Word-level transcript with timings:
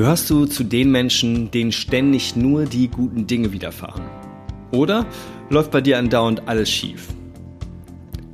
Gehörst 0.00 0.30
du 0.30 0.46
zu 0.46 0.64
den 0.64 0.90
Menschen, 0.90 1.50
denen 1.50 1.72
ständig 1.72 2.34
nur 2.34 2.64
die 2.64 2.88
guten 2.88 3.26
Dinge 3.26 3.52
widerfahren? 3.52 4.02
Oder 4.72 5.04
läuft 5.50 5.72
bei 5.72 5.82
dir 5.82 5.98
andauernd 5.98 6.48
alles 6.48 6.70
schief? 6.70 7.08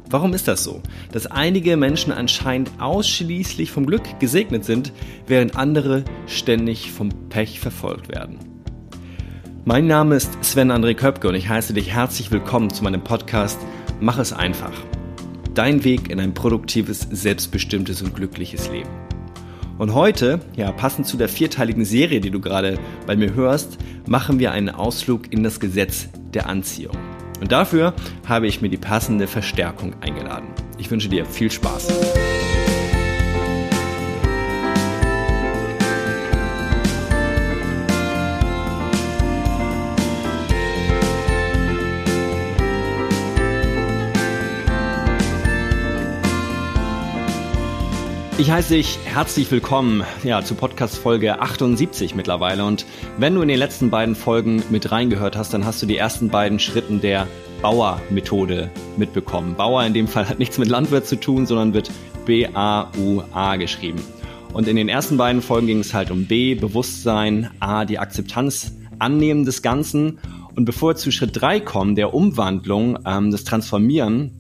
Warum 0.09 0.33
ist 0.33 0.47
das 0.47 0.63
so, 0.63 0.81
dass 1.11 1.27
einige 1.27 1.77
Menschen 1.77 2.13
anscheinend 2.13 2.71
ausschließlich 2.79 3.73
vom 3.73 3.85
Glück 3.85 4.21
gesegnet 4.21 4.65
sind, 4.65 4.93
während 5.27 5.57
andere 5.57 6.05
ständig 6.29 6.93
vom 6.93 7.09
Pech 7.31 7.59
verfolgt 7.59 8.11
werden? 8.11 8.39
Mein 9.65 9.89
Name 9.89 10.15
ist 10.15 10.39
Sven 10.43 10.71
André 10.71 10.95
Köpke 10.95 11.27
und 11.27 11.35
ich 11.35 11.49
heiße 11.49 11.75
dich 11.75 11.93
herzlich 11.93 12.31
willkommen 12.31 12.71
zu 12.71 12.85
meinem 12.85 13.03
Podcast 13.03 13.59
Mach 13.99 14.21
es 14.21 14.33
einfach. 14.33 14.85
Dein 15.55 15.83
Weg 15.83 16.11
in 16.11 16.21
ein 16.21 16.33
produktives, 16.33 17.09
selbstbestimmtes 17.11 18.03
und 18.03 18.15
glückliches 18.15 18.71
Leben. 18.71 19.06
Und 19.79 19.95
heute, 19.95 20.41
ja, 20.57 20.73
passend 20.73 21.07
zu 21.07 21.17
der 21.17 21.29
vierteiligen 21.29 21.85
Serie, 21.85 22.21
die 22.21 22.31
du 22.31 22.41
gerade 22.41 22.79
bei 23.07 23.15
mir 23.15 23.35
hörst, 23.35 23.79
machen 24.07 24.39
wir 24.39 24.53
einen 24.53 24.71
Ausflug 24.71 25.33
in 25.33 25.43
das 25.43 25.61
Gesetz 25.61 26.09
der 26.33 26.49
Anziehung. 26.49 26.97
Und 27.41 27.53
dafür 27.53 27.93
habe 28.27 28.47
ich 28.47 28.63
mir 28.63 28.71
die 28.71 28.79
passende 28.79 29.27
Verstärkung 29.27 29.95
eingeladen. 30.01 30.49
Ich 30.79 30.91
wünsche 30.91 31.09
dir 31.09 31.27
viel 31.27 31.51
Spaß. 31.51 31.89
Ich 48.39 48.51
heiße 48.51 48.75
dich 48.75 48.99
herzlich 49.07 49.51
willkommen 49.51 50.05
ja, 50.23 50.45
zu 50.45 50.57
Podcast 50.57 50.99
Folge 50.99 51.41
78 51.41 52.15
mittlerweile. 52.15 52.67
Und 52.67 52.85
wenn 53.17 53.35
du 53.35 53.41
in 53.41 53.49
den 53.49 53.59
letzten 53.59 53.89
beiden 53.89 54.15
Folgen 54.15 54.63
mit 54.69 54.93
reingehört 54.93 55.39
hast, 55.39 55.55
dann 55.55 55.65
hast 55.65 55.81
du 55.81 55.87
die 55.87 55.97
ersten 55.97 56.29
beiden 56.29 56.59
Schritten 56.59 57.01
der 57.01 57.27
Bauer-Methode 57.63 58.71
mitbekommen. 58.99 59.55
Bauer 59.55 59.85
in 59.85 59.95
dem 59.95 60.07
Fall 60.07 60.29
hat 60.29 60.39
nichts 60.39 60.59
mit 60.59 60.69
Landwirt 60.69 61.07
zu 61.07 61.17
tun, 61.17 61.47
sondern 61.47 61.73
wird 61.73 61.91
B-A-U-A 62.27 63.57
geschrieben. 63.57 64.03
Und 64.53 64.69
in 64.69 64.77
den 64.77 64.91
ersten 64.91 65.17
beiden 65.17 65.41
Folgen 65.41 65.67
ging 65.67 65.81
es 65.81 65.95
halt 65.95 66.11
um 66.11 66.27
B, 66.27 66.55
Bewusstsein, 66.55 67.49
A, 67.61 67.87
die 67.87 67.99
Akzeptanz, 67.99 68.77
Annehmen 68.99 69.47
des 69.47 69.63
Ganzen. 69.63 70.19
Und 70.55 70.67
bevor 70.67 70.91
wir 70.91 70.97
zu 70.97 71.11
Schritt 71.11 71.41
3 71.41 71.61
kommen, 71.61 71.95
der 71.95 72.13
Umwandlung, 72.13 72.99
ähm, 73.07 73.31
das 73.31 73.45
Transformieren, 73.45 74.33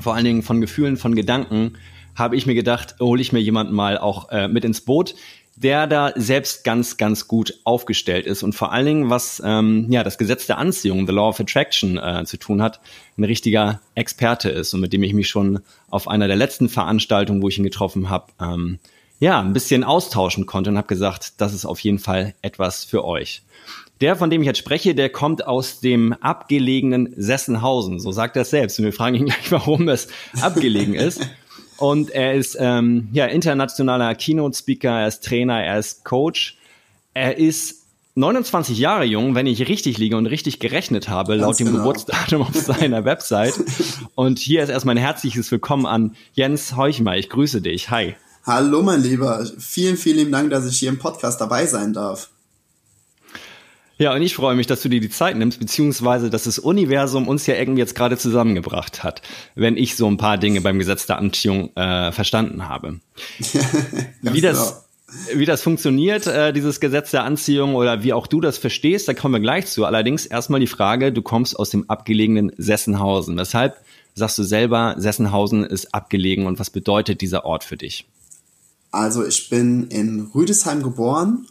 vor 0.00 0.16
allen 0.16 0.24
Dingen 0.24 0.42
von 0.42 0.60
Gefühlen, 0.60 0.96
von 0.96 1.14
Gedanken, 1.14 1.74
habe 2.18 2.36
ich 2.36 2.46
mir 2.46 2.54
gedacht, 2.54 2.96
hole 3.00 3.20
ich 3.20 3.32
mir 3.32 3.40
jemanden 3.40 3.74
mal 3.74 3.98
auch 3.98 4.30
äh, 4.30 4.48
mit 4.48 4.64
ins 4.64 4.80
Boot, 4.80 5.14
der 5.56 5.86
da 5.86 6.12
selbst 6.14 6.62
ganz, 6.64 6.96
ganz 6.96 7.26
gut 7.26 7.54
aufgestellt 7.64 8.26
ist 8.26 8.42
und 8.42 8.54
vor 8.54 8.72
allen 8.72 8.86
Dingen, 8.86 9.10
was 9.10 9.42
ähm, 9.44 9.86
ja 9.90 10.04
das 10.04 10.18
Gesetz 10.18 10.46
der 10.46 10.58
Anziehung, 10.58 11.06
the 11.06 11.12
Law 11.12 11.28
of 11.28 11.40
Attraction, 11.40 11.98
äh, 11.98 12.24
zu 12.24 12.36
tun 12.36 12.62
hat, 12.62 12.80
ein 13.16 13.24
richtiger 13.24 13.80
Experte 13.94 14.50
ist 14.50 14.72
und 14.74 14.80
mit 14.80 14.92
dem 14.92 15.02
ich 15.02 15.14
mich 15.14 15.28
schon 15.28 15.60
auf 15.90 16.06
einer 16.06 16.28
der 16.28 16.36
letzten 16.36 16.68
Veranstaltungen, 16.68 17.42
wo 17.42 17.48
ich 17.48 17.58
ihn 17.58 17.64
getroffen 17.64 18.08
habe, 18.08 18.26
ähm, 18.40 18.78
ja, 19.20 19.40
ein 19.40 19.52
bisschen 19.52 19.82
austauschen 19.82 20.46
konnte 20.46 20.70
und 20.70 20.76
habe 20.76 20.86
gesagt, 20.86 21.40
das 21.40 21.52
ist 21.52 21.64
auf 21.64 21.80
jeden 21.80 21.98
Fall 21.98 22.34
etwas 22.40 22.84
für 22.84 23.04
euch. 23.04 23.42
Der, 24.00 24.14
von 24.14 24.30
dem 24.30 24.42
ich 24.42 24.46
jetzt 24.46 24.58
spreche, 24.58 24.94
der 24.94 25.08
kommt 25.08 25.44
aus 25.44 25.80
dem 25.80 26.12
abgelegenen 26.12 27.12
Sessenhausen. 27.16 27.98
So 27.98 28.12
sagt 28.12 28.36
er 28.36 28.42
es 28.42 28.50
selbst. 28.50 28.78
Und 28.78 28.84
wir 28.84 28.92
fragen 28.92 29.16
ihn 29.16 29.24
gleich, 29.24 29.50
warum 29.50 29.88
es 29.88 30.06
abgelegen 30.40 30.94
ist. 30.94 31.28
Und 31.78 32.10
er 32.10 32.34
ist 32.34 32.56
ähm, 32.58 33.08
ja 33.12 33.26
internationaler 33.26 34.14
Keynote-Speaker, 34.14 35.00
er 35.00 35.08
ist 35.08 35.24
Trainer, 35.24 35.62
er 35.62 35.78
ist 35.78 36.04
Coach. 36.04 36.58
Er 37.14 37.38
ist 37.38 37.86
29 38.16 38.76
Jahre 38.78 39.04
jung, 39.04 39.36
wenn 39.36 39.46
ich 39.46 39.68
richtig 39.68 39.96
liege 39.96 40.16
und 40.16 40.26
richtig 40.26 40.58
gerechnet 40.58 41.08
habe, 41.08 41.38
Ganz 41.38 41.42
laut 41.42 41.60
dem 41.60 41.68
genau. 41.68 41.78
Geburtsdatum 41.78 42.42
auf 42.42 42.54
seiner 42.54 43.04
Website. 43.04 43.54
Und 44.16 44.40
hier 44.40 44.64
ist 44.64 44.70
erstmal 44.70 44.96
ein 44.96 45.00
herzliches 45.00 45.50
Willkommen 45.52 45.86
an 45.86 46.16
Jens 46.32 46.74
Heuchmer. 46.74 47.16
Ich 47.16 47.30
grüße 47.30 47.60
dich. 47.60 47.90
Hi. 47.90 48.16
Hallo, 48.44 48.82
mein 48.82 49.02
Lieber. 49.02 49.46
Vielen, 49.58 49.96
vielen 49.96 50.32
Dank, 50.32 50.50
dass 50.50 50.66
ich 50.66 50.78
hier 50.78 50.88
im 50.88 50.98
Podcast 50.98 51.40
dabei 51.40 51.66
sein 51.66 51.92
darf. 51.92 52.30
Ja, 53.98 54.14
und 54.14 54.22
ich 54.22 54.36
freue 54.36 54.54
mich, 54.54 54.68
dass 54.68 54.80
du 54.82 54.88
dir 54.88 55.00
die 55.00 55.10
Zeit 55.10 55.36
nimmst, 55.36 55.58
beziehungsweise 55.58 56.30
dass 56.30 56.44
das 56.44 56.60
Universum 56.60 57.26
uns 57.26 57.46
ja 57.46 57.56
irgendwie 57.56 57.80
jetzt 57.80 57.96
gerade 57.96 58.16
zusammengebracht 58.16 59.02
hat, 59.02 59.22
wenn 59.56 59.76
ich 59.76 59.96
so 59.96 60.06
ein 60.08 60.16
paar 60.16 60.38
Dinge 60.38 60.60
beim 60.60 60.78
Gesetz 60.78 61.06
der 61.06 61.18
Anziehung 61.18 61.74
äh, 61.76 62.12
verstanden 62.12 62.68
habe. 62.68 63.00
wie 64.22 64.40
das 64.40 64.84
wie 65.34 65.46
das 65.46 65.62
funktioniert, 65.62 66.26
äh, 66.26 66.52
dieses 66.52 66.80
Gesetz 66.80 67.12
der 67.12 67.24
Anziehung 67.24 67.74
oder 67.76 68.02
wie 68.02 68.12
auch 68.12 68.26
du 68.26 68.42
das 68.42 68.58
verstehst, 68.58 69.08
da 69.08 69.14
kommen 69.14 69.34
wir 69.34 69.40
gleich 69.40 69.66
zu. 69.66 69.86
Allerdings 69.86 70.26
erstmal 70.26 70.60
die 70.60 70.66
Frage, 70.66 71.12
du 71.12 71.22
kommst 71.22 71.58
aus 71.58 71.70
dem 71.70 71.88
abgelegenen 71.88 72.52
Sessenhausen. 72.58 73.38
Weshalb 73.38 73.78
sagst 74.14 74.36
du 74.38 74.42
selber, 74.42 74.96
Sessenhausen 74.98 75.64
ist 75.64 75.94
abgelegen 75.94 76.46
und 76.46 76.58
was 76.58 76.68
bedeutet 76.68 77.22
dieser 77.22 77.46
Ort 77.46 77.64
für 77.64 77.78
dich? 77.78 78.06
Also 78.90 79.24
ich 79.24 79.48
bin 79.48 79.88
in 79.88 80.30
Rüdesheim 80.34 80.82
geboren 80.82 81.46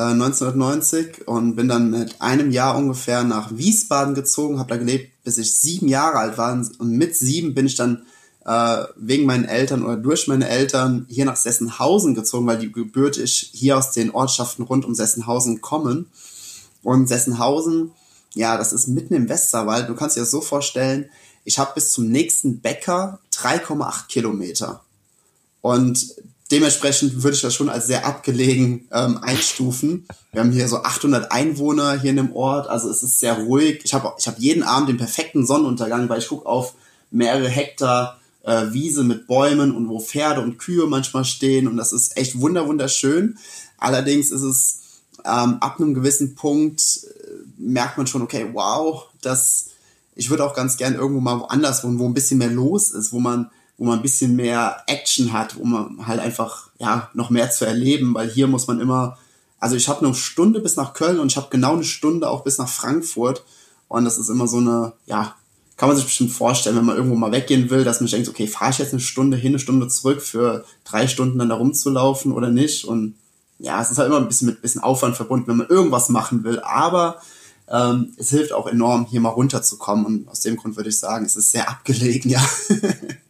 1990 0.00 1.20
äh, 1.20 1.24
und 1.24 1.56
bin 1.56 1.68
dann 1.68 1.90
mit 1.90 2.20
einem 2.20 2.50
Jahr 2.50 2.76
ungefähr 2.76 3.24
nach 3.24 3.56
Wiesbaden 3.56 4.14
gezogen, 4.14 4.58
habe 4.58 4.70
da 4.70 4.76
gelebt, 4.76 5.10
bis 5.24 5.38
ich 5.38 5.56
sieben 5.56 5.88
Jahre 5.88 6.18
alt 6.18 6.38
war 6.38 6.52
und 6.52 6.90
mit 6.90 7.16
sieben 7.16 7.54
bin 7.54 7.66
ich 7.66 7.74
dann 7.74 8.06
äh, 8.48 8.84
wegen 8.96 9.26
meinen 9.26 9.44
Eltern 9.44 9.84
oder 9.84 9.96
durch 9.96 10.26
meine 10.26 10.48
Eltern 10.48 11.06
hier 11.10 11.24
nach 11.24 11.36
Sessenhausen 11.36 12.14
gezogen, 12.14 12.46
weil 12.46 12.58
die 12.58 12.72
gebürtig 12.72 13.50
hier 13.52 13.76
aus 13.76 13.90
den 13.90 14.10
Ortschaften 14.10 14.64
rund 14.64 14.84
um 14.86 14.94
Sessenhausen 14.94 15.60
kommen. 15.60 16.06
Und 16.82 17.08
Sessenhausen, 17.08 17.90
ja, 18.34 18.56
das 18.56 18.72
ist 18.72 18.88
mitten 18.88 19.14
im 19.14 19.28
Westerwald. 19.28 19.88
Du 19.88 19.94
kannst 19.94 20.16
dir 20.16 20.20
das 20.20 20.30
so 20.30 20.40
vorstellen, 20.40 21.10
ich 21.44 21.58
habe 21.58 21.72
bis 21.74 21.90
zum 21.90 22.08
nächsten 22.08 22.60
Bäcker 22.60 23.18
3,8 23.34 24.06
Kilometer. 24.08 24.82
Und 25.60 26.14
dementsprechend 26.50 27.22
würde 27.22 27.36
ich 27.36 27.42
das 27.42 27.54
schon 27.54 27.68
als 27.68 27.86
sehr 27.86 28.06
abgelegen 28.06 28.88
ähm, 28.92 29.18
einstufen. 29.22 30.06
Wir 30.32 30.40
haben 30.40 30.52
hier 30.52 30.68
so 30.68 30.82
800 30.82 31.30
Einwohner 31.30 32.00
hier 32.00 32.10
in 32.10 32.16
dem 32.16 32.34
Ort, 32.34 32.68
also 32.68 32.88
es 32.90 33.02
ist 33.02 33.20
sehr 33.20 33.34
ruhig. 33.34 33.80
Ich 33.84 33.94
habe 33.94 34.12
ich 34.18 34.26
hab 34.26 34.38
jeden 34.38 34.62
Abend 34.62 34.88
den 34.88 34.96
perfekten 34.96 35.46
Sonnenuntergang, 35.46 36.08
weil 36.08 36.18
ich 36.18 36.28
gucke 36.28 36.46
auf 36.46 36.74
mehrere 37.10 37.48
Hektar 37.48 38.18
äh, 38.42 38.72
Wiese 38.72 39.04
mit 39.04 39.26
Bäumen 39.26 39.74
und 39.74 39.88
wo 39.88 40.00
Pferde 40.00 40.40
und 40.40 40.58
Kühe 40.58 40.86
manchmal 40.86 41.24
stehen 41.24 41.68
und 41.68 41.76
das 41.76 41.92
ist 41.92 42.16
echt 42.16 42.40
wunder 42.40 42.66
wunderschön. 42.66 43.38
Allerdings 43.76 44.30
ist 44.30 44.42
es 44.42 44.80
ähm, 45.24 45.58
ab 45.60 45.78
einem 45.78 45.94
gewissen 45.94 46.34
Punkt 46.34 46.80
äh, 47.04 47.30
merkt 47.58 47.98
man 47.98 48.06
schon, 48.06 48.22
okay, 48.22 48.48
wow, 48.52 49.06
das 49.20 49.70
ich 50.14 50.30
würde 50.30 50.44
auch 50.44 50.54
ganz 50.54 50.76
gern 50.76 50.94
irgendwo 50.94 51.20
mal 51.20 51.38
woanders 51.38 51.84
wohnen, 51.84 52.00
wo 52.00 52.06
ein 52.06 52.14
bisschen 52.14 52.38
mehr 52.38 52.50
los 52.50 52.90
ist, 52.90 53.12
wo 53.12 53.20
man 53.20 53.50
wo 53.78 53.84
man 53.84 54.00
ein 54.00 54.02
bisschen 54.02 54.36
mehr 54.36 54.82
Action 54.86 55.32
hat, 55.32 55.56
man 55.62 56.06
halt 56.06 56.20
einfach 56.20 56.68
ja 56.78 57.10
noch 57.14 57.30
mehr 57.30 57.50
zu 57.50 57.64
erleben, 57.64 58.12
weil 58.12 58.28
hier 58.28 58.48
muss 58.48 58.66
man 58.66 58.80
immer, 58.80 59.16
also 59.60 59.76
ich 59.76 59.88
habe 59.88 60.04
eine 60.04 60.14
Stunde 60.14 60.60
bis 60.60 60.76
nach 60.76 60.92
Köln 60.92 61.20
und 61.20 61.30
ich 61.30 61.36
habe 61.36 61.48
genau 61.50 61.74
eine 61.74 61.84
Stunde 61.84 62.28
auch 62.28 62.42
bis 62.42 62.58
nach 62.58 62.68
Frankfurt 62.68 63.44
und 63.86 64.04
das 64.04 64.18
ist 64.18 64.28
immer 64.28 64.48
so 64.48 64.58
eine, 64.58 64.92
ja, 65.06 65.36
kann 65.76 65.88
man 65.88 65.96
sich 65.96 66.06
bestimmt 66.06 66.32
vorstellen, 66.32 66.76
wenn 66.76 66.84
man 66.84 66.96
irgendwo 66.96 67.14
mal 67.16 67.30
weggehen 67.30 67.70
will, 67.70 67.84
dass 67.84 68.00
man 68.00 68.10
denkt, 68.10 68.28
okay, 68.28 68.48
fahre 68.48 68.72
ich 68.72 68.78
jetzt 68.78 68.92
eine 68.92 69.00
Stunde 69.00 69.36
hin, 69.36 69.52
eine 69.52 69.60
Stunde 69.60 69.86
zurück 69.86 70.20
für 70.22 70.64
drei 70.84 71.06
Stunden 71.06 71.38
dann 71.38 71.48
da 71.48 71.54
rumzulaufen 71.54 72.32
oder 72.32 72.50
nicht? 72.50 72.84
Und 72.84 73.14
ja, 73.60 73.80
es 73.80 73.92
ist 73.92 73.98
halt 73.98 74.08
immer 74.08 74.18
ein 74.18 74.26
bisschen 74.26 74.46
mit 74.46 74.58
ein 74.58 74.60
bisschen 74.62 74.82
Aufwand 74.82 75.14
verbunden, 75.14 75.46
wenn 75.46 75.56
man 75.56 75.68
irgendwas 75.68 76.08
machen 76.08 76.42
will, 76.42 76.58
aber 76.60 77.22
ähm, 77.70 78.12
es 78.16 78.30
hilft 78.30 78.52
auch 78.52 78.66
enorm, 78.66 79.06
hier 79.06 79.20
mal 79.20 79.28
runterzukommen. 79.28 80.04
Und 80.04 80.28
aus 80.28 80.40
dem 80.40 80.56
Grund 80.56 80.76
würde 80.76 80.88
ich 80.88 80.98
sagen, 80.98 81.24
es 81.24 81.36
ist 81.36 81.52
sehr 81.52 81.68
abgelegen, 81.68 82.28
ja. 82.30 82.44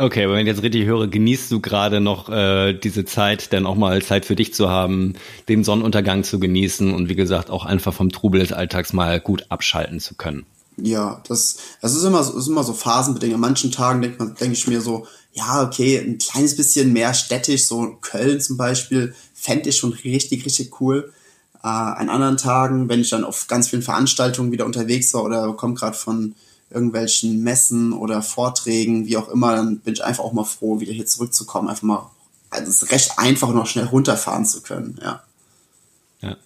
Okay, 0.00 0.24
aber 0.24 0.32
wenn 0.32 0.46
ich 0.46 0.46
jetzt 0.46 0.62
richtig 0.62 0.86
höre, 0.86 1.08
genießt 1.08 1.50
du 1.50 1.60
gerade 1.60 2.00
noch 2.00 2.30
äh, 2.30 2.72
diese 2.72 3.04
Zeit, 3.04 3.52
dann 3.52 3.66
auch 3.66 3.74
mal 3.74 4.00
Zeit 4.00 4.24
für 4.24 4.34
dich 4.34 4.54
zu 4.54 4.70
haben, 4.70 5.12
den 5.46 5.62
Sonnenuntergang 5.62 6.24
zu 6.24 6.40
genießen 6.40 6.94
und 6.94 7.10
wie 7.10 7.16
gesagt 7.16 7.50
auch 7.50 7.66
einfach 7.66 7.92
vom 7.92 8.10
Trubel 8.10 8.40
des 8.40 8.50
Alltags 8.50 8.94
mal 8.94 9.20
gut 9.20 9.44
abschalten 9.50 10.00
zu 10.00 10.14
können. 10.14 10.46
Ja, 10.78 11.22
das, 11.28 11.58
das 11.82 11.94
ist 11.94 12.04
immer 12.04 12.24
so, 12.24 12.38
ist 12.38 12.46
immer 12.46 12.64
so 12.64 12.72
phasenbedingt. 12.72 13.34
An 13.34 13.40
manchen 13.40 13.72
Tagen 13.72 14.00
denke 14.00 14.34
denk 14.40 14.54
ich 14.54 14.66
mir 14.66 14.80
so, 14.80 15.06
ja, 15.34 15.62
okay, 15.62 15.98
ein 15.98 16.16
kleines 16.16 16.56
bisschen 16.56 16.94
mehr 16.94 17.12
städtisch, 17.12 17.66
so 17.66 17.98
Köln 18.00 18.40
zum 18.40 18.56
Beispiel, 18.56 19.14
fände 19.34 19.68
ich 19.68 19.76
schon 19.76 19.92
richtig, 19.92 20.46
richtig 20.46 20.80
cool. 20.80 21.12
Äh, 21.62 21.68
an 21.68 22.08
anderen 22.08 22.38
Tagen, 22.38 22.88
wenn 22.88 23.02
ich 23.02 23.10
dann 23.10 23.24
auf 23.24 23.48
ganz 23.48 23.68
vielen 23.68 23.82
Veranstaltungen 23.82 24.50
wieder 24.50 24.64
unterwegs 24.64 25.12
war 25.12 25.24
oder 25.24 25.52
komme 25.52 25.74
gerade 25.74 25.94
von 25.94 26.34
irgendwelchen 26.70 27.42
Messen 27.42 27.92
oder 27.92 28.22
Vorträgen, 28.22 29.06
wie 29.06 29.16
auch 29.16 29.28
immer, 29.28 29.56
dann 29.56 29.78
bin 29.78 29.94
ich 29.94 30.04
einfach 30.04 30.24
auch 30.24 30.32
mal 30.32 30.44
froh, 30.44 30.80
wieder 30.80 30.92
hier 30.92 31.06
zurückzukommen, 31.06 31.68
einfach 31.68 31.82
mal, 31.82 32.10
also 32.50 32.70
es 32.70 32.82
ist 32.82 32.92
recht 32.92 33.12
einfach, 33.18 33.52
noch 33.52 33.66
schnell 33.66 33.86
runterfahren 33.86 34.46
zu 34.46 34.62
können, 34.62 34.98
ja. 35.02 35.22
Ja. 36.22 36.36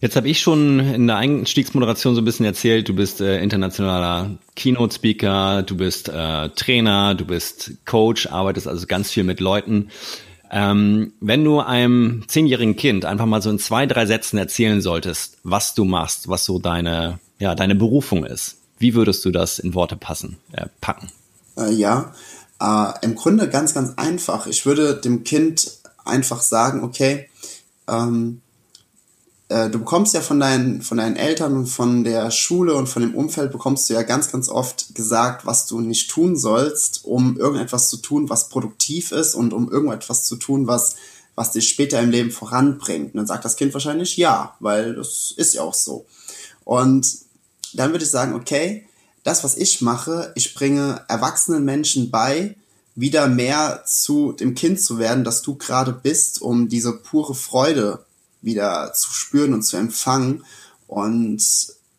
Jetzt 0.00 0.16
habe 0.16 0.28
ich 0.28 0.40
schon 0.40 0.80
in 0.80 1.06
der 1.06 1.16
Einstiegsmoderation 1.16 2.14
so 2.14 2.22
ein 2.22 2.24
bisschen 2.24 2.46
erzählt, 2.46 2.88
du 2.88 2.94
bist 2.94 3.20
äh, 3.20 3.42
internationaler 3.42 4.38
Keynote-Speaker, 4.56 5.62
du 5.64 5.76
bist 5.76 6.08
äh, 6.08 6.48
Trainer, 6.50 7.14
du 7.14 7.24
bist 7.26 7.72
Coach, 7.84 8.26
arbeitest 8.28 8.68
also 8.68 8.86
ganz 8.86 9.10
viel 9.10 9.24
mit 9.24 9.40
Leuten. 9.40 9.90
Ähm, 10.50 11.12
wenn 11.20 11.44
du 11.44 11.60
einem 11.60 12.24
zehnjährigen 12.26 12.76
Kind 12.76 13.04
einfach 13.04 13.26
mal 13.26 13.42
so 13.42 13.50
in 13.50 13.58
zwei, 13.58 13.84
drei 13.86 14.06
Sätzen 14.06 14.38
erzählen 14.38 14.80
solltest, 14.80 15.36
was 15.42 15.74
du 15.74 15.84
machst, 15.84 16.28
was 16.28 16.46
so 16.46 16.58
deine, 16.58 17.18
ja, 17.38 17.54
deine 17.54 17.74
Berufung 17.74 18.24
ist, 18.24 18.57
wie 18.78 18.94
würdest 18.94 19.24
du 19.24 19.30
das 19.30 19.58
in 19.58 19.74
Worte 19.74 19.96
passen, 19.96 20.38
äh, 20.52 20.66
packen? 20.80 21.10
Äh, 21.56 21.72
ja, 21.72 22.14
äh, 22.60 22.92
im 23.02 23.14
Grunde 23.14 23.48
ganz, 23.48 23.74
ganz 23.74 23.92
einfach. 23.96 24.46
Ich 24.46 24.66
würde 24.66 24.96
dem 24.96 25.24
Kind 25.24 25.78
einfach 26.04 26.40
sagen, 26.40 26.82
okay, 26.82 27.28
ähm, 27.88 28.40
äh, 29.48 29.70
du 29.70 29.78
bekommst 29.78 30.14
ja 30.14 30.20
von 30.20 30.40
deinen, 30.40 30.82
von 30.82 30.98
deinen 30.98 31.16
Eltern 31.16 31.56
und 31.56 31.66
von 31.66 32.04
der 32.04 32.30
Schule 32.30 32.74
und 32.74 32.88
von 32.88 33.02
dem 33.02 33.14
Umfeld 33.14 33.50
bekommst 33.50 33.88
du 33.88 33.94
ja 33.94 34.02
ganz, 34.02 34.30
ganz 34.30 34.48
oft 34.48 34.94
gesagt, 34.94 35.46
was 35.46 35.66
du 35.66 35.80
nicht 35.80 36.10
tun 36.10 36.36
sollst, 36.36 37.04
um 37.04 37.38
irgendetwas 37.38 37.88
zu 37.88 37.96
tun, 37.98 38.28
was 38.28 38.50
produktiv 38.50 39.12
ist 39.12 39.34
und 39.34 39.52
um 39.52 39.70
irgendetwas 39.70 40.24
zu 40.24 40.36
tun, 40.36 40.66
was, 40.66 40.96
was 41.34 41.52
dich 41.52 41.68
später 41.68 42.00
im 42.00 42.10
Leben 42.10 42.30
voranbringt. 42.30 43.14
Und 43.14 43.18
dann 43.18 43.26
sagt 43.26 43.44
das 43.44 43.56
Kind 43.56 43.72
wahrscheinlich 43.72 44.16
ja, 44.16 44.54
weil 44.60 44.94
das 44.94 45.32
ist 45.36 45.54
ja 45.54 45.62
auch 45.62 45.74
so. 45.74 46.04
Und 46.64 47.06
dann 47.78 47.92
würde 47.92 48.04
ich 48.04 48.10
sagen, 48.10 48.34
okay, 48.34 48.86
das, 49.22 49.44
was 49.44 49.56
ich 49.56 49.80
mache, 49.80 50.32
ich 50.34 50.54
bringe 50.54 51.04
erwachsenen 51.08 51.64
Menschen 51.64 52.10
bei, 52.10 52.56
wieder 52.94 53.28
mehr 53.28 53.84
zu 53.86 54.32
dem 54.32 54.54
Kind 54.54 54.80
zu 54.80 54.98
werden, 54.98 55.22
das 55.22 55.42
du 55.42 55.54
gerade 55.54 55.92
bist, 55.92 56.42
um 56.42 56.68
diese 56.68 56.92
pure 56.92 57.34
Freude 57.34 58.04
wieder 58.42 58.92
zu 58.94 59.12
spüren 59.12 59.54
und 59.54 59.62
zu 59.62 59.76
empfangen. 59.76 60.44
Und 60.88 61.42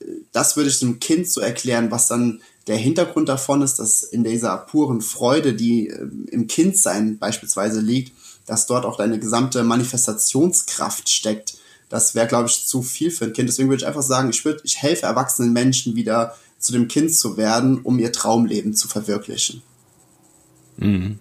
äh, 0.01 0.05
das 0.33 0.57
würde 0.57 0.69
ich 0.69 0.79
dem 0.79 0.99
Kind 0.99 1.29
so 1.29 1.39
erklären, 1.39 1.91
was 1.91 2.07
dann 2.07 2.41
der 2.67 2.77
Hintergrund 2.77 3.29
davon 3.29 3.61
ist, 3.61 3.79
dass 3.79 4.03
in 4.03 4.23
dieser 4.23 4.57
puren 4.57 5.01
Freude, 5.01 5.53
die 5.53 5.87
äh, 5.87 6.07
im 6.31 6.47
Kindsein 6.47 7.17
beispielsweise 7.17 7.79
liegt, 7.79 8.11
dass 8.45 8.65
dort 8.65 8.83
auch 8.83 8.97
deine 8.97 9.19
gesamte 9.19 9.63
Manifestationskraft 9.63 11.09
steckt. 11.09 11.58
Das 11.89 12.15
wäre, 12.15 12.27
glaube 12.27 12.47
ich, 12.47 12.65
zu 12.65 12.83
viel 12.83 13.11
für 13.11 13.25
ein 13.25 13.33
Kind. 13.33 13.49
Deswegen 13.49 13.69
würde 13.69 13.81
ich 13.81 13.87
einfach 13.87 14.03
sagen, 14.03 14.29
ich, 14.29 14.45
würde, 14.45 14.61
ich 14.63 14.77
helfe 14.77 15.07
erwachsenen 15.07 15.53
Menschen 15.53 15.95
wieder 15.95 16.35
zu 16.59 16.71
dem 16.71 16.87
Kind 16.87 17.13
zu 17.13 17.35
werden, 17.35 17.79
um 17.79 17.99
ihr 17.99 18.11
Traumleben 18.11 18.73
zu 18.73 18.87
verwirklichen. 18.87 19.61
Mhm. 20.77 21.19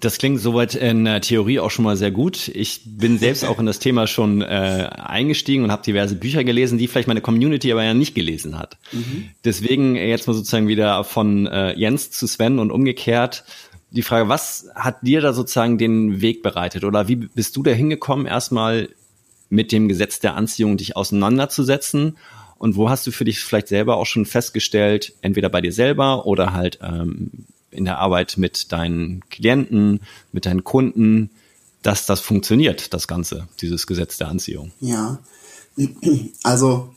Das 0.00 0.16
klingt 0.16 0.40
soweit 0.40 0.74
in 0.74 1.04
der 1.04 1.20
Theorie 1.20 1.60
auch 1.60 1.70
schon 1.70 1.84
mal 1.84 1.96
sehr 1.96 2.10
gut. 2.10 2.48
Ich 2.48 2.80
bin 2.86 3.18
selbst 3.18 3.44
auch 3.44 3.58
in 3.58 3.66
das 3.66 3.80
Thema 3.80 4.06
schon 4.06 4.40
äh, 4.40 4.88
eingestiegen 4.96 5.62
und 5.62 5.70
habe 5.70 5.82
diverse 5.82 6.14
Bücher 6.14 6.42
gelesen, 6.42 6.78
die 6.78 6.88
vielleicht 6.88 7.06
meine 7.06 7.20
Community 7.20 7.70
aber 7.70 7.84
ja 7.84 7.92
nicht 7.92 8.14
gelesen 8.14 8.58
hat. 8.58 8.78
Mhm. 8.92 9.28
Deswegen 9.44 9.96
jetzt 9.96 10.26
mal 10.26 10.32
sozusagen 10.32 10.68
wieder 10.68 11.04
von 11.04 11.46
äh, 11.46 11.78
Jens 11.78 12.10
zu 12.10 12.26
Sven 12.26 12.58
und 12.58 12.70
umgekehrt 12.70 13.44
die 13.90 14.02
Frage, 14.02 14.28
was 14.28 14.68
hat 14.74 15.02
dir 15.02 15.20
da 15.20 15.32
sozusagen 15.32 15.78
den 15.78 16.20
Weg 16.20 16.42
bereitet? 16.42 16.84
Oder 16.84 17.08
wie 17.08 17.16
bist 17.16 17.56
du 17.56 17.62
da 17.62 17.70
hingekommen, 17.70 18.26
erstmal 18.26 18.88
mit 19.48 19.72
dem 19.72 19.88
Gesetz 19.88 20.20
der 20.20 20.34
Anziehung 20.34 20.76
dich 20.76 20.96
auseinanderzusetzen? 20.96 22.16
Und 22.58 22.76
wo 22.76 22.90
hast 22.90 23.06
du 23.06 23.10
für 23.10 23.24
dich 23.24 23.40
vielleicht 23.40 23.68
selber 23.68 23.96
auch 23.96 24.06
schon 24.06 24.26
festgestellt, 24.26 25.14
entweder 25.22 25.48
bei 25.48 25.60
dir 25.60 25.72
selber 25.72 26.26
oder 26.26 26.52
halt 26.52 26.78
ähm, 26.82 27.30
in 27.70 27.84
der 27.84 27.98
Arbeit 27.98 28.36
mit 28.36 28.70
deinen 28.72 29.28
Klienten, 29.30 30.00
mit 30.32 30.46
deinen 30.46 30.62
Kunden, 30.62 31.30
dass 31.82 32.06
das 32.06 32.20
funktioniert, 32.20 32.92
das 32.92 33.08
Ganze, 33.08 33.48
dieses 33.60 33.86
Gesetz 33.86 34.18
der 34.18 34.28
Anziehung. 34.28 34.72
Ja, 34.80 35.18
also 36.42 36.94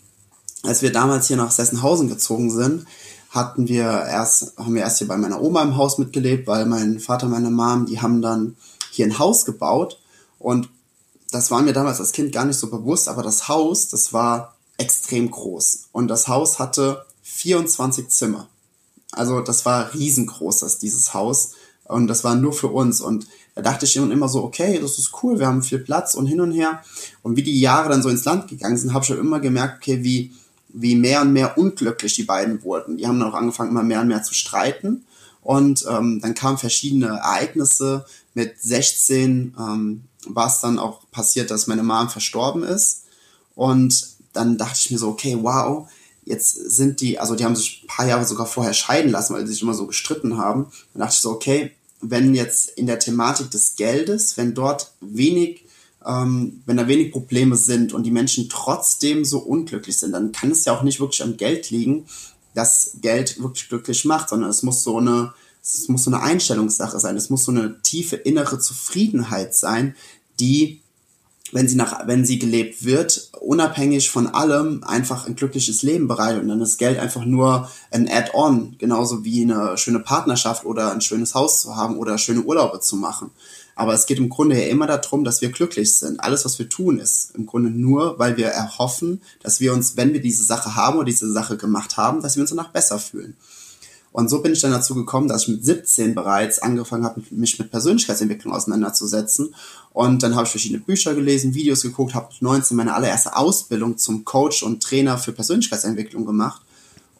als 0.63 0.81
wir 0.81 0.91
damals 0.91 1.27
hier 1.27 1.37
nach 1.37 1.51
Sessenhausen 1.51 2.09
gezogen 2.09 2.49
sind, 2.49 2.85
hatten 3.33 3.67
wir 3.67 3.83
erst, 3.83 4.57
haben 4.57 4.75
wir 4.75 4.83
erst 4.83 4.99
hier 4.99 5.07
bei 5.07 5.17
meiner 5.17 5.41
Oma 5.41 5.63
im 5.63 5.75
Haus 5.75 5.97
mitgelebt, 5.97 6.47
weil 6.47 6.65
mein 6.65 6.99
Vater, 6.99 7.27
meine 7.27 7.49
Mom, 7.49 7.87
die 7.87 7.99
haben 7.99 8.21
dann 8.21 8.55
hier 8.91 9.05
ein 9.05 9.17
Haus 9.17 9.43
gebaut 9.43 9.99
und 10.37 10.69
das 11.31 11.49
war 11.49 11.63
mir 11.63 11.73
damals 11.73 11.99
als 11.99 12.11
Kind 12.11 12.31
gar 12.31 12.45
nicht 12.45 12.59
so 12.59 12.69
bewusst, 12.69 13.09
aber 13.09 13.23
das 13.23 13.47
Haus, 13.47 13.89
das 13.89 14.13
war 14.13 14.55
extrem 14.77 15.31
groß 15.31 15.89
und 15.91 16.09
das 16.09 16.27
Haus 16.27 16.59
hatte 16.59 17.05
24 17.23 18.09
Zimmer. 18.09 18.47
Also 19.11 19.41
das 19.41 19.65
war 19.65 19.93
riesengroß, 19.93 20.59
das, 20.59 20.77
dieses 20.77 21.13
Haus. 21.13 21.53
Und 21.85 22.07
das 22.07 22.23
war 22.23 22.35
nur 22.35 22.53
für 22.53 22.69
uns. 22.69 23.01
Und 23.01 23.27
da 23.55 23.61
dachte 23.61 23.85
ich 23.85 23.95
immer 23.95 24.29
so, 24.29 24.43
okay, 24.43 24.79
das 24.79 24.97
ist 24.97 25.11
cool, 25.21 25.39
wir 25.39 25.47
haben 25.47 25.61
viel 25.61 25.79
Platz 25.79 26.15
und 26.15 26.25
hin 26.25 26.41
und 26.41 26.51
her. 26.51 26.81
Und 27.21 27.35
wie 27.35 27.43
die 27.43 27.59
Jahre 27.59 27.89
dann 27.89 28.01
so 28.01 28.09
ins 28.09 28.25
Land 28.25 28.47
gegangen 28.47 28.77
sind, 28.77 28.93
habe 28.93 29.03
ich 29.03 29.07
schon 29.07 29.19
immer 29.19 29.39
gemerkt, 29.39 29.77
okay, 29.77 30.03
wie, 30.03 30.31
wie 30.73 30.95
mehr 30.95 31.21
und 31.21 31.33
mehr 31.33 31.57
unglücklich 31.57 32.15
die 32.15 32.23
beiden 32.23 32.63
wurden. 32.63 32.97
Die 32.97 33.07
haben 33.07 33.19
dann 33.19 33.29
auch 33.29 33.35
angefangen, 33.35 33.69
immer 33.69 33.83
mehr 33.83 34.01
und 34.01 34.07
mehr 34.07 34.23
zu 34.23 34.33
streiten. 34.33 35.05
Und 35.41 35.85
ähm, 35.89 36.19
dann 36.21 36.35
kamen 36.35 36.57
verschiedene 36.57 37.07
Ereignisse. 37.07 38.05
Mit 38.33 38.59
16 38.61 39.55
ähm, 39.57 40.03
war 40.25 40.47
es 40.47 40.61
dann 40.61 40.79
auch 40.79 41.01
passiert, 41.11 41.51
dass 41.51 41.67
meine 41.67 41.83
Mom 41.83 42.09
verstorben 42.09 42.63
ist. 42.63 43.03
Und 43.55 44.07
dann 44.33 44.57
dachte 44.57 44.79
ich 44.83 44.91
mir 44.91 44.97
so, 44.97 45.09
okay, 45.09 45.37
wow, 45.39 45.87
Jetzt 46.25 46.53
sind 46.53 47.01
die, 47.01 47.19
also 47.19 47.35
die 47.35 47.43
haben 47.43 47.55
sich 47.55 47.83
ein 47.83 47.87
paar 47.87 48.07
Jahre 48.07 48.25
sogar 48.25 48.45
vorher 48.45 48.73
scheiden 48.73 49.11
lassen, 49.11 49.33
weil 49.33 49.45
sie 49.45 49.53
sich 49.53 49.61
immer 49.61 49.73
so 49.73 49.87
gestritten 49.87 50.37
haben. 50.37 50.67
Dann 50.93 51.01
dachte 51.01 51.15
ich 51.15 51.21
so, 51.21 51.31
okay, 51.31 51.71
wenn 52.01 52.33
jetzt 52.33 52.69
in 52.69 52.87
der 52.87 52.99
Thematik 52.99 53.51
des 53.51 53.75
Geldes, 53.75 54.37
wenn 54.37 54.53
dort 54.53 54.93
wenig, 55.01 55.62
ähm, 56.05 56.61
wenn 56.65 56.77
da 56.77 56.87
wenig 56.87 57.11
Probleme 57.11 57.55
sind 57.55 57.93
und 57.93 58.03
die 58.03 58.11
Menschen 58.11 58.49
trotzdem 58.49 59.25
so 59.25 59.39
unglücklich 59.39 59.97
sind, 59.97 60.11
dann 60.11 60.31
kann 60.31 60.51
es 60.51 60.65
ja 60.65 60.75
auch 60.75 60.83
nicht 60.83 60.99
wirklich 60.99 61.23
am 61.23 61.37
Geld 61.37 61.69
liegen, 61.69 62.05
dass 62.53 62.97
Geld 63.01 63.41
wirklich 63.41 63.69
glücklich 63.69 64.05
macht, 64.05 64.29
sondern 64.29 64.49
es 64.49 64.63
muss 64.63 64.83
so 64.83 64.97
eine, 64.97 65.33
es 65.61 65.87
muss 65.87 66.03
so 66.03 66.11
eine 66.11 66.21
Einstellungssache 66.21 66.99
sein, 66.99 67.17
es 67.17 67.29
muss 67.29 67.45
so 67.45 67.51
eine 67.51 67.81
tiefe 67.81 68.15
innere 68.15 68.59
Zufriedenheit 68.59 69.55
sein, 69.55 69.95
die 70.39 70.83
wenn 71.53 71.67
sie 71.67 71.75
nach, 71.75 72.07
wenn 72.07 72.25
sie 72.25 72.39
gelebt 72.39 72.83
wird, 72.83 73.29
unabhängig 73.39 74.09
von 74.09 74.27
allem 74.27 74.83
einfach 74.83 75.27
ein 75.27 75.35
glückliches 75.35 75.83
Leben 75.83 76.07
bereitet 76.07 76.41
und 76.41 76.47
dann 76.47 76.61
ist 76.61 76.79
Geld 76.79 76.97
einfach 76.97 77.25
nur 77.25 77.69
ein 77.91 78.09
Add-on, 78.09 78.75
genauso 78.79 79.23
wie 79.23 79.43
eine 79.43 79.77
schöne 79.77 79.99
Partnerschaft 79.99 80.65
oder 80.65 80.91
ein 80.91 81.01
schönes 81.01 81.35
Haus 81.35 81.61
zu 81.61 81.75
haben 81.75 81.97
oder 81.97 82.17
schöne 82.17 82.41
Urlaube 82.41 82.79
zu 82.79 82.95
machen. 82.95 83.29
Aber 83.75 83.93
es 83.93 84.05
geht 84.05 84.19
im 84.19 84.29
Grunde 84.29 84.59
ja 84.59 84.67
immer 84.69 84.87
darum, 84.87 85.23
dass 85.23 85.41
wir 85.41 85.49
glücklich 85.49 85.97
sind. 85.97 86.19
Alles, 86.19 86.45
was 86.45 86.59
wir 86.59 86.69
tun, 86.69 86.99
ist 86.99 87.35
im 87.35 87.45
Grunde 87.45 87.71
nur, 87.71 88.19
weil 88.19 88.37
wir 88.37 88.47
erhoffen, 88.47 89.21
dass 89.41 89.59
wir 89.59 89.73
uns, 89.73 89.97
wenn 89.97 90.13
wir 90.13 90.21
diese 90.21 90.43
Sache 90.43 90.75
haben 90.75 90.97
oder 90.97 91.05
diese 91.05 91.31
Sache 91.31 91.57
gemacht 91.57 91.97
haben, 91.97 92.21
dass 92.21 92.35
wir 92.35 92.41
uns 92.41 92.51
danach 92.51 92.69
besser 92.69 92.99
fühlen. 92.99 93.35
Und 94.13 94.29
so 94.29 94.41
bin 94.41 94.53
ich 94.53 94.61
dann 94.61 94.71
dazu 94.71 94.93
gekommen, 94.93 95.27
dass 95.27 95.43
ich 95.43 95.47
mit 95.47 95.65
17 95.65 96.13
bereits 96.13 96.59
angefangen 96.59 97.03
habe, 97.03 97.23
mich 97.31 97.57
mit 97.57 97.71
Persönlichkeitsentwicklung 97.71 98.53
auseinanderzusetzen. 98.53 99.55
Und 99.91 100.21
dann 100.21 100.35
habe 100.35 100.45
ich 100.45 100.51
verschiedene 100.51 100.81
Bücher 100.81 101.15
gelesen, 101.15 101.55
Videos 101.55 101.81
geguckt, 101.81 102.13
habe 102.13 102.27
mit 102.31 102.43
19 102.43 102.77
meine 102.77 102.93
allererste 102.93 103.35
Ausbildung 103.35 103.97
zum 103.97 104.23
Coach 104.23 104.61
und 104.61 104.83
Trainer 104.83 105.17
für 105.17 105.31
Persönlichkeitsentwicklung 105.31 106.27
gemacht. 106.27 106.61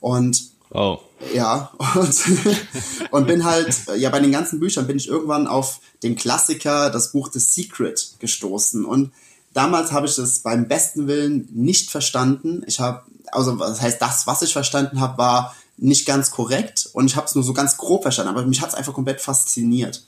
Und 0.02 0.53
oh. 0.74 1.00
ja, 1.34 1.72
und, 1.96 2.24
und 3.12 3.28
bin 3.28 3.44
halt, 3.46 3.76
ja, 3.98 4.10
bei 4.10 4.20
den 4.20 4.32
ganzen 4.32 4.60
Büchern 4.60 4.88
bin 4.88 4.98
ich 4.98 5.08
irgendwann 5.08 5.48
auf 5.48 5.80
den 6.04 6.16
Klassiker, 6.16 6.90
das 6.90 7.12
Buch 7.12 7.30
The 7.32 7.40
Secret 7.40 8.16
gestoßen. 8.20 8.86
Und 8.86 9.12
damals 9.54 9.92
habe 9.92 10.08
ich 10.08 10.16
das 10.16 10.40
beim 10.40 10.68
besten 10.68 11.08
Willen 11.08 11.48
nicht 11.54 11.92
verstanden. 11.92 12.64
Ich 12.68 12.80
habe, 12.80 13.04
also 13.32 13.56
das 13.56 13.82
heißt, 13.82 14.02
das, 14.02 14.28
was 14.28 14.42
ich 14.42 14.54
verstanden 14.54 15.00
habe, 15.00 15.18
war 15.18 15.56
nicht 15.78 16.06
ganz 16.06 16.32
korrekt 16.32 16.90
und 16.94 17.08
ich 17.08 17.16
habe 17.16 17.26
es 17.26 17.36
nur 17.36 17.44
so 17.44 17.54
ganz 17.54 17.78
grob 17.78 18.04
verstanden, 18.04 18.30
aber 18.30 18.46
mich 18.46 18.62
hat 18.62 18.70
es 18.70 18.76
einfach 18.76 18.94
komplett 18.94 19.22
fasziniert. 19.22 20.06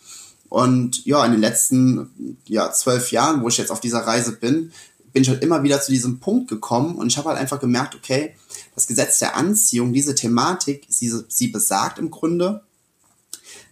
Und 0.50 1.06
ja, 1.06 1.26
in 1.26 1.32
den 1.32 1.42
letzten 1.42 2.38
ja, 2.46 2.72
zwölf 2.72 3.12
Jahren, 3.12 3.42
wo 3.42 3.48
ich 3.48 3.58
jetzt 3.58 3.72
auf 3.72 3.80
dieser 3.80 4.06
Reise 4.06 4.34
bin, 4.34 4.72
bin 5.12 5.24
ich 5.24 5.30
halt 5.30 5.44
immer 5.44 5.64
wieder 5.64 5.82
zu 5.82 5.92
diesem 5.92 6.20
Punkt 6.20 6.50
gekommen 6.50 6.96
und 6.96 7.08
ich 7.08 7.18
habe 7.18 7.30
halt 7.30 7.40
einfach 7.40 7.60
gemerkt, 7.60 7.96
okay, 7.96 8.36
das 8.76 8.88
Gesetz 8.88 9.20
der 9.20 9.36
Anziehung, 9.36 9.94
diese 9.94 10.16
Thematik, 10.16 10.86
sie, 10.90 11.12
sie 11.28 11.48
besagt 11.48 11.98
im 11.98 12.12
Grunde, 12.12 12.62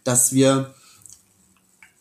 dass 0.03 0.33
wir 0.33 0.74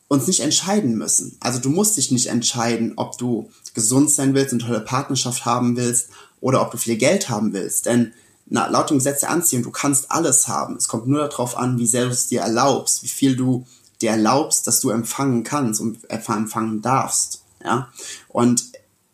uns 0.08 0.26
nicht 0.26 0.40
entscheiden 0.40 0.96
müssen. 0.96 1.36
Also 1.40 1.58
du 1.58 1.70
musst 1.70 1.96
dich 1.96 2.10
nicht 2.10 2.26
entscheiden, 2.26 2.94
ob 2.96 3.18
du 3.18 3.50
gesund 3.74 4.10
sein 4.10 4.34
willst, 4.34 4.52
eine 4.52 4.62
tolle 4.62 4.80
Partnerschaft 4.80 5.44
haben 5.44 5.76
willst 5.76 6.08
oder 6.40 6.60
ob 6.60 6.70
du 6.70 6.76
viel 6.76 6.96
Geld 6.96 7.28
haben 7.28 7.52
willst. 7.52 7.86
Denn 7.86 8.12
na, 8.46 8.66
laut 8.66 8.90
dem 8.90 8.98
Gesetz 8.98 9.20
der 9.20 9.30
Anziehung, 9.30 9.62
du 9.62 9.70
kannst 9.70 10.10
alles 10.10 10.48
haben. 10.48 10.76
Es 10.76 10.88
kommt 10.88 11.06
nur 11.06 11.26
darauf 11.26 11.56
an, 11.56 11.78
wie 11.78 11.86
sehr 11.86 12.04
du 12.04 12.10
es 12.10 12.28
dir 12.28 12.42
erlaubst, 12.42 13.02
wie 13.02 13.08
viel 13.08 13.36
du 13.36 13.64
dir 14.02 14.10
erlaubst, 14.10 14.66
dass 14.66 14.80
du 14.80 14.90
empfangen 14.90 15.44
kannst 15.44 15.80
und 15.80 16.10
empfangen 16.10 16.82
darfst. 16.82 17.42
Ja? 17.64 17.90
Und 18.28 18.64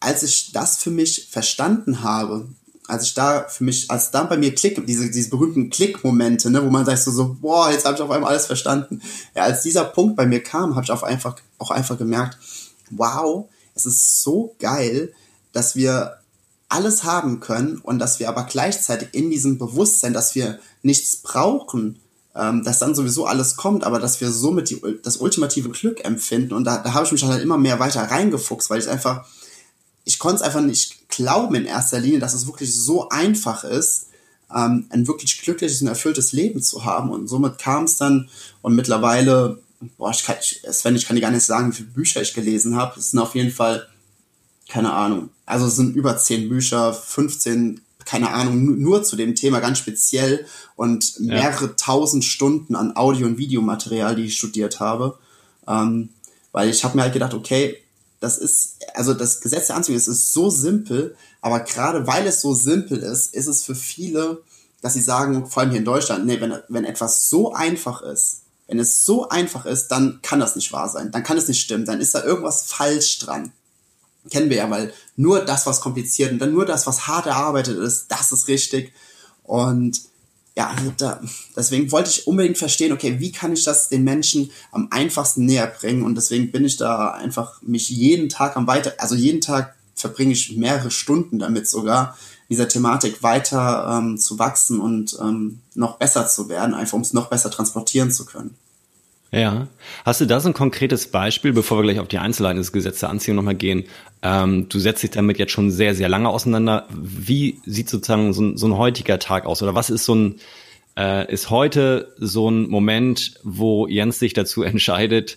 als 0.01 0.23
ich 0.23 0.53
das 0.53 0.79
für 0.79 0.91
mich 0.91 1.29
verstanden 1.31 2.03
habe, 2.03 2.49
als 2.89 3.05
ich 3.05 3.15
da 3.15 3.47
für 3.49 3.65
mich, 3.65 3.91
als 3.91 4.11
da 4.11 4.25
bei 4.25 4.39
mir 4.39 4.55
Klick, 4.55 4.85
diese, 4.87 5.11
diese 5.11 5.29
berühmten 5.29 5.69
Klick-Momente, 5.69 6.51
ne, 6.51 6.65
wo 6.65 6.71
man 6.71 6.87
sagt 6.87 7.01
so, 7.01 7.13
so 7.13 7.37
boah, 7.41 7.71
jetzt 7.71 7.85
habe 7.85 7.95
ich 7.95 8.03
auf 8.03 8.11
einmal 8.11 8.31
alles 8.31 8.47
verstanden. 8.47 9.03
Ja, 9.37 9.45
als 9.45 9.63
dieser 9.63 9.85
Punkt 9.85 10.17
bei 10.17 10.27
mir 10.27 10.43
kam, 10.43 10.75
habe 10.75 10.85
ich 10.85 10.91
auf 10.91 11.05
einfach, 11.05 11.37
auch 11.59 11.71
einfach 11.71 11.99
gemerkt, 11.99 12.39
wow, 12.91 13.47
es 13.75 13.85
ist 13.85 14.23
so 14.23 14.57
geil, 14.59 15.13
dass 15.53 15.77
wir 15.77 16.19
alles 16.71 17.05
haben 17.05 17.41
können 17.41 17.77
und 17.77 17.99
dass 17.99 18.21
wir 18.21 18.29
aber 18.31 18.45
gleichzeitig 18.45 19.09
in 19.13 19.31
diesem 19.31 19.59
Bewusstsein, 19.59 20.15
dass 20.15 20.35
wir 20.35 20.59
nichts 20.83 21.17
brauchen, 21.17 22.01
ähm, 22.35 22.65
dass 22.65 22.79
dann 22.79 22.95
sowieso 22.95 23.27
alles 23.27 23.57
kommt, 23.57 23.85
aber 23.85 23.99
dass 23.99 24.21
wir 24.23 24.31
somit 24.31 24.71
die, 24.71 24.81
das 25.03 25.19
ultimative 25.19 25.69
Glück 25.71 26.05
empfinden. 26.07 26.55
Und 26.55 26.65
da, 26.65 26.79
da 26.79 26.95
habe 26.95 27.05
ich 27.05 27.13
mich 27.13 27.25
halt 27.25 27.43
immer 27.43 27.59
mehr 27.59 27.81
weiter 27.81 28.03
reingefuchst, 28.03 28.71
weil 28.71 28.81
ich 28.81 28.89
einfach, 28.89 29.27
ich 30.09 30.19
konnte 30.19 30.37
es 30.37 30.43
einfach 30.43 30.63
nicht 30.63 31.11
glauben 31.11 31.55
in 31.55 31.67
erster 31.67 32.01
Linie, 32.01 32.19
dass 32.19 32.33
es 32.33 32.47
wirklich 32.47 32.75
so 32.75 33.11
einfach 33.11 33.63
ist, 33.63 34.07
ähm, 34.55 34.87
ein 34.89 35.07
wirklich 35.07 35.43
glückliches 35.43 35.83
und 35.83 35.89
erfülltes 35.89 36.33
Leben 36.33 36.63
zu 36.63 36.87
haben. 36.87 37.11
Und 37.11 37.29
somit 37.29 37.59
kam 37.59 37.85
es 37.85 37.99
dann 37.99 38.31
und 38.63 38.75
mittlerweile, 38.75 39.59
boah, 39.99 40.11
ich 40.11 40.25
kann, 40.25 40.37
ich, 40.41 40.63
Sven, 40.71 40.97
ich 40.97 41.05
kann 41.05 41.15
dir 41.15 41.21
gar 41.21 41.31
nicht 41.31 41.45
sagen, 41.45 41.71
wie 41.71 41.77
viele 41.77 41.91
Bücher 41.91 42.23
ich 42.23 42.33
gelesen 42.33 42.75
habe. 42.75 42.99
Es 42.99 43.11
sind 43.11 43.19
auf 43.19 43.35
jeden 43.35 43.51
Fall, 43.51 43.87
keine 44.67 44.95
Ahnung, 44.95 45.29
also 45.45 45.67
es 45.67 45.77
sind 45.77 45.95
über 45.95 46.17
zehn 46.17 46.49
Bücher, 46.49 46.95
15 46.95 47.83
keine 48.07 48.31
Ahnung, 48.31 48.81
nur 48.81 49.03
zu 49.03 49.17
dem 49.17 49.35
Thema 49.35 49.61
ganz 49.61 49.77
speziell 49.77 50.47
und 50.77 51.21
mehrere 51.21 51.67
ja. 51.67 51.73
tausend 51.77 52.25
Stunden 52.25 52.75
an 52.75 52.97
Audio- 52.97 53.27
und 53.27 53.37
Videomaterial, 53.37 54.17
die 54.17 54.25
ich 54.25 54.39
studiert 54.39 54.81
habe. 54.81 55.19
Ähm, 55.67 56.09
weil 56.53 56.71
ich 56.71 56.83
habe 56.85 56.97
mir 56.97 57.03
halt 57.03 57.13
gedacht, 57.13 57.35
okay, 57.35 57.77
das 58.21 58.39
ist, 58.39 58.77
also 58.95 59.15
das 59.15 59.41
Gesetz 59.41 59.69
der 59.69 59.77
Anziehung 59.77 59.97
ist, 59.97 60.09
ist 60.09 60.33
so 60.33 60.51
simpel, 60.51 61.17
aber 61.41 61.61
gerade 61.61 62.07
weil 62.07 62.27
es 62.27 62.41
so 62.41 62.55
simpel 62.55 62.99
ist, 62.99 63.35
ist 63.35 63.47
es 63.47 63.63
für 63.63 63.75
viele, 63.75 64.43
dass 64.83 64.95
sie 64.95 65.01
sagen, 65.01 65.47
vor 65.47 65.63
allem 65.63 65.71
hier 65.71 65.81
in 65.81 65.85
Deutschland, 65.85 66.27
nee, 66.27 66.41
wenn, 66.41 66.59
wenn 66.69 66.85
etwas 66.85 67.29
so 67.29 67.53
einfach 67.53 68.03
ist, 68.03 68.43
wenn 68.67 68.79
es 68.79 69.05
so 69.05 69.29
einfach 69.29 69.67
ist, 69.67 69.89
dann 69.89 70.21
kann 70.23 70.41
das 70.41 70.57
nicht 70.57 70.73
wahr 70.73 70.89
sein, 70.89 71.11
dann 71.11 71.23
kann 71.23 71.39
es 71.39 71.49
nicht 71.49 71.61
stimmen, 71.61 71.85
dann 71.85 72.01
ist 72.01 72.15
da 72.15 72.23
irgendwas 72.25 72.65
falsch 72.65 73.19
dran 73.19 73.53
kennen 74.31 74.51
wir 74.51 74.59
ja, 74.59 74.71
weil 74.71 74.93
nur 75.17 75.45
das, 75.45 75.67
was 75.67 75.81
kompliziert 75.81 76.33
und 76.33 76.39
dann 76.39 76.53
nur 76.53 76.67
das, 76.67 76.87
was 76.87 77.07
hart 77.07 77.27
erarbeitet 77.27 77.79
ist, 77.79 78.07
das 78.09 78.33
ist 78.33 78.49
richtig. 78.49 78.93
Und 79.43 80.01
ja, 80.59 80.75
da, 80.97 81.21
deswegen 81.55 81.93
wollte 81.93 82.11
ich 82.11 82.27
unbedingt 82.27 82.59
verstehen, 82.59 82.93
okay, 82.93 83.21
wie 83.21 83.31
kann 83.31 83.53
ich 83.53 83.63
das 83.63 83.89
den 83.89 84.03
Menschen 84.03 84.51
am 84.73 84.89
einfachsten 84.91 85.45
näher 85.45 85.69
bringen? 85.69 86.03
Und 86.03 86.17
deswegen 86.17 86.51
bin 86.51 86.65
ich 86.65 86.77
da 86.77 87.13
einfach 87.13 87.63
mich 87.63 87.89
jeden 87.91 88.29
Tag 88.29 88.57
am 88.57 88.67
weiter, 88.67 88.95
also 88.99 89.15
jeden 89.15 89.41
Tag 89.41 89.77
verbringe 89.95 90.33
ich 90.33 90.57
mehrere 90.57 90.91
Stunden 90.91 91.39
damit 91.39 91.69
sogar, 91.69 92.19
dieser 92.49 92.67
Thematik 92.67 93.23
weiter 93.23 94.01
ähm, 94.01 94.19
zu 94.19 94.41
wachsen 94.41 94.81
und 94.81 95.17
ähm, 95.21 95.61
noch 95.75 95.97
besser 95.99 96.27
zu 96.27 96.49
werden, 96.49 96.75
einfach 96.75 96.97
um 96.97 97.03
es 97.03 97.13
noch 97.13 97.31
besser 97.31 97.53
transportieren 97.53 98.11
zu 98.11 98.27
können. 98.27 98.57
Ja. 99.31 99.69
Hast 100.05 100.21
du 100.21 100.27
da 100.27 100.41
so 100.41 100.49
ein 100.49 100.55
konkretes 100.55 101.09
Beispiel, 101.09 101.53
bevor 101.53 101.79
wir 101.79 101.83
gleich 101.83 102.01
auf 102.01 102.09
die 102.09 102.19
Einzelheiten 102.19 102.59
des 102.59 102.73
Gesetzes 102.73 103.01
der 103.01 103.11
Anziehung 103.11 103.37
nochmal 103.37 103.55
gehen? 103.55 103.85
Ähm, 104.23 104.69
du 104.69 104.79
setzt 104.79 105.03
dich 105.03 105.11
damit 105.11 105.39
jetzt 105.39 105.53
schon 105.53 105.71
sehr, 105.71 105.95
sehr 105.95 106.09
lange 106.09 106.31
auseinander. 106.31 106.87
Wie 106.91 107.61
sieht 107.67 107.91
sozusagen 107.91 108.33
so 108.33 108.43
ein, 108.43 108.57
so 108.57 108.67
ein 108.67 108.77
heutiger 108.77 109.19
Tag 109.19 109.45
aus? 109.45 109.63
Oder 109.63 109.75
was 109.75 109.91
ist 109.91 110.05
so 110.05 110.15
ein, 110.15 110.37
äh, 110.97 111.31
ist 111.31 111.51
heute 111.51 112.15
so 112.19 112.51
ein 112.51 112.69
Moment, 112.69 113.35
wo 113.43 113.87
Jens 113.87 114.19
sich 114.19 114.33
dazu 114.33 114.63
entscheidet, 114.65 115.37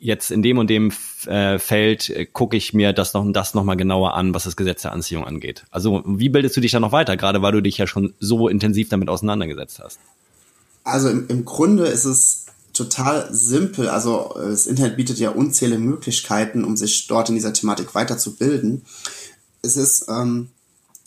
jetzt 0.00 0.32
in 0.32 0.42
dem 0.42 0.58
und 0.58 0.68
dem 0.68 0.92
äh, 1.26 1.60
Feld 1.60 2.10
äh, 2.10 2.26
gucke 2.26 2.56
ich 2.56 2.74
mir 2.74 2.92
das 2.92 3.14
noch 3.14 3.24
das 3.32 3.54
nochmal 3.54 3.76
genauer 3.76 4.14
an, 4.14 4.34
was 4.34 4.44
das 4.44 4.56
Gesetz 4.56 4.82
der 4.82 4.92
Anziehung 4.92 5.24
angeht. 5.24 5.64
Also 5.70 6.02
wie 6.06 6.28
bildest 6.28 6.56
du 6.56 6.60
dich 6.60 6.72
da 6.72 6.80
noch 6.80 6.92
weiter, 6.92 7.16
gerade 7.16 7.40
weil 7.40 7.52
du 7.52 7.62
dich 7.62 7.78
ja 7.78 7.86
schon 7.86 8.14
so 8.18 8.48
intensiv 8.48 8.88
damit 8.88 9.08
auseinandergesetzt 9.08 9.80
hast? 9.82 10.00
Also 10.82 11.08
im, 11.08 11.26
im 11.28 11.44
Grunde 11.44 11.84
ist 11.84 12.04
es 12.04 12.45
total 12.76 13.28
simpel. 13.32 13.88
Also 13.88 14.34
äh, 14.36 14.50
das 14.50 14.66
Internet 14.66 14.96
bietet 14.96 15.18
ja 15.18 15.30
unzählige 15.30 15.80
Möglichkeiten, 15.80 16.64
um 16.64 16.76
sich 16.76 17.06
dort 17.06 17.28
in 17.28 17.34
dieser 17.34 17.52
Thematik 17.52 17.94
weiterzubilden. 17.94 18.82
Es 19.62 19.76
ist 19.76 20.06
ähm, 20.08 20.50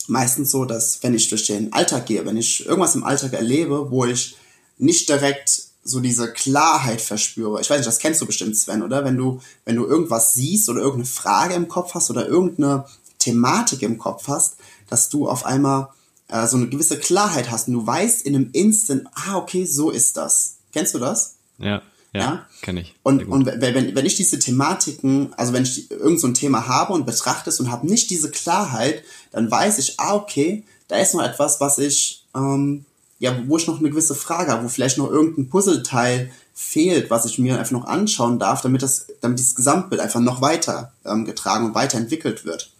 meistens 0.06 0.50
so, 0.50 0.64
dass 0.64 1.02
wenn 1.02 1.14
ich 1.14 1.28
durch 1.28 1.46
den 1.46 1.72
Alltag 1.72 2.06
gehe, 2.06 2.26
wenn 2.26 2.36
ich 2.36 2.66
irgendwas 2.66 2.94
im 2.94 3.04
Alltag 3.04 3.32
erlebe, 3.32 3.90
wo 3.90 4.04
ich 4.04 4.36
nicht 4.78 5.08
direkt 5.08 5.62
so 5.82 6.00
diese 6.00 6.32
Klarheit 6.32 7.00
verspüre. 7.00 7.60
Ich 7.60 7.70
weiß 7.70 7.78
nicht, 7.78 7.88
das 7.88 7.98
kennst 7.98 8.20
du 8.20 8.26
bestimmt, 8.26 8.56
Sven, 8.56 8.82
oder? 8.82 9.04
Wenn 9.04 9.16
du, 9.16 9.40
wenn 9.64 9.76
du 9.76 9.86
irgendwas 9.86 10.34
siehst 10.34 10.68
oder 10.68 10.80
irgendeine 10.80 11.06
Frage 11.06 11.54
im 11.54 11.68
Kopf 11.68 11.94
hast 11.94 12.10
oder 12.10 12.26
irgendeine 12.26 12.84
Thematik 13.18 13.82
im 13.82 13.98
Kopf 13.98 14.28
hast, 14.28 14.56
dass 14.88 15.08
du 15.08 15.28
auf 15.28 15.46
einmal 15.46 15.88
äh, 16.28 16.46
so 16.46 16.56
eine 16.56 16.68
gewisse 16.68 16.98
Klarheit 16.98 17.50
hast 17.50 17.68
und 17.68 17.74
du 17.74 17.86
weißt 17.86 18.22
in 18.22 18.34
einem 18.34 18.50
Instant, 18.52 19.06
ah, 19.14 19.36
okay, 19.36 19.64
so 19.64 19.90
ist 19.90 20.16
das. 20.16 20.56
Kennst 20.72 20.94
du 20.94 20.98
das? 20.98 21.36
Ja, 21.60 21.82
ja, 22.12 22.20
ja? 22.20 22.46
kenne 22.62 22.80
ich. 22.80 22.94
Und, 23.02 23.28
und 23.28 23.46
wenn, 23.46 23.94
wenn 23.94 24.06
ich 24.06 24.16
diese 24.16 24.38
Thematiken, 24.38 25.32
also 25.36 25.52
wenn 25.52 25.62
ich 25.62 25.90
irgend 25.90 26.20
so 26.20 26.26
ein 26.26 26.34
Thema 26.34 26.66
habe 26.66 26.92
und 26.92 27.06
betrachte 27.06 27.50
es 27.50 27.60
und 27.60 27.70
habe 27.70 27.86
nicht 27.86 28.10
diese 28.10 28.30
Klarheit, 28.30 29.04
dann 29.30 29.50
weiß 29.50 29.78
ich, 29.78 30.00
ah, 30.00 30.14
okay, 30.14 30.64
da 30.88 30.96
ist 30.96 31.14
noch 31.14 31.22
etwas, 31.22 31.60
was 31.60 31.78
ich, 31.78 32.24
ähm, 32.34 32.84
ja, 33.20 33.36
wo 33.46 33.58
ich 33.58 33.66
noch 33.68 33.78
eine 33.78 33.90
gewisse 33.90 34.14
Frage 34.14 34.50
habe, 34.50 34.64
wo 34.64 34.68
vielleicht 34.68 34.98
noch 34.98 35.10
irgendein 35.10 35.48
Puzzleteil 35.48 36.32
fehlt, 36.52 37.10
was 37.10 37.26
ich 37.26 37.38
mir 37.38 37.58
einfach 37.58 37.70
noch 37.72 37.86
anschauen 37.86 38.38
darf, 38.38 38.60
damit 38.60 38.82
das, 38.82 39.06
damit 39.20 39.38
dieses 39.38 39.54
Gesamtbild 39.54 40.00
einfach 40.00 40.20
noch 40.20 40.40
weiter 40.40 40.92
ähm, 41.04 41.24
getragen 41.24 41.66
und 41.66 41.74
weiterentwickelt 41.74 42.44
wird. 42.44 42.72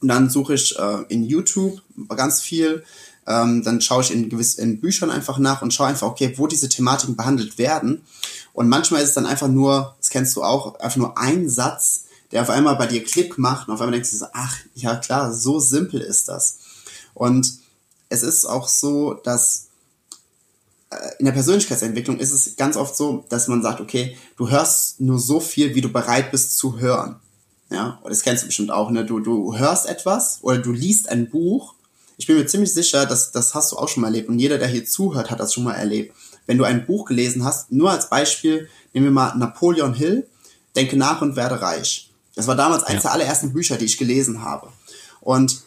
Und 0.00 0.08
dann 0.08 0.30
suche 0.30 0.54
ich 0.54 0.76
äh, 0.78 1.04
in 1.08 1.22
YouTube 1.22 1.80
ganz 2.08 2.40
viel 2.40 2.82
ähm, 3.26 3.62
dann 3.62 3.80
schaue 3.80 4.02
ich 4.02 4.12
in, 4.12 4.28
gewiss, 4.28 4.54
in 4.54 4.80
Büchern 4.80 5.10
einfach 5.10 5.38
nach 5.38 5.62
und 5.62 5.72
schaue 5.72 5.86
einfach, 5.86 6.08
okay, 6.08 6.34
wo 6.36 6.46
diese 6.46 6.68
Thematiken 6.68 7.16
behandelt 7.16 7.58
werden. 7.58 8.02
Und 8.52 8.68
manchmal 8.68 9.02
ist 9.02 9.10
es 9.10 9.14
dann 9.14 9.26
einfach 9.26 9.48
nur, 9.48 9.94
das 9.98 10.10
kennst 10.10 10.34
du 10.36 10.42
auch, 10.42 10.78
einfach 10.80 10.96
nur 10.96 11.18
ein 11.18 11.48
Satz, 11.48 12.04
der 12.32 12.42
auf 12.42 12.50
einmal 12.50 12.76
bei 12.76 12.86
dir 12.86 13.04
Klick 13.04 13.38
macht 13.38 13.68
und 13.68 13.74
auf 13.74 13.80
einmal 13.80 13.92
denkst 13.92 14.10
du 14.10 14.16
so, 14.16 14.26
ach, 14.32 14.56
ja 14.74 14.96
klar, 14.96 15.32
so 15.32 15.60
simpel 15.60 16.00
ist 16.00 16.28
das. 16.28 16.58
Und 17.14 17.58
es 18.08 18.22
ist 18.22 18.46
auch 18.46 18.68
so, 18.68 19.14
dass 19.14 19.68
äh, 20.90 20.96
in 21.18 21.26
der 21.26 21.32
Persönlichkeitsentwicklung 21.32 22.18
ist 22.18 22.32
es 22.32 22.56
ganz 22.56 22.76
oft 22.76 22.96
so, 22.96 23.24
dass 23.28 23.48
man 23.48 23.62
sagt, 23.62 23.80
okay, 23.80 24.16
du 24.36 24.50
hörst 24.50 25.00
nur 25.00 25.18
so 25.18 25.40
viel, 25.40 25.74
wie 25.74 25.80
du 25.80 25.90
bereit 25.90 26.30
bist 26.30 26.58
zu 26.58 26.78
hören. 26.78 27.16
Ja, 27.70 27.98
und 28.02 28.10
das 28.10 28.22
kennst 28.22 28.42
du 28.42 28.48
bestimmt 28.48 28.70
auch, 28.70 28.90
ne? 28.90 29.06
Du, 29.06 29.20
du 29.20 29.56
hörst 29.56 29.86
etwas 29.86 30.40
oder 30.42 30.58
du 30.58 30.72
liest 30.72 31.08
ein 31.08 31.30
Buch 31.30 31.74
ich 32.22 32.26
bin 32.28 32.36
mir 32.36 32.46
ziemlich 32.46 32.72
sicher, 32.72 33.04
dass 33.04 33.32
das 33.32 33.52
hast 33.52 33.72
du 33.72 33.76
auch 33.76 33.88
schon 33.88 34.02
mal 34.02 34.06
erlebt 34.06 34.28
und 34.28 34.38
jeder, 34.38 34.56
der 34.56 34.68
hier 34.68 34.84
zuhört, 34.84 35.32
hat 35.32 35.40
das 35.40 35.52
schon 35.52 35.64
mal 35.64 35.74
erlebt. 35.74 36.14
Wenn 36.46 36.56
du 36.56 36.62
ein 36.62 36.86
Buch 36.86 37.04
gelesen 37.04 37.44
hast, 37.44 37.72
nur 37.72 37.90
als 37.90 38.08
Beispiel, 38.10 38.68
nehmen 38.92 39.06
wir 39.06 39.10
mal 39.10 39.34
Napoleon 39.36 39.92
Hill, 39.92 40.28
Denke 40.76 40.96
nach 40.96 41.20
und 41.20 41.34
werde 41.34 41.60
reich. 41.60 42.10
Das 42.36 42.46
war 42.46 42.54
damals 42.54 42.84
eines 42.84 43.02
ja. 43.02 43.10
der 43.10 43.20
allerersten 43.20 43.52
Bücher, 43.52 43.76
die 43.76 43.86
ich 43.86 43.98
gelesen 43.98 44.42
habe. 44.42 44.68
Und 45.20 45.62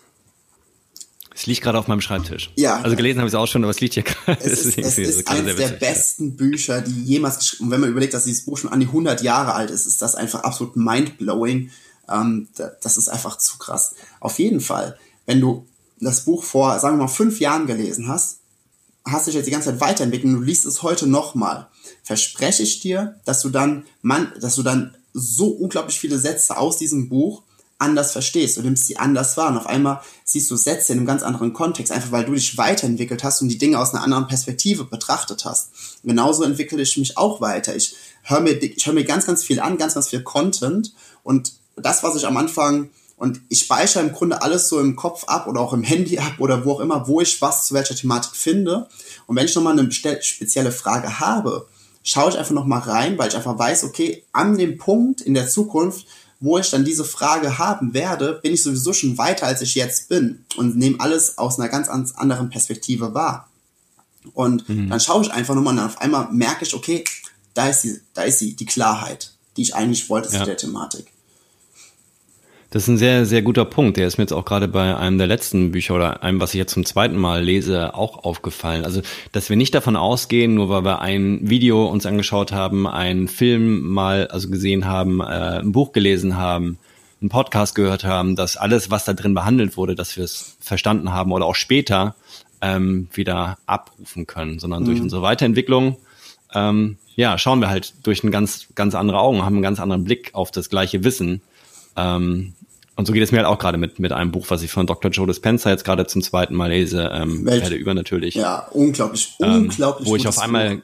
es 1.35 1.45
liegt 1.45 1.61
gerade 1.61 1.77
auf 1.77 1.89
meinem 1.89 1.99
Schreibtisch. 1.99 2.51
Ja. 2.55 2.77
Also 2.79 2.95
gelesen 2.95 3.19
habe 3.19 3.27
ich 3.27 3.33
es 3.33 3.37
auch 3.37 3.45
schon, 3.45 3.63
aber 3.63 3.71
es 3.71 3.81
liegt 3.81 3.95
hier 3.95 4.03
gerade. 4.03 4.41
Es 4.41 4.65
ist, 4.65 4.77
es 4.77 4.97
ist 4.97 5.27
eines 5.27 5.57
der 5.57 5.67
besten 5.67 6.37
Bücher, 6.37 6.79
die 6.79 7.03
jemals 7.03 7.37
geschrieben 7.37 7.65
Und 7.65 7.71
wenn 7.71 7.81
man 7.81 7.89
überlegt, 7.89 8.13
dass 8.13 8.23
dieses 8.23 8.45
Buch 8.45 8.57
schon 8.57 8.71
an 8.71 8.79
die 8.79 8.87
100 8.87 9.21
Jahre 9.21 9.53
alt 9.53 9.69
ist, 9.71 9.85
ist 9.85 10.01
das 10.01 10.15
einfach 10.15 10.43
absolut 10.43 10.77
mindblowing. 10.77 11.69
Ähm, 12.09 12.47
das 12.81 12.97
ist 12.97 13.09
einfach 13.09 13.37
zu 13.37 13.57
krass. 13.57 13.93
Auf 14.21 14.39
jeden 14.39 14.61
Fall, 14.61 14.97
wenn 15.25 15.41
du 15.41 15.67
das 15.99 16.25
Buch 16.25 16.43
vor, 16.43 16.79
sagen 16.79 16.97
wir 16.97 17.03
mal, 17.03 17.07
fünf 17.07 17.39
Jahren 17.39 17.67
gelesen 17.67 18.07
hast, 18.07 18.39
hast 19.05 19.27
dich 19.27 19.35
jetzt 19.35 19.45
die 19.45 19.51
ganze 19.51 19.69
Zeit 19.69 19.81
weiterentwickelt 19.81 20.33
und 20.33 20.39
du 20.39 20.45
liest 20.45 20.65
es 20.65 20.81
heute 20.81 21.07
nochmal, 21.07 21.67
verspreche 22.03 22.63
ich 22.63 22.79
dir, 22.79 23.19
dass 23.25 23.41
du 23.41 23.49
dann, 23.49 23.85
man, 24.01 24.31
dass 24.39 24.55
du 24.55 24.63
dann 24.63 24.95
so 25.13 25.47
unglaublich 25.47 25.99
viele 25.99 26.17
Sätze 26.17 26.57
aus 26.57 26.77
diesem 26.77 27.07
Buch 27.07 27.43
anders 27.77 28.13
verstehst. 28.13 28.57
Du 28.57 28.61
nimmst 28.61 28.87
sie 28.87 28.97
anders 28.97 29.37
wahr 29.37 29.49
und 29.49 29.57
auf 29.57 29.67
einmal 29.67 30.01
siehst 30.23 30.49
du 30.49 30.55
Sätze 30.55 30.93
in 30.93 30.99
einem 30.99 31.07
ganz 31.07 31.23
anderen 31.23 31.53
Kontext, 31.53 31.91
einfach 31.91 32.11
weil 32.11 32.25
du 32.25 32.33
dich 32.33 32.57
weiterentwickelt 32.57 33.23
hast 33.23 33.41
und 33.41 33.49
die 33.49 33.57
Dinge 33.57 33.79
aus 33.79 33.93
einer 33.93 34.03
anderen 34.03 34.27
Perspektive 34.27 34.85
betrachtet 34.85 35.45
hast. 35.45 35.69
genauso 36.03 36.43
entwickle 36.43 36.81
ich 36.81 36.97
mich 36.97 37.17
auch 37.17 37.41
weiter. 37.41 37.75
Ich 37.75 37.95
höre 38.23 38.39
mir, 38.39 38.61
ich 38.61 38.85
höre 38.85 38.93
mir 38.93 39.03
ganz, 39.03 39.25
ganz 39.25 39.43
viel 39.43 39.59
an, 39.59 39.77
ganz, 39.77 39.93
ganz 39.93 40.09
viel 40.09 40.23
Content 40.23 40.93
und 41.23 41.53
das, 41.75 42.03
was 42.03 42.15
ich 42.15 42.25
am 42.25 42.37
Anfang 42.37 42.89
und 43.17 43.39
ich 43.47 43.59
speichere 43.59 44.03
im 44.03 44.11
Grunde 44.11 44.41
alles 44.41 44.67
so 44.67 44.79
im 44.79 44.95
Kopf 44.95 45.23
ab 45.25 45.47
oder 45.47 45.61
auch 45.61 45.73
im 45.73 45.83
Handy 45.83 46.19
ab 46.19 46.33
oder 46.39 46.65
wo 46.65 46.73
auch 46.73 46.79
immer, 46.81 47.07
wo 47.07 47.21
ich 47.21 47.41
was 47.41 47.65
zu 47.65 47.73
welcher 47.73 47.95
Thematik 47.95 48.35
finde. 48.35 48.87
Und 49.25 49.35
wenn 49.35 49.45
ich 49.45 49.55
nochmal 49.55 49.77
eine 49.77 49.89
spezielle 49.91 50.71
Frage 50.71 51.19
habe, 51.19 51.67
schaue 52.03 52.29
ich 52.29 52.37
einfach 52.37 52.53
nochmal 52.53 52.81
rein, 52.81 53.17
weil 53.17 53.29
ich 53.29 53.35
einfach 53.35 53.57
weiß, 53.57 53.85
okay, 53.85 54.23
an 54.33 54.57
dem 54.57 54.77
Punkt 54.77 55.21
in 55.21 55.33
der 55.33 55.47
Zukunft, 55.47 56.05
wo 56.41 56.57
ich 56.57 56.69
dann 56.69 56.83
diese 56.83 57.05
Frage 57.05 57.57
haben 57.57 57.93
werde, 57.93 58.39
bin 58.43 58.53
ich 58.53 58.61
sowieso 58.61 58.91
schon 58.91 59.17
weiter, 59.17 59.47
als 59.47 59.61
ich 59.61 59.75
jetzt 59.75 60.09
bin 60.09 60.43
und 60.57 60.75
nehme 60.75 60.99
alles 60.99 61.37
aus 61.37 61.57
einer 61.57 61.69
ganz 61.69 61.87
anderen 61.87 62.49
Perspektive 62.49 63.13
wahr. 63.13 63.49
Und 64.33 64.67
mhm. 64.67 64.89
dann 64.89 64.99
schaue 64.99 65.23
ich 65.23 65.31
einfach 65.31 65.55
nochmal 65.55 65.73
und 65.73 65.79
auf 65.79 66.01
einmal 66.01 66.31
merke 66.31 66.65
ich, 66.65 66.73
okay, 66.73 67.03
da 67.53 67.69
ist 67.69 67.81
sie, 67.81 68.01
da 68.13 68.23
ist 68.23 68.39
sie, 68.39 68.55
die 68.55 68.65
Klarheit, 68.65 69.31
die 69.55 69.61
ich 69.61 69.75
eigentlich 69.75 70.09
wollte 70.09 70.31
ja. 70.33 70.39
zu 70.39 70.45
der 70.45 70.57
Thematik. 70.57 71.07
Das 72.75 72.83
ist 72.83 72.89
ein 72.89 72.97
sehr, 72.97 73.25
sehr 73.25 73.41
guter 73.41 73.63
Punkt. 73.63 73.95
Der 73.95 74.05
ist 74.05 74.17
mir 74.17 74.23
jetzt 74.23 74.33
auch 74.33 74.43
gerade 74.43 74.67
bei 74.67 74.97
einem 74.97 75.17
der 75.17 75.27
letzten 75.27 75.71
Bücher 75.71 75.95
oder 75.95 76.23
einem, 76.23 76.41
was 76.41 76.53
ich 76.53 76.57
jetzt 76.57 76.73
zum 76.73 76.83
zweiten 76.83 77.15
Mal 77.15 77.41
lese, 77.41 77.95
auch 77.95 78.25
aufgefallen. 78.25 78.83
Also, 78.83 79.01
dass 79.31 79.49
wir 79.49 79.55
nicht 79.55 79.73
davon 79.73 79.95
ausgehen, 79.95 80.55
nur 80.55 80.67
weil 80.67 80.83
wir 80.83 80.99
ein 80.99 81.39
Video 81.49 81.85
uns 81.85 82.05
angeschaut 82.05 82.51
haben, 82.51 82.85
einen 82.85 83.29
Film 83.29 83.79
mal 83.79 84.27
also 84.27 84.49
gesehen 84.49 84.87
haben, 84.87 85.21
äh, 85.21 85.61
ein 85.61 85.71
Buch 85.71 85.93
gelesen 85.93 86.35
haben, 86.35 86.77
einen 87.21 87.29
Podcast 87.29 87.75
gehört 87.75 88.03
haben, 88.03 88.35
dass 88.35 88.57
alles, 88.57 88.91
was 88.91 89.05
da 89.05 89.13
drin 89.13 89.35
behandelt 89.35 89.77
wurde, 89.77 89.95
dass 89.95 90.17
wir 90.17 90.25
es 90.25 90.57
verstanden 90.59 91.13
haben 91.13 91.31
oder 91.31 91.45
auch 91.45 91.55
später 91.55 92.13
ähm, 92.59 93.07
wieder 93.13 93.57
abrufen 93.67 94.27
können, 94.27 94.59
sondern 94.59 94.83
mhm. 94.83 94.87
durch 94.87 94.99
unsere 94.99 95.21
Weiterentwicklung 95.21 95.95
ähm, 96.53 96.97
ja, 97.15 97.37
schauen 97.37 97.61
wir 97.61 97.69
halt 97.69 97.93
durch 98.03 98.25
ein 98.25 98.31
ganz, 98.31 98.67
ganz 98.75 98.95
andere 98.95 99.19
Augen, 99.19 99.45
haben 99.45 99.55
einen 99.55 99.63
ganz 99.63 99.79
anderen 99.79 100.03
Blick 100.03 100.31
auf 100.33 100.51
das 100.51 100.69
gleiche 100.69 101.05
Wissen. 101.05 101.41
Ähm, 101.95 102.53
und 102.95 103.05
so 103.05 103.13
geht 103.13 103.23
es 103.23 103.31
mir 103.31 103.39
halt 103.39 103.47
auch 103.47 103.59
gerade 103.59 103.77
mit, 103.77 103.99
mit 103.99 104.13
einem 104.13 104.31
Buch, 104.31 104.45
was 104.49 104.63
ich 104.63 104.71
von 104.71 104.87
Dr. 104.87 105.11
Joe 105.11 105.27
Dispenza 105.27 105.69
jetzt 105.69 105.83
gerade 105.83 106.07
zum 106.07 106.21
zweiten 106.21 106.55
Mal 106.55 106.69
lese, 106.69 107.11
ähm, 107.13 107.45
Werde 107.45 107.75
über 107.75 107.93
natürlich. 107.93 108.35
Ja, 108.35 108.67
unglaublich, 108.71 109.35
ähm, 109.41 109.63
unglaublich. 109.63 110.07
Wo 110.07 110.15
ich 110.15 110.27
auf 110.27 110.39
einmal, 110.39 110.81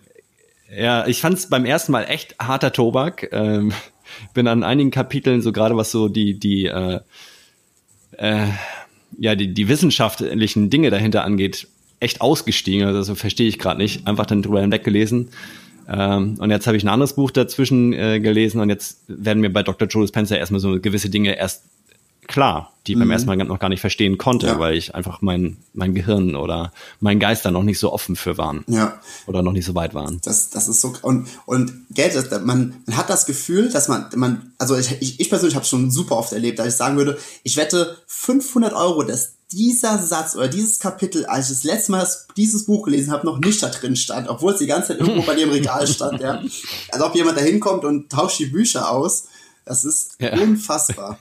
ja, 0.76 1.08
ich 1.08 1.22
fand 1.22 1.38
es 1.38 1.48
beim 1.48 1.66
ersten 1.66 1.94
Mal 1.94 2.04
echt 2.04 2.36
harter 2.38 2.74
Tobak. 2.74 3.30
Ähm, 3.32 3.72
bin 4.34 4.48
an 4.48 4.64
einigen 4.64 4.92
Kapiteln, 4.92 5.42
so 5.42 5.54
gerade 5.54 5.78
was 5.78 5.92
so 5.92 6.10
die, 6.10 6.38
die, 6.38 6.66
äh, 6.66 7.00
äh, 8.18 8.48
ja, 9.18 9.36
die, 9.36 9.54
die 9.54 9.68
wissenschaftlichen 9.70 10.70
Dinge 10.70 10.90
dahinter 10.90 11.24
angeht, 11.24 11.68
echt 12.02 12.20
ausgestiegen. 12.20 12.88
Also 12.88 13.16
verstehe 13.16 13.48
ich 13.48 13.58
gerade 13.58 13.80
nicht. 13.80 14.06
Einfach 14.06 14.26
dann 14.26 14.42
drüber 14.42 14.60
hinweggelesen. 14.60 15.30
Ähm, 15.88 16.36
und 16.40 16.52
jetzt 16.52 16.68
habe 16.68 16.76
ich 16.76 16.84
ein 16.84 16.90
anderes 16.90 17.14
Buch 17.14 17.32
dazwischen 17.32 17.94
äh, 17.94 18.20
gelesen 18.20 18.60
und 18.60 18.70
jetzt 18.70 19.04
werden 19.08 19.40
mir 19.40 19.52
bei 19.52 19.64
Dr. 19.64 19.88
Joe 19.88 20.08
Spencer 20.08 20.38
erstmal 20.38 20.60
so 20.60 20.80
gewisse 20.80 21.10
Dinge 21.10 21.38
erst 21.38 21.64
klar, 22.32 22.72
die 22.88 22.96
mhm. 22.96 23.02
beim 23.02 23.12
ersten 23.12 23.28
Mal 23.28 23.36
noch 23.38 23.60
gar 23.60 23.70
nicht 23.70 23.82
verstehen 23.82 24.18
konnte, 24.18 24.48
ja. 24.48 24.60
weil 24.60 24.76
ich 24.76 24.96
einfach 24.96 25.22
mein, 25.22 25.58
mein 25.74 25.94
Gehirn 25.94 26.36
oder 26.36 26.72
mein 27.00 27.20
Geist 27.20 27.46
da 27.46 27.52
noch 27.52 27.64
nicht 27.64 27.78
so 27.78 27.92
offen 27.94 28.16
für 28.16 28.38
waren. 28.38 28.64
Ja. 28.68 29.00
Oder 29.28 29.44
noch 29.44 29.52
nicht 29.52 29.66
so 29.66 29.76
weit 29.76 29.94
waren. 29.94 30.20
Das, 30.24 30.50
das 30.50 30.68
ist 30.68 30.82
so, 30.82 30.94
und, 31.02 31.28
und 31.46 31.72
Geld, 31.92 32.16
man, 32.44 32.82
man 32.86 32.98
hat 32.98 33.10
das 33.10 33.26
Gefühl, 33.26 33.70
dass 33.70 33.88
man, 33.88 34.06
man, 34.16 34.54
also 34.58 34.76
ich, 34.76 35.00
ich, 35.02 35.20
ich 35.20 35.30
persönlich 35.30 35.56
habe 35.56 35.66
schon 35.66 35.92
super 35.92 36.18
oft 36.18 36.32
erlebt, 36.32 36.58
dass 36.58 36.68
ich 36.68 36.76
sagen 36.76 36.98
würde, 36.98 37.18
ich 37.44 37.58
wette 37.58 37.98
500 38.08 38.74
Euro, 38.74 39.04
dass 39.04 39.34
dieser 39.52 39.98
Satz 39.98 40.36
oder 40.36 40.48
dieses 40.48 40.80
Kapitel, 40.80 41.26
als 41.26 41.50
ich 41.50 41.58
das 41.58 41.64
letzte 41.66 41.92
Mal 41.92 42.08
dieses 42.38 42.66
Buch 42.66 42.86
gelesen 42.86 43.12
habe, 43.12 43.26
noch 43.26 43.40
nicht 43.40 43.62
da 43.62 43.68
drin 43.68 43.98
stand, 43.98 44.30
obwohl 44.30 44.54
es 44.54 44.60
die 44.60 44.68
ganze 44.68 44.90
Zeit 44.90 45.00
irgendwo 45.02 45.24
bei 45.24 45.36
dir 45.36 45.44
im 45.44 45.52
Regal 45.52 45.86
stand, 45.88 46.22
ja. 46.22 46.42
Als 46.90 47.04
ob 47.04 47.14
jemand 47.16 47.38
da 47.38 47.42
hinkommt 47.42 47.84
und 47.84 48.10
tauscht 48.10 48.40
die 48.40 48.46
Bücher 48.46 48.90
aus. 48.90 49.26
Das 49.66 49.86
ist 49.86 50.16
ja. 50.20 50.34
unfassbar. 50.40 51.20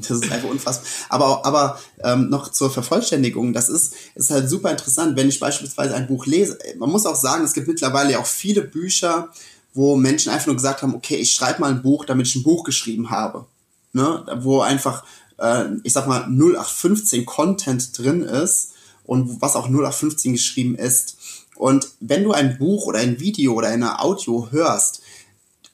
Das 0.00 0.10
ist 0.10 0.30
einfach 0.30 0.48
unfassbar. 0.48 0.86
Aber, 1.08 1.44
aber 1.44 1.80
ähm, 2.02 2.28
noch 2.28 2.50
zur 2.50 2.70
Vervollständigung, 2.70 3.52
das 3.52 3.68
ist, 3.68 3.94
ist 4.14 4.30
halt 4.30 4.48
super 4.48 4.70
interessant, 4.70 5.16
wenn 5.16 5.28
ich 5.28 5.40
beispielsweise 5.40 5.94
ein 5.94 6.06
Buch 6.06 6.26
lese. 6.26 6.58
Man 6.78 6.90
muss 6.90 7.06
auch 7.06 7.16
sagen, 7.16 7.44
es 7.44 7.54
gibt 7.54 7.68
mittlerweile 7.68 8.12
ja 8.12 8.18
auch 8.18 8.26
viele 8.26 8.62
Bücher, 8.62 9.30
wo 9.74 9.96
Menschen 9.96 10.32
einfach 10.32 10.46
nur 10.46 10.56
gesagt 10.56 10.82
haben, 10.82 10.94
okay, 10.94 11.16
ich 11.16 11.32
schreibe 11.32 11.60
mal 11.60 11.70
ein 11.70 11.82
Buch, 11.82 12.04
damit 12.04 12.26
ich 12.26 12.36
ein 12.36 12.42
Buch 12.42 12.64
geschrieben 12.64 13.10
habe. 13.10 13.46
Ne? 13.92 14.24
Wo 14.40 14.60
einfach, 14.60 15.04
äh, 15.38 15.64
ich 15.82 15.92
sag 15.92 16.06
mal, 16.06 16.26
0815 16.28 17.26
Content 17.26 17.96
drin 17.98 18.22
ist 18.22 18.72
und 19.04 19.40
was 19.42 19.54
auch 19.54 19.68
0815 19.68 20.32
geschrieben 20.32 20.76
ist. 20.76 21.16
Und 21.56 21.88
wenn 22.00 22.24
du 22.24 22.32
ein 22.32 22.58
Buch 22.58 22.86
oder 22.86 22.98
ein 22.98 23.20
Video 23.20 23.54
oder 23.54 23.68
eine 23.68 24.00
Audio 24.00 24.48
hörst, 24.50 25.02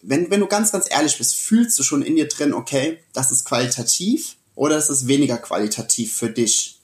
wenn, 0.03 0.31
wenn 0.31 0.41
du 0.41 0.47
ganz, 0.47 0.73
ganz 0.73 0.87
ehrlich 0.91 1.17
bist, 1.17 1.37
fühlst 1.37 1.79
du 1.79 1.83
schon 1.83 2.03
in 2.03 2.17
dir 2.17 2.29
drin, 2.29 2.53
okay, 2.53 2.99
das 3.13 3.31
ist 3.31 3.45
qualitativ 3.45 4.37
oder 4.55 4.77
ist 4.77 4.91
es 4.91 5.07
weniger 5.07 5.39
qualitativ 5.39 6.13
für 6.13 6.29
dich? 6.29 6.81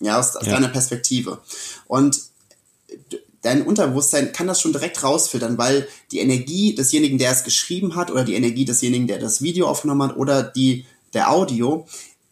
Ja, 0.00 0.18
aus, 0.18 0.36
aus 0.36 0.46
ja. 0.46 0.54
deiner 0.54 0.68
Perspektive. 0.68 1.40
Und 1.86 2.20
dein 3.42 3.62
Unterbewusstsein 3.62 4.32
kann 4.32 4.46
das 4.46 4.60
schon 4.60 4.72
direkt 4.72 5.02
rausfiltern, 5.02 5.58
weil 5.58 5.88
die 6.10 6.18
Energie 6.18 6.74
desjenigen, 6.74 7.18
der 7.18 7.30
es 7.30 7.44
geschrieben 7.44 7.94
hat, 7.94 8.10
oder 8.10 8.24
die 8.24 8.34
Energie 8.34 8.64
desjenigen, 8.64 9.06
der 9.06 9.18
das 9.18 9.42
Video 9.42 9.68
aufgenommen 9.68 10.10
hat, 10.10 10.16
oder 10.16 10.42
die 10.42 10.86
der 11.14 11.30
Audio, 11.30 11.86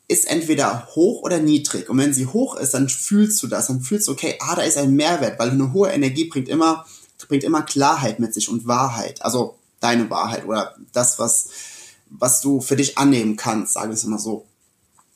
ist 0.09 0.29
entweder 0.29 0.89
hoch 0.95 1.23
oder 1.23 1.39
niedrig. 1.39 1.89
Und 1.89 1.99
wenn 1.99 2.13
sie 2.13 2.27
hoch 2.27 2.57
ist, 2.57 2.75
dann 2.75 2.89
fühlst 2.89 3.43
du 3.43 3.47
das, 3.47 3.69
dann 3.69 3.81
fühlst 3.81 4.09
du, 4.09 4.13
okay, 4.13 4.37
ah, 4.41 4.55
da 4.55 4.63
ist 4.63 4.77
ein 4.77 4.95
Mehrwert, 4.95 5.39
weil 5.39 5.51
eine 5.51 5.73
hohe 5.73 5.91
Energie 5.91 6.27
bringt 6.27 6.49
immer, 6.49 6.85
bringt 7.29 7.45
immer 7.45 7.63
Klarheit 7.63 8.21
mit 8.21 8.35
sich 8.35 8.51
und 8.51 8.67
Wahrheit. 8.67 9.23
Also 9.23 9.57
deine 9.85 10.09
Wahrheit 10.11 10.47
oder 10.47 10.75
das, 10.93 11.19
was, 11.19 11.49
was 12.11 12.41
du 12.41 12.61
für 12.61 12.77
dich 12.77 12.97
annehmen 12.99 13.37
kannst, 13.37 13.75
sage 13.75 13.93
ich 13.93 13.99
es 13.99 14.05
immer 14.05 14.19
so. 14.19 14.47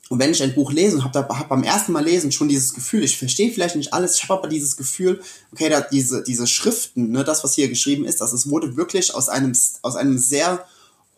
Und 0.09 0.17
wenn 0.19 0.31
ich 0.31 0.41
ein 0.41 0.55
Buch 0.55 0.71
lese 0.71 0.97
und 0.97 1.03
habe 1.03 1.19
hab 1.19 1.49
beim 1.49 1.63
ersten 1.63 1.91
Mal 1.91 2.03
lesen 2.03 2.31
schon 2.31 2.49
dieses 2.49 2.73
Gefühl, 2.73 3.03
ich 3.03 3.17
verstehe 3.17 3.51
vielleicht 3.51 3.75
nicht 3.75 3.93
alles, 3.93 4.15
ich 4.15 4.23
habe 4.23 4.39
aber 4.39 4.47
dieses 4.47 4.75
Gefühl, 4.75 5.21
okay, 5.51 5.69
da 5.69 5.81
diese, 5.81 6.23
diese 6.23 6.47
Schriften, 6.47 7.11
ne, 7.11 7.23
das, 7.23 7.43
was 7.43 7.53
hier 7.53 7.67
geschrieben 7.67 8.05
ist, 8.05 8.21
das 8.21 8.33
es 8.33 8.49
wurde 8.49 8.75
wirklich 8.75 9.13
aus 9.13 9.29
einem, 9.29 9.53
aus 9.83 9.95
einem 9.95 10.17
sehr 10.17 10.65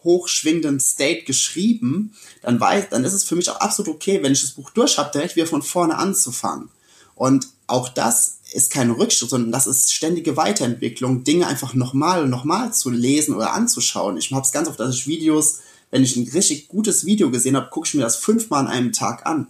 hochschwingenden 0.03 0.79
State 0.79 1.23
geschrieben, 1.23 2.13
dann 2.41 2.59
weiß, 2.59 2.89
dann 2.89 3.05
ist 3.05 3.13
es 3.13 3.23
für 3.23 3.35
mich 3.35 3.49
auch 3.49 3.61
absolut 3.61 3.95
okay, 3.95 4.21
wenn 4.23 4.33
ich 4.33 4.41
das 4.41 4.51
Buch 4.51 4.69
durch 4.71 4.97
habe, 4.97 5.11
direkt 5.11 5.35
wieder 5.35 5.47
von 5.47 5.61
vorne 5.61 5.97
anzufangen. 5.97 6.69
Und 7.15 7.47
auch 7.67 7.87
das 7.87 8.39
ist 8.53 8.71
kein 8.71 8.91
Rückschritt, 8.91 9.29
sondern 9.29 9.51
das 9.51 9.67
ist 9.67 9.93
ständige 9.93 10.37
Weiterentwicklung, 10.37 11.23
Dinge 11.23 11.47
einfach 11.47 11.73
nochmal 11.73 12.23
und 12.23 12.29
nochmal 12.29 12.73
zu 12.73 12.89
lesen 12.89 13.35
oder 13.35 13.53
anzuschauen. 13.53 14.17
Ich 14.17 14.31
habe 14.31 14.45
es 14.45 14.51
ganz 14.51 14.67
oft, 14.67 14.79
dass 14.79 14.95
ich 14.95 15.07
Videos, 15.07 15.59
wenn 15.89 16.03
ich 16.03 16.15
ein 16.15 16.27
richtig 16.27 16.67
gutes 16.67 17.05
Video 17.05 17.31
gesehen 17.31 17.55
habe, 17.55 17.69
gucke 17.69 17.87
ich 17.87 17.93
mir 17.93 18.01
das 18.01 18.17
fünfmal 18.17 18.61
an 18.61 18.67
einem 18.67 18.91
Tag 18.91 19.25
an. 19.25 19.47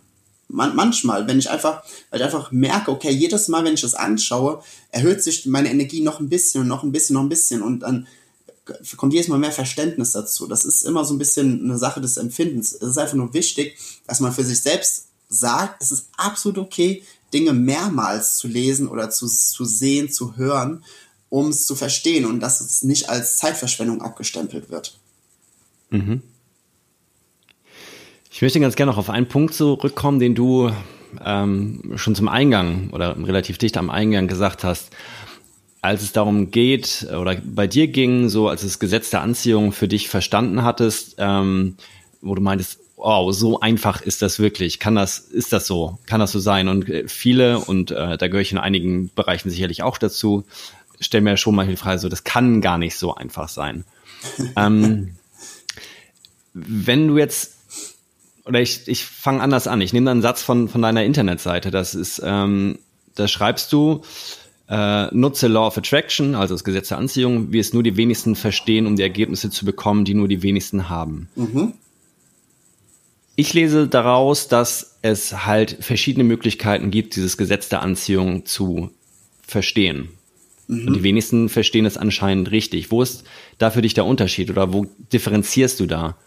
Man 0.47 0.75
manchmal, 0.75 1.27
wenn 1.27 1.39
ich 1.39 1.49
einfach, 1.49 1.83
weil 2.09 2.19
ich 2.19 2.25
einfach 2.25 2.51
merke, 2.51 2.91
okay, 2.91 3.11
jedes 3.11 3.47
Mal, 3.47 3.63
wenn 3.63 3.73
ich 3.73 3.81
das 3.81 3.93
anschaue, 3.93 4.61
erhöht 4.89 5.23
sich 5.23 5.45
meine 5.45 5.71
Energie 5.71 6.01
noch 6.01 6.19
ein 6.19 6.29
bisschen 6.29 6.61
und 6.61 6.67
noch 6.67 6.83
ein 6.83 6.91
bisschen, 6.91 7.13
noch 7.13 7.23
ein 7.23 7.29
bisschen 7.29 7.61
und 7.61 7.79
dann 7.79 8.07
kommt 8.97 9.13
jedes 9.13 9.27
Mal 9.27 9.39
mehr 9.39 9.51
Verständnis 9.51 10.11
dazu. 10.11 10.47
Das 10.47 10.65
ist 10.65 10.83
immer 10.83 11.05
so 11.05 11.13
ein 11.13 11.17
bisschen 11.17 11.63
eine 11.63 11.77
Sache 11.77 12.01
des 12.01 12.17
Empfindens. 12.17 12.73
Es 12.73 12.89
ist 12.89 12.97
einfach 12.97 13.15
nur 13.15 13.33
wichtig, 13.33 13.77
dass 14.07 14.19
man 14.19 14.33
für 14.33 14.43
sich 14.43 14.61
selbst 14.61 15.07
sagt, 15.29 15.81
es 15.81 15.91
ist 15.91 16.09
absolut 16.17 16.57
okay, 16.57 17.03
Dinge 17.33 17.53
mehrmals 17.53 18.35
zu 18.35 18.47
lesen 18.47 18.87
oder 18.87 19.09
zu, 19.09 19.27
zu 19.27 19.65
sehen, 19.65 20.11
zu 20.11 20.37
hören, 20.37 20.83
um 21.29 21.47
es 21.49 21.65
zu 21.65 21.75
verstehen 21.75 22.25
und 22.25 22.39
dass 22.41 22.59
es 22.61 22.83
nicht 22.83 23.09
als 23.09 23.37
Zeitverschwendung 23.37 24.01
abgestempelt 24.01 24.69
wird. 24.69 24.99
Mhm. 25.89 26.21
Ich 28.31 28.41
möchte 28.41 28.59
ganz 28.59 28.75
gerne 28.75 28.91
noch 28.91 28.97
auf 28.97 29.09
einen 29.09 29.27
Punkt 29.27 29.53
zurückkommen, 29.53 30.19
den 30.19 30.35
du 30.35 30.71
ähm, 31.23 31.93
schon 31.95 32.15
zum 32.15 32.27
Eingang 32.27 32.89
oder 32.91 33.15
relativ 33.17 33.57
dicht 33.57 33.77
am 33.77 33.89
Eingang 33.89 34.27
gesagt 34.27 34.63
hast. 34.63 34.89
Als 35.81 36.01
es 36.01 36.11
darum 36.11 36.51
geht 36.51 37.07
oder 37.11 37.35
bei 37.43 37.67
dir 37.67 37.87
ging, 37.87 38.29
so 38.29 38.47
als 38.47 38.61
das 38.61 38.79
Gesetz 38.79 39.09
der 39.09 39.21
Anziehung 39.21 39.71
für 39.71 39.87
dich 39.87 40.09
verstanden 40.09 40.63
hattest, 40.63 41.15
ähm, 41.17 41.75
wo 42.21 42.35
du 42.35 42.41
meintest, 42.41 42.79
wow, 43.01 43.33
so 43.33 43.59
einfach 43.59 44.01
ist 44.01 44.21
das 44.21 44.39
wirklich. 44.39 44.79
Kann 44.79 44.95
das, 44.95 45.17
ist 45.19 45.51
das 45.51 45.65
so? 45.65 45.97
Kann 46.05 46.19
das 46.19 46.31
so 46.31 46.39
sein? 46.39 46.67
Und 46.67 46.87
äh, 46.87 47.07
viele, 47.07 47.59
und 47.59 47.91
äh, 47.91 48.17
da 48.17 48.27
gehöre 48.27 48.41
ich 48.41 48.51
in 48.51 48.57
einigen 48.57 49.09
Bereichen 49.13 49.49
sicherlich 49.49 49.81
auch 49.81 49.97
dazu, 49.97 50.45
stellen 50.99 51.23
mir 51.23 51.35
schon 51.37 51.55
mal 51.55 51.67
die 51.67 51.75
Frage, 51.75 51.99
so, 51.99 52.09
das 52.09 52.23
kann 52.23 52.61
gar 52.61 52.77
nicht 52.77 52.95
so 52.95 53.15
einfach 53.15 53.49
sein. 53.49 53.85
ähm, 54.55 55.15
wenn 56.53 57.07
du 57.07 57.17
jetzt, 57.17 57.57
oder 58.45 58.61
ich, 58.61 58.87
ich 58.87 59.03
fange 59.03 59.41
anders 59.41 59.67
an, 59.67 59.81
ich 59.81 59.93
nehme 59.93 60.05
dann 60.05 60.17
einen 60.17 60.21
Satz 60.21 60.43
von, 60.43 60.69
von 60.69 60.81
deiner 60.81 61.03
Internetseite, 61.03 61.71
das 61.71 61.95
ist, 61.95 62.21
ähm, 62.23 62.77
da 63.15 63.27
schreibst 63.27 63.73
du, 63.73 64.03
äh, 64.69 65.07
nutze 65.13 65.47
Law 65.47 65.67
of 65.67 65.77
Attraction, 65.77 66.35
also 66.35 66.53
das 66.53 66.63
Gesetz 66.63 66.89
der 66.89 66.99
Anziehung, 66.99 67.51
wie 67.51 67.59
es 67.59 67.73
nur 67.73 67.81
die 67.81 67.97
wenigsten 67.97 68.35
verstehen, 68.35 68.85
um 68.85 68.95
die 68.95 69.01
Ergebnisse 69.01 69.49
zu 69.49 69.65
bekommen, 69.65 70.05
die 70.05 70.13
nur 70.13 70.27
die 70.27 70.43
wenigsten 70.43 70.87
haben. 70.87 71.29
Mhm. 71.35 71.73
Ich 73.35 73.53
lese 73.53 73.87
daraus, 73.87 74.47
dass 74.47 74.97
es 75.01 75.45
halt 75.45 75.77
verschiedene 75.79 76.23
Möglichkeiten 76.23 76.91
gibt, 76.91 77.15
dieses 77.15 77.37
Gesetz 77.37 77.69
der 77.69 77.81
Anziehung 77.81 78.45
zu 78.45 78.91
verstehen. 79.47 80.09
Mhm. 80.67 80.87
Und 80.87 80.93
die 80.95 81.03
wenigsten 81.03 81.49
verstehen 81.49 81.85
es 81.85 81.97
anscheinend 81.97 82.51
richtig. 82.51 82.91
Wo 82.91 83.01
ist 83.01 83.23
da 83.57 83.71
für 83.71 83.81
dich 83.81 83.93
der 83.93 84.05
Unterschied 84.05 84.49
oder 84.49 84.73
wo 84.73 84.85
differenzierst 85.11 85.79
du 85.79 85.85
da 85.85 86.17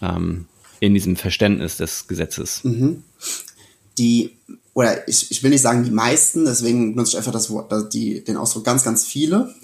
ähm, 0.00 0.46
in 0.80 0.94
diesem 0.94 1.16
Verständnis 1.16 1.76
des 1.76 2.08
Gesetzes? 2.08 2.64
Mhm. 2.64 3.04
Die, 3.98 4.30
oder 4.74 5.06
ich, 5.08 5.30
ich 5.30 5.42
will 5.42 5.50
nicht 5.50 5.60
sagen 5.60 5.84
die 5.84 5.90
meisten, 5.90 6.44
deswegen 6.44 6.94
nutze 6.94 7.12
ich 7.12 7.16
einfach 7.18 7.32
das 7.32 7.50
Wort, 7.50 7.92
die, 7.92 8.24
den 8.24 8.36
Ausdruck 8.36 8.64
ganz, 8.64 8.82
ganz 8.82 9.04
viele. 9.04 9.54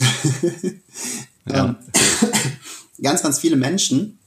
ja. 1.47 1.65
ähm, 1.65 1.77
ganz, 3.03 3.23
ganz 3.23 3.39
viele 3.39 3.57
Menschen 3.57 4.19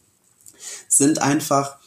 sind 0.88 1.22
einfach 1.22 1.81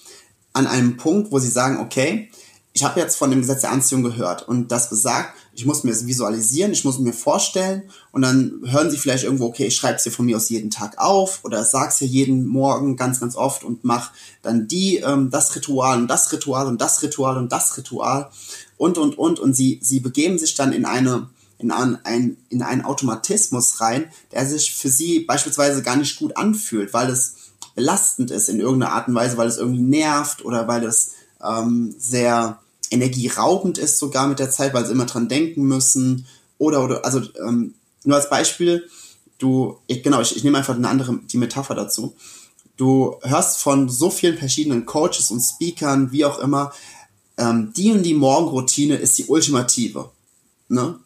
an 0.55 0.67
einem 0.67 0.97
Punkt, 0.97 1.31
wo 1.31 1.39
sie 1.39 1.51
sagen, 1.51 1.79
okay, 1.79 2.31
ich 2.77 2.83
habe 2.83 2.99
jetzt 2.99 3.17
von 3.17 3.31
dem 3.31 3.41
Gesetz 3.41 3.61
der 3.61 3.71
Anziehung 3.71 4.03
gehört 4.03 4.49
und 4.49 4.73
das 4.73 4.91
besagt, 4.91 5.37
ich 5.55 5.65
muss 5.65 5.85
mir 5.85 5.93
es 5.93 6.07
visualisieren, 6.07 6.73
ich 6.73 6.85
muss 6.85 6.99
mir 6.99 7.13
vorstellen 7.13 7.85
und 8.11 8.23
dann 8.23 8.63
hören 8.65 8.91
sie 8.91 8.97
vielleicht 8.97 9.23
irgendwo, 9.23 9.47
okay, 9.47 9.67
ich 9.67 9.77
schreibe 9.77 9.97
es 9.97 10.15
von 10.15 10.27
mir 10.27 10.37
aus 10.37 10.49
jeden 10.49 10.71
Tag 10.71 10.99
auf 10.99 11.45
oder 11.45 11.63
sag's 11.63 11.99
dir 11.99 12.07
jeden 12.07 12.45
Morgen 12.47 12.97
ganz, 12.97 13.21
ganz 13.21 13.37
oft 13.37 13.63
und 13.63 13.85
mach 13.85 14.11
dann 14.43 14.67
die, 14.67 14.97
ähm, 14.97 15.31
das 15.31 15.55
Ritual 15.55 15.99
und 15.99 16.09
das 16.09 16.33
Ritual 16.33 16.67
und 16.67 16.81
das 16.81 17.01
Ritual 17.03 17.37
und 17.37 17.53
das 17.53 17.77
Ritual 17.77 18.31
und, 18.77 18.99
und, 18.99 19.17
und. 19.17 19.39
Und 19.39 19.55
sie, 19.55 19.79
sie 19.81 20.01
begeben 20.01 20.39
sich 20.39 20.57
dann 20.57 20.73
in 20.73 20.85
eine, 20.85 21.29
in, 21.59 21.71
ein, 21.71 22.37
in 22.49 22.63
einen 22.63 22.85
Automatismus 22.85 23.81
rein, 23.81 24.11
der 24.33 24.47
sich 24.47 24.75
für 24.75 24.89
sie 24.89 25.21
beispielsweise 25.21 25.83
gar 25.83 25.97
nicht 25.97 26.19
gut 26.19 26.37
anfühlt, 26.37 26.93
weil 26.93 27.09
es 27.09 27.37
belastend 27.75 28.31
ist 28.31 28.49
in 28.49 28.61
irgendeiner 28.61 28.93
Art 28.93 29.09
und 29.09 29.15
Weise, 29.15 29.37
weil 29.37 29.49
es 29.49 29.59
irgendwie 29.59 29.83
nervt 29.83 30.45
oder 30.45 30.69
weil 30.69 30.85
es 30.85 31.13
ähm, 31.43 31.95
sehr 31.99 32.61
energieraubend 32.91 33.79
ist 33.79 33.99
sogar 33.99 34.29
mit 34.29 34.39
der 34.39 34.51
Zeit, 34.51 34.75
weil 34.75 34.87
sie 34.87 34.93
immer 34.93 35.07
dran 35.07 35.29
denken 35.29 35.63
müssen. 35.63 36.27
Oder, 36.59 36.85
oder, 36.85 37.05
also 37.05 37.21
ähm, 37.47 37.75
nur 38.05 38.17
als 38.17 38.31
Beispiel, 38.31 38.89
du, 39.39 39.79
ich, 39.87 40.03
genau, 40.03 40.21
ich, 40.21 40.37
ich 40.37 40.45
nehme 40.45 40.59
einfach 40.59 40.75
eine 40.75 40.89
andere, 40.89 41.19
die 41.31 41.39
Metapher 41.39 41.75
dazu. 41.75 42.15
Du 42.77 43.17
hörst 43.23 43.59
von 43.59 43.89
so 43.89 44.11
vielen 44.11 44.39
verschiedenen 44.39 44.87
Coaches 44.87 45.31
und 45.31 45.41
Speakern, 45.41 46.13
wie 46.13 46.25
auch 46.25 46.39
immer, 46.39 46.73
ähm, 47.37 47.73
die 47.77 47.93
und 47.93 48.03
die 48.03 48.15
Morgenroutine 48.15 48.97
ist 48.97 49.19
die 49.19 49.27
ultimative. 49.27 50.11
Ne? 50.69 50.99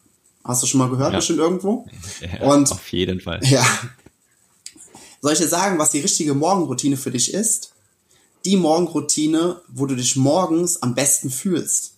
Hast 0.43 0.63
du 0.63 0.67
schon 0.67 0.79
mal 0.79 0.89
gehört, 0.89 1.13
ja. 1.13 1.19
bestimmt 1.19 1.39
irgendwo? 1.39 1.85
Ja, 2.21 2.47
und, 2.47 2.71
auf 2.71 2.91
jeden 2.91 3.21
Fall. 3.21 3.39
Ja. 3.43 3.65
Soll 5.21 5.33
ich 5.33 5.39
dir 5.39 5.47
sagen, 5.47 5.79
was 5.79 5.91
die 5.91 5.99
richtige 5.99 6.33
Morgenroutine 6.33 6.97
für 6.97 7.11
dich 7.11 7.33
ist? 7.33 7.73
Die 8.45 8.55
Morgenroutine, 8.55 9.61
wo 9.67 9.85
du 9.85 9.95
dich 9.95 10.15
morgens 10.15 10.81
am 10.81 10.95
besten 10.95 11.29
fühlst. 11.29 11.93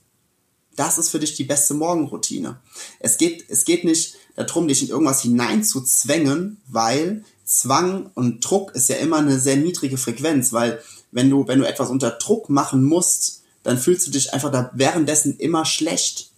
Das 0.75 0.97
ist 0.97 1.09
für 1.09 1.19
dich 1.19 1.35
die 1.35 1.43
beste 1.43 1.73
Morgenroutine. 1.73 2.59
Es 2.99 3.17
geht, 3.17 3.45
es 3.49 3.65
geht 3.65 3.83
nicht 3.83 4.15
darum, 4.35 4.67
dich 4.67 4.81
in 4.81 4.89
irgendwas 4.89 5.21
hineinzuzwängen, 5.21 6.61
weil 6.67 7.23
Zwang 7.45 8.09
und 8.15 8.39
Druck 8.39 8.73
ist 8.75 8.89
ja 8.89 8.95
immer 8.95 9.17
eine 9.17 9.39
sehr 9.39 9.57
niedrige 9.57 9.97
Frequenz, 9.97 10.53
weil 10.53 10.81
wenn 11.11 11.29
du, 11.29 11.47
wenn 11.47 11.59
du 11.59 11.67
etwas 11.67 11.89
unter 11.89 12.11
Druck 12.11 12.49
machen 12.49 12.83
musst, 12.83 13.41
dann 13.63 13.77
fühlst 13.77 14.07
du 14.07 14.11
dich 14.11 14.33
einfach 14.33 14.51
da 14.51 14.71
währenddessen 14.73 15.37
immer 15.37 15.65
schlecht. 15.65 16.31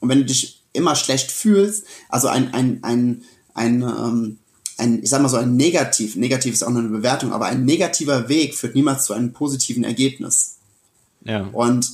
Und 0.00 0.08
wenn 0.08 0.18
du 0.18 0.24
dich 0.26 0.62
immer 0.72 0.94
schlecht 0.94 1.32
fühlst, 1.32 1.84
also 2.08 2.28
ein, 2.28 2.52
ein, 2.54 2.84
ein, 2.84 3.24
ein, 3.54 3.82
ähm, 3.82 4.38
ein, 4.80 5.02
ich 5.02 5.10
sag 5.10 5.22
mal 5.22 5.28
so 5.28 5.36
ein 5.36 5.56
negativ, 5.56 6.16
negativ 6.16 6.54
ist 6.54 6.62
auch 6.62 6.70
nur 6.70 6.80
eine 6.80 6.88
Bewertung, 6.88 7.32
aber 7.32 7.46
ein 7.46 7.64
negativer 7.64 8.28
Weg 8.28 8.54
führt 8.56 8.74
niemals 8.74 9.04
zu 9.04 9.12
einem 9.12 9.32
positiven 9.32 9.84
Ergebnis. 9.84 10.56
Ja. 11.24 11.48
Und 11.52 11.90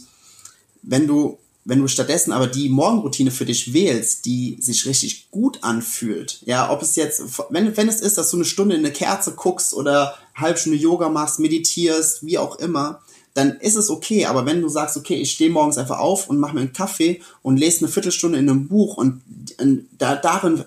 wenn 0.83 1.07
du 1.07 1.39
wenn 1.69 1.81
du 1.81 1.89
stattdessen 1.89 2.33
aber 2.33 2.47
die 2.47 2.69
Morgenroutine 2.69 3.33
für 3.33 3.45
dich 3.45 3.73
wählst, 3.73 4.25
die 4.25 4.57
sich 4.61 4.87
richtig 4.87 5.33
gut 5.33 5.65
anfühlt, 5.65 6.41
ja, 6.47 6.71
ob 6.71 6.81
es 6.81 6.95
jetzt, 6.95 7.21
wenn, 7.51 7.77
wenn 7.77 7.89
es 7.89 8.01
ist, 8.01 8.17
dass 8.17 8.31
du 8.31 8.37
eine 8.37 8.45
Stunde 8.45 8.77
in 8.77 8.85
eine 8.85 8.93
Kerze 8.93 9.33
guckst 9.33 9.75
oder 9.75 10.17
halb 10.37 10.61
Stunde 10.61 10.79
Yoga 10.79 11.09
machst, 11.09 11.41
meditierst, 11.41 12.25
wie 12.25 12.39
auch 12.39 12.61
immer, 12.61 13.03
dann 13.35 13.57
ist 13.59 13.75
es 13.75 13.91
okay. 13.91 14.27
Aber 14.27 14.47
wenn 14.47 14.63
du 14.63 14.69
sagst, 14.69 14.97
okay, 14.97 15.17
ich 15.17 15.33
stehe 15.33 15.51
morgens 15.51 15.77
einfach 15.77 15.99
auf 15.99 16.31
und 16.31 16.39
mache 16.39 16.55
mir 16.55 16.61
einen 16.61 16.73
Kaffee 16.73 17.21
und 17.43 17.57
lese 17.57 17.81
eine 17.81 17.89
Viertelstunde 17.89 18.39
in 18.39 18.49
einem 18.49 18.69
Buch 18.69 18.97
und, 18.97 19.23
und 19.61 19.89
da, 19.99 20.15
darin 20.15 20.65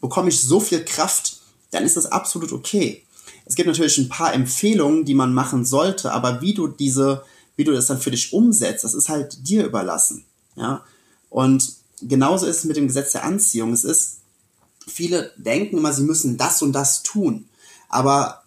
bekomme 0.00 0.30
ich 0.30 0.40
so 0.40 0.60
viel 0.60 0.82
Kraft, 0.82 1.41
dann 1.72 1.84
ist 1.84 1.96
das 1.96 2.06
absolut 2.06 2.52
okay. 2.52 3.02
Es 3.44 3.56
gibt 3.56 3.66
natürlich 3.66 3.98
ein 3.98 4.08
paar 4.08 4.32
Empfehlungen, 4.32 5.04
die 5.04 5.14
man 5.14 5.34
machen 5.34 5.64
sollte, 5.64 6.12
aber 6.12 6.40
wie 6.40 6.54
du 6.54 6.68
diese 6.68 7.24
wie 7.56 7.64
du 7.64 7.72
das 7.72 7.86
dann 7.86 8.00
für 8.00 8.10
dich 8.10 8.32
umsetzt, 8.32 8.84
das 8.84 8.94
ist 8.94 9.08
halt 9.08 9.46
dir 9.46 9.64
überlassen. 9.64 10.24
Ja. 10.56 10.84
Und 11.28 11.74
genauso 12.00 12.46
ist 12.46 12.58
es 12.58 12.64
mit 12.64 12.76
dem 12.76 12.86
Gesetz 12.86 13.12
der 13.12 13.24
Anziehung. 13.24 13.72
Es 13.72 13.84
ist, 13.84 14.18
viele 14.86 15.32
denken 15.36 15.78
immer, 15.78 15.92
sie 15.92 16.02
müssen 16.02 16.36
das 16.36 16.62
und 16.62 16.72
das 16.72 17.02
tun. 17.02 17.48
Aber 17.88 18.42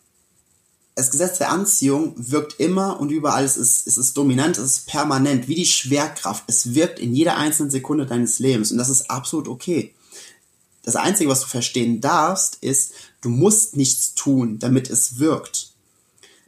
das 0.96 1.12
Gesetz 1.12 1.38
der 1.38 1.52
Anziehung 1.52 2.14
wirkt 2.18 2.60
immer 2.60 3.00
und 3.00 3.12
überall. 3.12 3.44
Es 3.44 3.58
ist, 3.58 3.86
es 3.86 3.98
ist 3.98 4.18
dominant, 4.18 4.58
es 4.58 4.66
ist 4.66 4.88
permanent, 4.88 5.48
wie 5.48 5.56
die 5.56 5.66
Schwerkraft. 5.66 6.44
Es 6.48 6.74
wirkt 6.74 7.00
in 7.00 7.14
jeder 7.14 7.38
einzelnen 7.38 7.70
Sekunde 7.70 8.06
deines 8.06 8.40
Lebens 8.40 8.72
und 8.72 8.78
das 8.78 8.90
ist 8.90 9.10
absolut 9.10 9.48
okay. 9.48 9.94
Das 10.84 10.96
Einzige, 10.96 11.30
was 11.30 11.42
du 11.42 11.48
verstehen 11.48 12.00
darfst, 12.00 12.58
ist, 12.62 12.94
du 13.26 13.32
musst 13.32 13.76
nichts 13.76 14.14
tun, 14.14 14.60
damit 14.60 14.90
es 14.90 15.18
wirkt. 15.18 15.72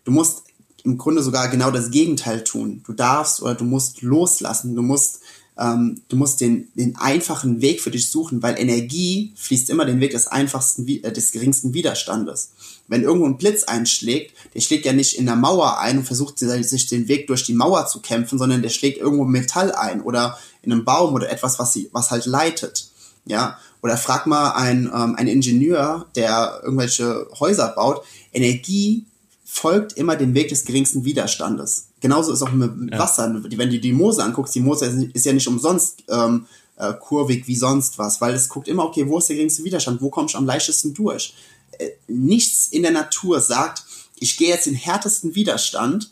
Du 0.03 0.11
musst 0.11 0.43
im 0.83 0.99
Grunde 0.99 1.23
sogar 1.23 1.49
genau 1.49 1.71
das 1.71 1.89
Gegenteil 1.89 2.43
tun. 2.43 2.83
Du 2.85 2.93
darfst 2.93 3.41
oder 3.41 3.55
du 3.55 3.65
musst 3.65 4.03
loslassen, 4.03 4.75
du 4.75 4.83
musst, 4.83 5.21
ähm, 5.57 6.01
du 6.07 6.15
musst 6.15 6.39
den, 6.39 6.67
den 6.75 6.95
einfachen 6.95 7.61
Weg 7.61 7.81
für 7.81 7.89
dich 7.89 8.11
suchen, 8.11 8.43
weil 8.43 8.59
Energie 8.59 9.33
fließt 9.35 9.71
immer 9.71 9.85
den 9.85 9.99
Weg 9.99 10.11
des 10.11 10.27
einfachsten, 10.27 10.87
äh, 10.87 11.11
des 11.11 11.31
geringsten 11.31 11.73
Widerstandes. 11.73 12.51
Wenn 12.87 13.01
irgendwo 13.01 13.25
ein 13.25 13.39
Blitz 13.39 13.63
einschlägt, 13.63 14.35
der 14.53 14.61
schlägt 14.61 14.85
ja 14.85 14.93
nicht 14.93 15.17
in 15.17 15.25
der 15.25 15.35
Mauer 15.35 15.79
ein 15.79 15.97
und 15.97 16.05
versucht 16.05 16.37
sich 16.37 16.85
den 16.85 17.07
Weg 17.07 17.25
durch 17.25 17.43
die 17.43 17.53
Mauer 17.53 17.87
zu 17.87 18.01
kämpfen, 18.01 18.37
sondern 18.37 18.61
der 18.61 18.69
schlägt 18.69 18.99
irgendwo 18.99 19.25
Metall 19.25 19.71
ein 19.71 20.01
oder 20.01 20.37
in 20.61 20.71
einem 20.71 20.85
Baum 20.85 21.15
oder 21.15 21.31
etwas, 21.31 21.57
was 21.57 21.73
sie, 21.73 21.89
was 21.91 22.11
halt 22.11 22.27
leitet. 22.27 22.91
Ja, 23.25 23.57
oder 23.87 23.97
frag 23.97 24.27
mal 24.27 24.51
einen, 24.51 24.87
ähm, 24.87 25.15
einen 25.15 25.29
Ingenieur, 25.29 26.07
der 26.15 26.59
irgendwelche 26.61 27.27
Häuser 27.39 27.69
baut. 27.69 28.03
Energie 28.33 29.05
folgt 29.45 29.93
immer 29.93 30.17
dem 30.17 30.33
Weg 30.33 30.49
des 30.49 30.65
geringsten 30.65 31.05
Widerstandes. 31.05 31.87
Genauso 32.01 32.33
ist 32.33 32.41
auch 32.41 32.51
mit 32.51 32.91
ja. 32.91 32.99
Wasser. 32.99 33.33
Wenn 33.33 33.69
du 33.69 33.79
die 33.79 33.93
Moose 33.93 34.21
anguckst, 34.21 34.53
die 34.55 34.59
Moose 34.59 35.09
ist 35.13 35.25
ja 35.25 35.31
nicht 35.31 35.47
umsonst 35.47 36.03
ähm, 36.09 36.47
äh, 36.75 36.93
kurvig 36.99 37.47
wie 37.47 37.55
sonst 37.55 37.97
was, 37.97 38.19
weil 38.19 38.35
es 38.35 38.49
guckt 38.49 38.67
immer, 38.67 38.83
okay, 38.83 39.07
wo 39.07 39.19
ist 39.19 39.29
der 39.29 39.37
geringste 39.37 39.63
Widerstand, 39.63 40.01
wo 40.01 40.09
komme 40.09 40.27
ich 40.27 40.35
am 40.35 40.45
leichtesten 40.45 40.93
durch? 40.93 41.33
Äh, 41.79 41.91
nichts 42.09 42.67
in 42.67 42.81
der 42.81 42.91
Natur 42.91 43.39
sagt, 43.39 43.83
ich 44.19 44.35
gehe 44.35 44.49
jetzt 44.49 44.65
den 44.65 44.75
härtesten 44.75 45.33
Widerstand, 45.33 46.11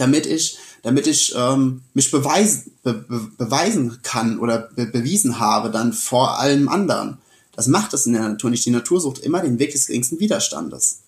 damit 0.00 0.26
ich, 0.26 0.58
damit 0.82 1.06
ich 1.06 1.34
ähm, 1.36 1.82
mich 1.94 2.10
beweisen, 2.10 2.72
be, 2.82 2.94
be, 2.94 3.30
beweisen 3.36 3.98
kann 4.02 4.38
oder 4.38 4.70
be, 4.74 4.86
bewiesen 4.86 5.38
habe 5.38 5.70
dann 5.70 5.92
vor 5.92 6.38
allem 6.38 6.68
anderen. 6.68 7.18
Das 7.54 7.66
macht 7.66 7.92
es 7.92 8.06
in 8.06 8.12
der 8.12 8.22
Natur 8.22 8.50
nicht. 8.50 8.64
Die 8.64 8.70
Natur 8.70 9.00
sucht 9.00 9.18
immer 9.18 9.40
den 9.40 9.58
Weg 9.58 9.72
des 9.72 9.86
geringsten 9.86 10.20
Widerstandes. 10.20 11.00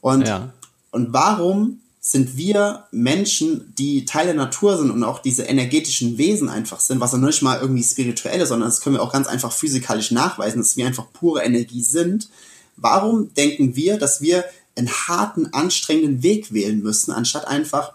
Und 0.00 0.26
ja. 0.26 0.52
Und 0.90 1.12
warum 1.12 1.80
sind 2.00 2.36
wir 2.36 2.84
Menschen, 2.92 3.74
die 3.76 4.06
Teil 4.06 4.26
der 4.26 4.34
Natur 4.34 4.78
sind 4.78 4.90
und 4.90 5.04
auch 5.04 5.20
diese 5.20 5.42
energetischen 5.42 6.16
Wesen 6.16 6.48
einfach 6.48 6.80
sind, 6.80 6.98
was 6.98 7.12
ja 7.12 7.18
nicht 7.18 7.42
mal 7.42 7.60
irgendwie 7.60 7.84
spirituelle, 7.84 8.46
sondern 8.46 8.70
das 8.70 8.80
können 8.80 8.96
wir 8.96 9.02
auch 9.02 9.12
ganz 9.12 9.26
einfach 9.26 9.52
physikalisch 9.52 10.10
nachweisen, 10.10 10.60
dass 10.60 10.76
wir 10.76 10.86
einfach 10.86 11.12
pure 11.12 11.42
Energie 11.42 11.82
sind. 11.82 12.28
Warum 12.76 13.34
denken 13.34 13.76
wir, 13.76 13.98
dass 13.98 14.22
wir 14.22 14.44
einen 14.76 14.88
harten, 14.88 15.52
anstrengenden 15.52 16.22
Weg 16.22 16.54
wählen 16.54 16.82
müssen, 16.82 17.12
anstatt 17.12 17.46
einfach 17.46 17.92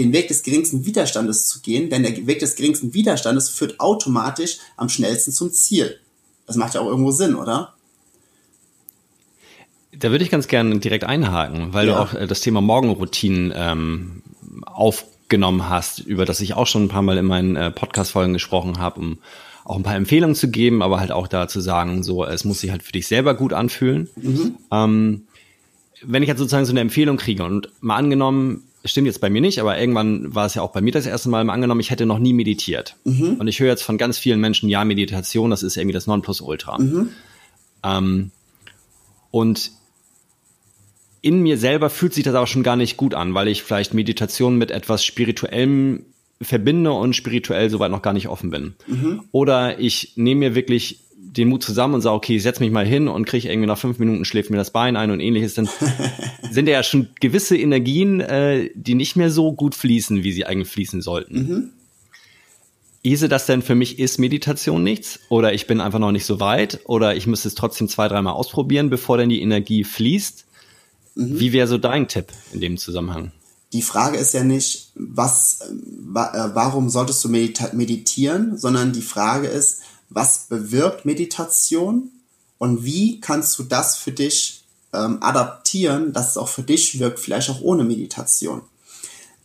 den 0.00 0.12
Weg 0.12 0.28
des 0.28 0.42
geringsten 0.42 0.86
Widerstandes 0.86 1.46
zu 1.46 1.60
gehen? 1.60 1.90
Denn 1.90 2.02
der 2.02 2.26
Weg 2.26 2.38
des 2.38 2.56
geringsten 2.56 2.94
Widerstandes 2.94 3.50
führt 3.50 3.78
automatisch 3.80 4.58
am 4.76 4.88
schnellsten 4.88 5.32
zum 5.32 5.52
Ziel. 5.52 5.98
Das 6.46 6.56
macht 6.56 6.74
ja 6.74 6.80
auch 6.80 6.88
irgendwo 6.88 7.10
Sinn, 7.10 7.34
oder? 7.34 7.74
Da 9.92 10.10
würde 10.10 10.24
ich 10.24 10.30
ganz 10.30 10.48
gerne 10.48 10.78
direkt 10.78 11.04
einhaken, 11.04 11.74
weil 11.74 11.88
ja. 11.88 11.94
du 11.94 12.00
auch 12.00 12.14
äh, 12.14 12.26
das 12.26 12.40
Thema 12.40 12.60
Morgenroutinen 12.60 13.52
ähm, 13.54 14.22
aufgenommen 14.64 15.68
hast, 15.68 16.00
über 16.00 16.24
das 16.24 16.40
ich 16.40 16.54
auch 16.54 16.66
schon 16.66 16.84
ein 16.84 16.88
paar 16.88 17.02
Mal 17.02 17.18
in 17.18 17.26
meinen 17.26 17.56
äh, 17.56 17.70
Podcast-Folgen 17.70 18.32
gesprochen 18.32 18.78
habe, 18.78 19.00
um 19.00 19.18
auch 19.64 19.76
ein 19.76 19.82
paar 19.82 19.96
Empfehlungen 19.96 20.34
zu 20.34 20.50
geben, 20.50 20.82
aber 20.82 20.98
halt 21.00 21.12
auch 21.12 21.28
da 21.28 21.46
zu 21.46 21.60
sagen, 21.60 22.02
so, 22.02 22.24
es 22.24 22.44
muss 22.44 22.60
sich 22.60 22.70
halt 22.70 22.82
für 22.82 22.92
dich 22.92 23.06
selber 23.06 23.34
gut 23.34 23.52
anfühlen. 23.52 24.08
Mhm. 24.16 24.56
Ähm, 24.72 25.22
wenn 26.02 26.22
ich 26.22 26.28
jetzt 26.28 26.38
sozusagen 26.38 26.64
so 26.64 26.72
eine 26.72 26.80
Empfehlung 26.80 27.18
kriege 27.18 27.44
und 27.44 27.68
mal 27.80 27.96
angenommen, 27.96 28.64
stimmt 28.84 29.06
jetzt 29.06 29.20
bei 29.20 29.30
mir 29.30 29.40
nicht, 29.40 29.60
aber 29.60 29.78
irgendwann 29.78 30.34
war 30.34 30.46
es 30.46 30.54
ja 30.54 30.62
auch 30.62 30.72
bei 30.72 30.80
mir 30.80 30.92
das 30.92 31.06
erste 31.06 31.28
Mal, 31.28 31.44
mal 31.44 31.52
angenommen, 31.52 31.80
ich 31.80 31.90
hätte 31.90 32.06
noch 32.06 32.18
nie 32.18 32.32
meditiert. 32.32 32.96
Mhm. 33.04 33.34
Und 33.38 33.48
ich 33.48 33.60
höre 33.60 33.68
jetzt 33.68 33.82
von 33.82 33.98
ganz 33.98 34.18
vielen 34.18 34.40
Menschen, 34.40 34.68
ja, 34.68 34.84
Meditation, 34.84 35.50
das 35.50 35.62
ist 35.62 35.76
irgendwie 35.76 35.94
das 35.94 36.06
Nonplusultra. 36.06 36.78
Mhm. 36.78 37.10
Ähm, 37.84 38.30
und 39.30 39.70
in 41.22 41.42
mir 41.42 41.58
selber 41.58 41.90
fühlt 41.90 42.14
sich 42.14 42.24
das 42.24 42.34
aber 42.34 42.46
schon 42.46 42.62
gar 42.62 42.76
nicht 42.76 42.96
gut 42.96 43.14
an, 43.14 43.34
weil 43.34 43.48
ich 43.48 43.62
vielleicht 43.62 43.92
Meditation 43.92 44.56
mit 44.56 44.70
etwas 44.70 45.04
Spirituellem 45.04 46.04
verbinde 46.40 46.92
und 46.92 47.14
spirituell 47.14 47.68
soweit 47.68 47.90
noch 47.90 48.00
gar 48.00 48.14
nicht 48.14 48.28
offen 48.28 48.50
bin. 48.50 48.74
Mhm. 48.86 49.24
Oder 49.30 49.78
ich 49.78 50.12
nehme 50.16 50.40
mir 50.40 50.54
wirklich 50.54 51.00
den 51.22 51.48
Mut 51.48 51.62
zusammen 51.62 51.94
und 51.94 52.00
sage, 52.00 52.16
okay, 52.16 52.36
ich 52.36 52.42
setz 52.42 52.60
mich 52.60 52.70
mal 52.70 52.86
hin 52.86 53.06
und 53.08 53.24
kriege 53.24 53.48
irgendwie 53.48 53.66
nach 53.66 53.78
fünf 53.78 53.98
Minuten 53.98 54.24
schläft 54.24 54.50
mir 54.50 54.56
das 54.56 54.70
Bein 54.70 54.96
ein 54.96 55.10
und 55.10 55.20
ähnliches, 55.20 55.54
dann 55.54 55.68
sind 56.50 56.68
ja 56.68 56.82
schon 56.82 57.08
gewisse 57.20 57.56
Energien, 57.56 58.20
äh, 58.20 58.70
die 58.74 58.94
nicht 58.94 59.16
mehr 59.16 59.30
so 59.30 59.52
gut 59.52 59.74
fließen, 59.74 60.24
wie 60.24 60.32
sie 60.32 60.46
eigentlich 60.46 60.68
fließen 60.68 61.02
sollten. 61.02 61.34
Mhm. 61.34 61.70
Ise 63.02 63.28
das 63.28 63.46
denn 63.46 63.62
für 63.62 63.74
mich 63.74 63.98
ist 63.98 64.18
Meditation 64.18 64.82
nichts? 64.82 65.20
Oder 65.30 65.54
ich 65.54 65.66
bin 65.66 65.80
einfach 65.80 65.98
noch 65.98 66.12
nicht 66.12 66.26
so 66.26 66.38
weit? 66.38 66.80
Oder 66.84 67.16
ich 67.16 67.26
müsste 67.26 67.48
es 67.48 67.54
trotzdem 67.54 67.88
zwei, 67.88 68.08
dreimal 68.08 68.34
ausprobieren, 68.34 68.90
bevor 68.90 69.16
dann 69.16 69.30
die 69.30 69.40
Energie 69.40 69.84
fließt? 69.84 70.44
Mhm. 71.14 71.40
Wie 71.40 71.52
wäre 71.52 71.66
so 71.66 71.78
dein 71.78 72.08
Tipp 72.08 72.26
in 72.52 72.60
dem 72.60 72.76
Zusammenhang? 72.76 73.32
Die 73.72 73.82
Frage 73.82 74.18
ist 74.18 74.34
ja 74.34 74.42
nicht, 74.42 74.90
was, 74.96 75.60
wa, 76.02 76.32
äh, 76.34 76.54
warum 76.54 76.90
solltest 76.90 77.24
du 77.24 77.28
meditieren, 77.28 78.58
sondern 78.58 78.92
die 78.92 79.00
Frage 79.00 79.46
ist, 79.46 79.82
was 80.10 80.46
bewirkt 80.48 81.04
Meditation 81.04 82.10
und 82.58 82.84
wie 82.84 83.20
kannst 83.20 83.58
du 83.58 83.62
das 83.62 83.96
für 83.96 84.12
dich 84.12 84.64
ähm, 84.92 85.22
adaptieren, 85.22 86.12
dass 86.12 86.30
es 86.30 86.36
auch 86.36 86.48
für 86.48 86.62
dich 86.62 86.98
wirkt, 86.98 87.20
vielleicht 87.20 87.48
auch 87.50 87.60
ohne 87.60 87.84
Meditation. 87.84 88.62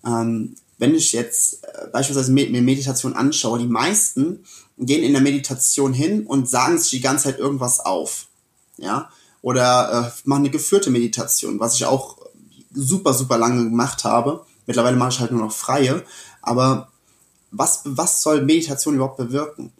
Ähm, 0.05 0.55
wenn 0.77 0.95
ich 0.95 1.13
jetzt 1.13 1.63
äh, 1.63 1.87
beispielsweise 1.91 2.31
mir 2.31 2.49
Meditation 2.61 3.13
anschaue, 3.13 3.59
die 3.59 3.67
meisten 3.67 4.43
gehen 4.77 5.03
in 5.03 5.13
der 5.13 5.21
Meditation 5.21 5.93
hin 5.93 6.25
und 6.25 6.49
sagen 6.49 6.77
sich 6.77 6.89
die 6.89 7.01
ganze 7.01 7.25
Zeit 7.25 7.39
irgendwas 7.39 7.79
auf. 7.79 8.27
Ja, 8.77 9.09
oder 9.41 10.11
äh, 10.13 10.21
mache 10.25 10.39
eine 10.39 10.49
geführte 10.49 10.89
Meditation, 10.89 11.59
was 11.59 11.75
ich 11.75 11.85
auch 11.85 12.17
super, 12.73 13.13
super 13.13 13.37
lange 13.37 13.63
gemacht 13.63 14.03
habe. 14.03 14.45
Mittlerweile 14.65 14.97
mache 14.97 15.11
ich 15.11 15.19
halt 15.19 15.31
nur 15.31 15.41
noch 15.41 15.53
freie. 15.53 16.03
Aber 16.41 16.91
was, 17.51 17.81
was 17.85 18.21
soll 18.21 18.41
Meditation 18.41 18.95
überhaupt 18.95 19.17
bewirken? 19.17 19.71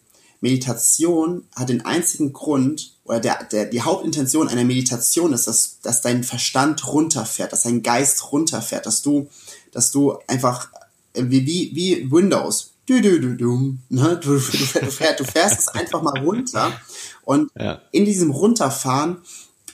Meditation 0.46 1.44
hat 1.56 1.70
den 1.70 1.86
einzigen 1.86 2.32
Grund, 2.32 2.94
oder 3.04 3.20
der, 3.20 3.44
der, 3.46 3.66
die 3.66 3.82
Hauptintention 3.82 4.48
einer 4.48 4.64
Meditation 4.64 5.34
ist, 5.34 5.48
dass, 5.48 5.80
dass 5.82 6.02
dein 6.02 6.24
Verstand 6.24 6.86
runterfährt, 6.88 7.52
dass 7.52 7.64
dein 7.64 7.82
Geist 7.82 8.32
runterfährt, 8.32 8.86
dass 8.86 9.02
du, 9.02 9.28
dass 9.72 9.90
du 9.90 10.20
einfach 10.28 10.70
wie, 11.16 11.48
wie, 11.48 11.72
wie 11.74 12.12
Windows, 12.12 12.74
du, 12.86 13.02
du, 13.02 13.20
du, 13.20 13.36
du, 13.36 13.78
ne? 13.90 14.20
du, 14.22 14.34
du, 14.34 14.40
fährst, 14.40 15.20
du 15.20 15.24
fährst 15.24 15.60
es 15.62 15.68
einfach 15.70 16.04
mal 16.04 16.20
runter 16.20 16.80
und 17.24 17.50
ja. 17.58 17.82
in 17.92 18.06
diesem 18.06 18.30
Runterfahren 18.30 19.18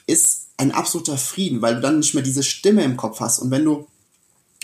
ist 0.07 0.47
ein 0.55 0.71
absoluter 0.71 1.17
Frieden, 1.17 1.61
weil 1.61 1.75
du 1.75 1.81
dann 1.81 1.99
nicht 1.99 2.13
mehr 2.13 2.23
diese 2.23 2.43
Stimme 2.43 2.83
im 2.83 2.95
Kopf 2.95 3.19
hast 3.19 3.39
und 3.39 3.51
wenn 3.51 3.65
du 3.65 3.87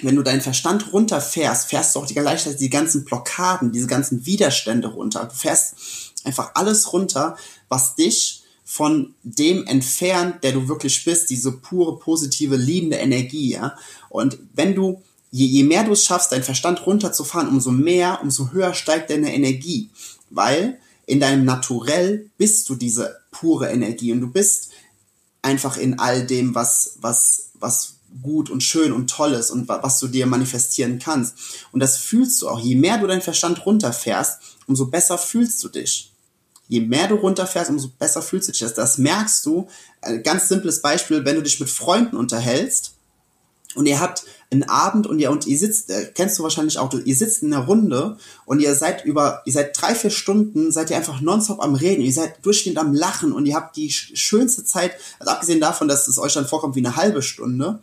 wenn 0.02 0.16
du 0.16 0.22
deinen 0.22 0.42
Verstand 0.42 0.94
runterfährst, 0.94 1.70
fährst 1.70 1.96
du 1.96 2.00
auch 2.00 2.06
die, 2.06 2.14
gleichzeitig 2.14 2.60
die 2.60 2.70
ganzen 2.70 3.04
Blockaden, 3.04 3.72
diese 3.72 3.88
ganzen 3.88 4.26
Widerstände 4.26 4.90
runter. 4.90 5.26
Du 5.26 5.36
fährst 5.36 5.76
einfach 6.24 6.52
alles 6.54 6.94
runter, 6.94 7.36
was 7.68 7.96
dich 7.96 8.44
von 8.64 9.16
dem 9.24 9.66
entfernt, 9.66 10.44
der 10.44 10.52
du 10.52 10.68
wirklich 10.68 11.04
bist, 11.06 11.30
diese 11.30 11.54
pure, 11.54 11.98
positive, 12.00 12.58
liebende 12.58 12.98
Energie, 12.98 13.52
ja. 13.54 13.76
Und 14.10 14.38
wenn 14.54 14.76
du, 14.76 15.02
je, 15.32 15.46
je 15.46 15.64
mehr 15.64 15.86
du 15.86 15.94
es 15.94 16.04
schaffst, 16.04 16.32
deinen 16.32 16.44
Verstand 16.44 16.86
runterzufahren, 16.86 17.48
umso 17.48 17.72
mehr, 17.72 18.20
umso 18.22 18.52
höher 18.52 18.74
steigt 18.74 19.10
deine 19.10 19.34
Energie. 19.34 19.90
Weil 20.30 20.80
in 21.06 21.22
deinem 21.22 21.46
Naturell 21.46 22.30
bist 22.38 22.68
du 22.70 22.76
diese 22.76 23.22
pure 23.32 23.70
Energie 23.70 24.12
und 24.12 24.20
du 24.20 24.28
bist 24.28 24.72
einfach 25.42 25.78
in 25.78 26.00
all 26.00 26.28
dem, 26.28 26.54
was, 26.54 26.98
was, 27.00 27.52
was 27.54 27.97
gut 28.22 28.50
und 28.50 28.62
schön 28.62 28.92
und 28.92 29.10
tolles 29.10 29.52
und 29.52 29.68
was 29.68 30.00
du 30.00 30.08
dir 30.08 30.26
manifestieren 30.26 31.00
kannst. 31.00 31.36
Und 31.72 31.80
das 31.80 31.98
fühlst 31.98 32.42
du 32.42 32.50
auch. 32.50 32.60
Je 32.60 32.76
mehr 32.76 32.98
du 32.98 33.08
deinen 33.08 33.22
Verstand 33.22 33.66
runterfährst, 33.66 34.40
umso 34.68 34.88
besser 34.88 35.18
fühlst 35.18 35.64
du 35.64 35.70
dich. 35.70 36.14
Je 36.68 36.82
mehr 36.82 37.08
du 37.08 37.16
runterfährst, 37.16 37.70
umso 37.70 37.90
besser 37.90 38.22
fühlst 38.22 38.50
du 38.50 38.52
dich. 38.52 38.62
Das, 38.62 38.74
das 38.74 38.98
merkst 38.98 39.46
du. 39.46 39.68
Ein 40.02 40.24
ganz 40.24 40.50
simples 40.50 40.82
Beispiel, 40.82 41.24
wenn 41.26 41.36
du 41.36 41.44
dich 41.44 41.60
mit 41.60 41.70
Freunden 41.70 42.18
unterhältst 42.18 42.94
und 43.76 43.86
ihr 43.86 44.00
habt 44.00 44.24
einen 44.50 44.64
Abend 44.64 45.08
und 45.08 45.20
ihr 45.20 45.30
und 45.30 45.46
ihr 45.46 45.58
sitzt, 45.58 45.90
äh, 45.90 46.12
kennst 46.14 46.40
du 46.40 46.44
wahrscheinlich 46.44 46.80
auch, 46.80 46.92
ihr 46.94 47.16
sitzt 47.16 47.44
in 47.44 47.54
einer 47.54 47.66
Runde 47.66 48.18
und 48.46 48.62
ihr 48.62 48.74
seid 48.76 49.04
über, 49.04 49.42
ihr 49.46 49.54
seid 49.54 49.80
drei, 49.80 49.94
vier 49.94 50.10
Stunden, 50.10 50.72
seid 50.72 50.90
ihr 50.90 50.98
einfach 50.98 51.20
nonstop 51.20 51.62
am 51.62 51.76
Reden, 51.76 52.02
ihr 52.02 52.14
seid 52.14 52.46
durchgehend 52.46 52.78
am 52.78 52.94
Lachen 52.94 53.34
und 53.34 53.46
ihr 53.46 53.56
habt 53.56 53.76
die 53.76 53.92
schönste 53.92 54.64
Zeit, 54.64 54.94
also 55.20 55.32
abgesehen 55.32 55.60
davon, 55.60 55.88
dass 55.88 56.08
es 56.08 56.18
euch 56.18 56.34
dann 56.34 56.48
vorkommt 56.48 56.76
wie 56.76 56.86
eine 56.86 56.96
halbe 56.96 57.22
Stunde, 57.22 57.80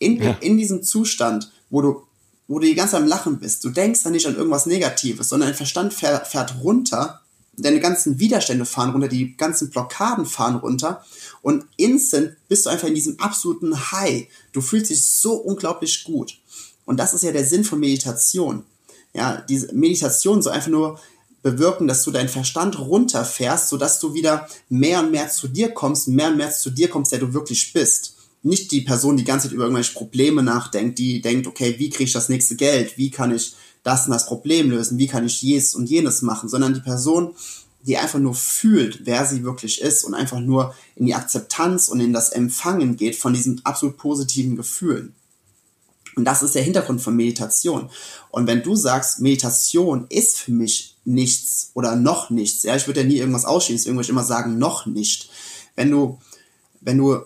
in, 0.00 0.20
ja. 0.20 0.36
in 0.40 0.56
diesem 0.56 0.82
Zustand, 0.82 1.52
wo 1.68 1.82
du, 1.82 2.02
wo 2.48 2.58
du 2.58 2.66
die 2.66 2.74
ganze 2.74 2.92
Zeit 2.92 3.02
am 3.02 3.08
Lachen 3.08 3.38
bist, 3.38 3.62
du 3.62 3.70
denkst 3.70 4.02
dann 4.02 4.12
nicht 4.12 4.26
an 4.26 4.34
irgendwas 4.34 4.66
Negatives, 4.66 5.28
sondern 5.28 5.50
dein 5.50 5.56
Verstand 5.56 5.94
fährt, 5.94 6.26
fährt 6.26 6.56
runter, 6.62 7.20
deine 7.56 7.78
ganzen 7.78 8.18
Widerstände 8.18 8.64
fahren 8.64 8.90
runter, 8.90 9.06
die 9.06 9.36
ganzen 9.36 9.70
Blockaden 9.70 10.26
fahren 10.26 10.56
runter 10.56 11.04
und 11.42 11.66
instant 11.76 12.34
bist 12.48 12.66
du 12.66 12.70
einfach 12.70 12.88
in 12.88 12.94
diesem 12.94 13.20
absoluten 13.20 13.92
High. 13.92 14.26
Du 14.52 14.62
fühlst 14.62 14.90
dich 14.90 15.04
so 15.04 15.34
unglaublich 15.34 16.02
gut. 16.04 16.38
Und 16.86 16.96
das 16.96 17.14
ist 17.14 17.22
ja 17.22 17.30
der 17.30 17.44
Sinn 17.44 17.62
von 17.62 17.78
Meditation. 17.78 18.64
Ja, 19.12 19.42
diese 19.48 19.72
Meditation 19.74 20.40
soll 20.40 20.54
einfach 20.54 20.70
nur 20.70 20.98
bewirken, 21.42 21.86
dass 21.86 22.02
du 22.04 22.10
deinen 22.10 22.28
Verstand 22.28 22.78
runterfährst, 22.78 23.68
sodass 23.68 23.98
du 23.98 24.14
wieder 24.14 24.48
mehr 24.68 25.00
und 25.00 25.10
mehr 25.10 25.28
zu 25.28 25.46
dir 25.46 25.70
kommst, 25.70 26.08
mehr 26.08 26.28
und 26.28 26.36
mehr 26.36 26.50
zu 26.50 26.70
dir 26.70 26.88
kommst, 26.88 27.12
der 27.12 27.18
du 27.18 27.34
wirklich 27.34 27.72
bist 27.72 28.16
nicht 28.42 28.72
die 28.72 28.80
Person, 28.80 29.16
die 29.16 29.24
ganze 29.24 29.48
Zeit 29.48 29.54
über 29.54 29.64
irgendwelche 29.64 29.94
Probleme 29.94 30.42
nachdenkt, 30.42 30.98
die 30.98 31.20
denkt, 31.20 31.46
okay, 31.46 31.74
wie 31.78 31.90
kriege 31.90 32.04
ich 32.04 32.12
das 32.12 32.28
nächste 32.28 32.56
Geld? 32.56 32.96
Wie 32.96 33.10
kann 33.10 33.34
ich 33.34 33.54
das 33.82 34.06
und 34.06 34.12
das 34.12 34.26
Problem 34.26 34.70
lösen? 34.70 34.98
Wie 34.98 35.06
kann 35.06 35.26
ich 35.26 35.42
jenes 35.42 35.74
und 35.74 35.88
jenes 35.88 36.22
machen? 36.22 36.48
Sondern 36.48 36.74
die 36.74 36.80
Person, 36.80 37.34
die 37.82 37.96
einfach 37.96 38.18
nur 38.18 38.34
fühlt, 38.34 39.06
wer 39.06 39.26
sie 39.26 39.42
wirklich 39.42 39.80
ist 39.80 40.04
und 40.04 40.14
einfach 40.14 40.40
nur 40.40 40.74
in 40.96 41.06
die 41.06 41.14
Akzeptanz 41.14 41.88
und 41.88 42.00
in 42.00 42.12
das 42.12 42.30
Empfangen 42.30 42.96
geht 42.96 43.16
von 43.16 43.32
diesen 43.32 43.64
absolut 43.64 43.96
positiven 43.96 44.56
Gefühlen. 44.56 45.14
Und 46.16 46.24
das 46.24 46.42
ist 46.42 46.54
der 46.54 46.62
Hintergrund 46.62 47.00
von 47.00 47.16
Meditation. 47.16 47.88
Und 48.30 48.46
wenn 48.46 48.62
du 48.62 48.74
sagst, 48.74 49.20
Meditation 49.20 50.06
ist 50.08 50.38
für 50.38 50.52
mich 50.52 50.96
nichts 51.04 51.70
oder 51.74 51.96
noch 51.96 52.30
nichts, 52.30 52.62
ja, 52.62 52.76
ich 52.76 52.86
würde 52.86 53.00
ja 53.00 53.06
nie 53.06 53.16
irgendwas 53.16 53.44
ausschließen, 53.44 53.78
deswegen 53.84 53.96
würde 53.96 54.06
ich 54.06 54.10
immer 54.10 54.24
sagen, 54.24 54.58
noch 54.58 54.86
nicht. 54.86 55.30
Wenn 55.76 55.90
du, 55.90 56.18
wenn 56.80 56.98
du 56.98 57.20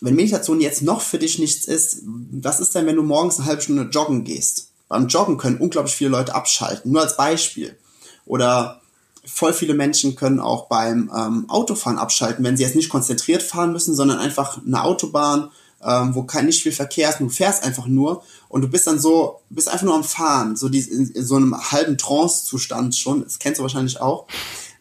wenn 0.00 0.14
Meditation 0.14 0.60
jetzt 0.60 0.82
noch 0.82 1.00
für 1.00 1.18
dich 1.18 1.38
nichts 1.38 1.64
ist, 1.64 2.02
was 2.04 2.60
ist 2.60 2.74
denn, 2.74 2.86
wenn 2.86 2.96
du 2.96 3.02
morgens 3.02 3.38
eine 3.38 3.46
halbe 3.46 3.62
Stunde 3.62 3.82
joggen 3.84 4.24
gehst? 4.24 4.68
Beim 4.88 5.08
Joggen 5.08 5.36
können 5.36 5.58
unglaublich 5.58 5.94
viele 5.94 6.10
Leute 6.10 6.34
abschalten, 6.34 6.92
nur 6.92 7.02
als 7.02 7.16
Beispiel. 7.16 7.76
Oder 8.24 8.80
voll 9.24 9.52
viele 9.52 9.74
Menschen 9.74 10.14
können 10.14 10.40
auch 10.40 10.66
beim 10.66 11.10
ähm, 11.16 11.50
Autofahren 11.50 11.98
abschalten, 11.98 12.44
wenn 12.44 12.56
sie 12.56 12.62
jetzt 12.62 12.76
nicht 12.76 12.88
konzentriert 12.88 13.42
fahren 13.42 13.72
müssen, 13.72 13.94
sondern 13.94 14.18
einfach 14.18 14.64
eine 14.64 14.84
Autobahn, 14.84 15.50
ähm, 15.82 16.14
wo 16.14 16.22
kein 16.22 16.46
nicht 16.46 16.62
viel 16.62 16.72
Verkehr 16.72 17.10
ist, 17.10 17.20
du 17.20 17.28
fährst 17.28 17.64
einfach 17.64 17.86
nur 17.86 18.22
und 18.48 18.62
du 18.62 18.68
bist 18.68 18.86
dann 18.86 18.98
so, 18.98 19.40
bist 19.50 19.68
einfach 19.68 19.84
nur 19.84 19.94
am 19.94 20.04
Fahren, 20.04 20.56
so 20.56 20.68
die, 20.68 20.80
in, 20.80 21.12
so 21.24 21.36
einem 21.36 21.56
halben 21.70 21.98
Trance-Zustand 21.98 22.96
schon, 22.96 23.24
das 23.24 23.38
kennst 23.38 23.58
du 23.58 23.62
wahrscheinlich 23.62 24.00
auch, 24.00 24.26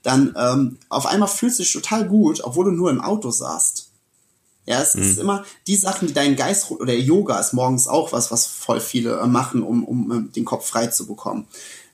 dann 0.04 0.36
ähm, 0.38 0.78
auf 0.90 1.08
einmal 1.08 1.28
fühlst 1.28 1.60
du 1.60 1.64
dich 1.64 1.74
total 1.74 2.08
gut, 2.08 2.42
obwohl 2.44 2.66
du 2.66 2.72
nur 2.72 2.92
im 2.92 3.02
Auto 3.02 3.32
saßt. 3.32 3.85
Ja, 4.66 4.82
es 4.82 4.96
mhm. 4.96 5.02
ist 5.02 5.20
immer 5.20 5.46
die 5.68 5.76
Sachen, 5.76 6.08
die 6.08 6.14
deinen 6.14 6.36
Geist 6.36 6.72
oder 6.72 6.94
Yoga 6.94 7.40
ist 7.40 7.54
morgens 7.54 7.88
auch 7.88 8.12
was, 8.12 8.32
was 8.32 8.48
voll 8.48 8.80
viele 8.80 9.20
äh, 9.20 9.28
machen, 9.28 9.62
um, 9.62 9.84
um 9.84 10.12
äh, 10.12 10.32
den 10.34 10.46
Kopf 10.46 10.68
frei 10.68 10.88
zu 10.88 11.06
bekommen. 11.08 11.48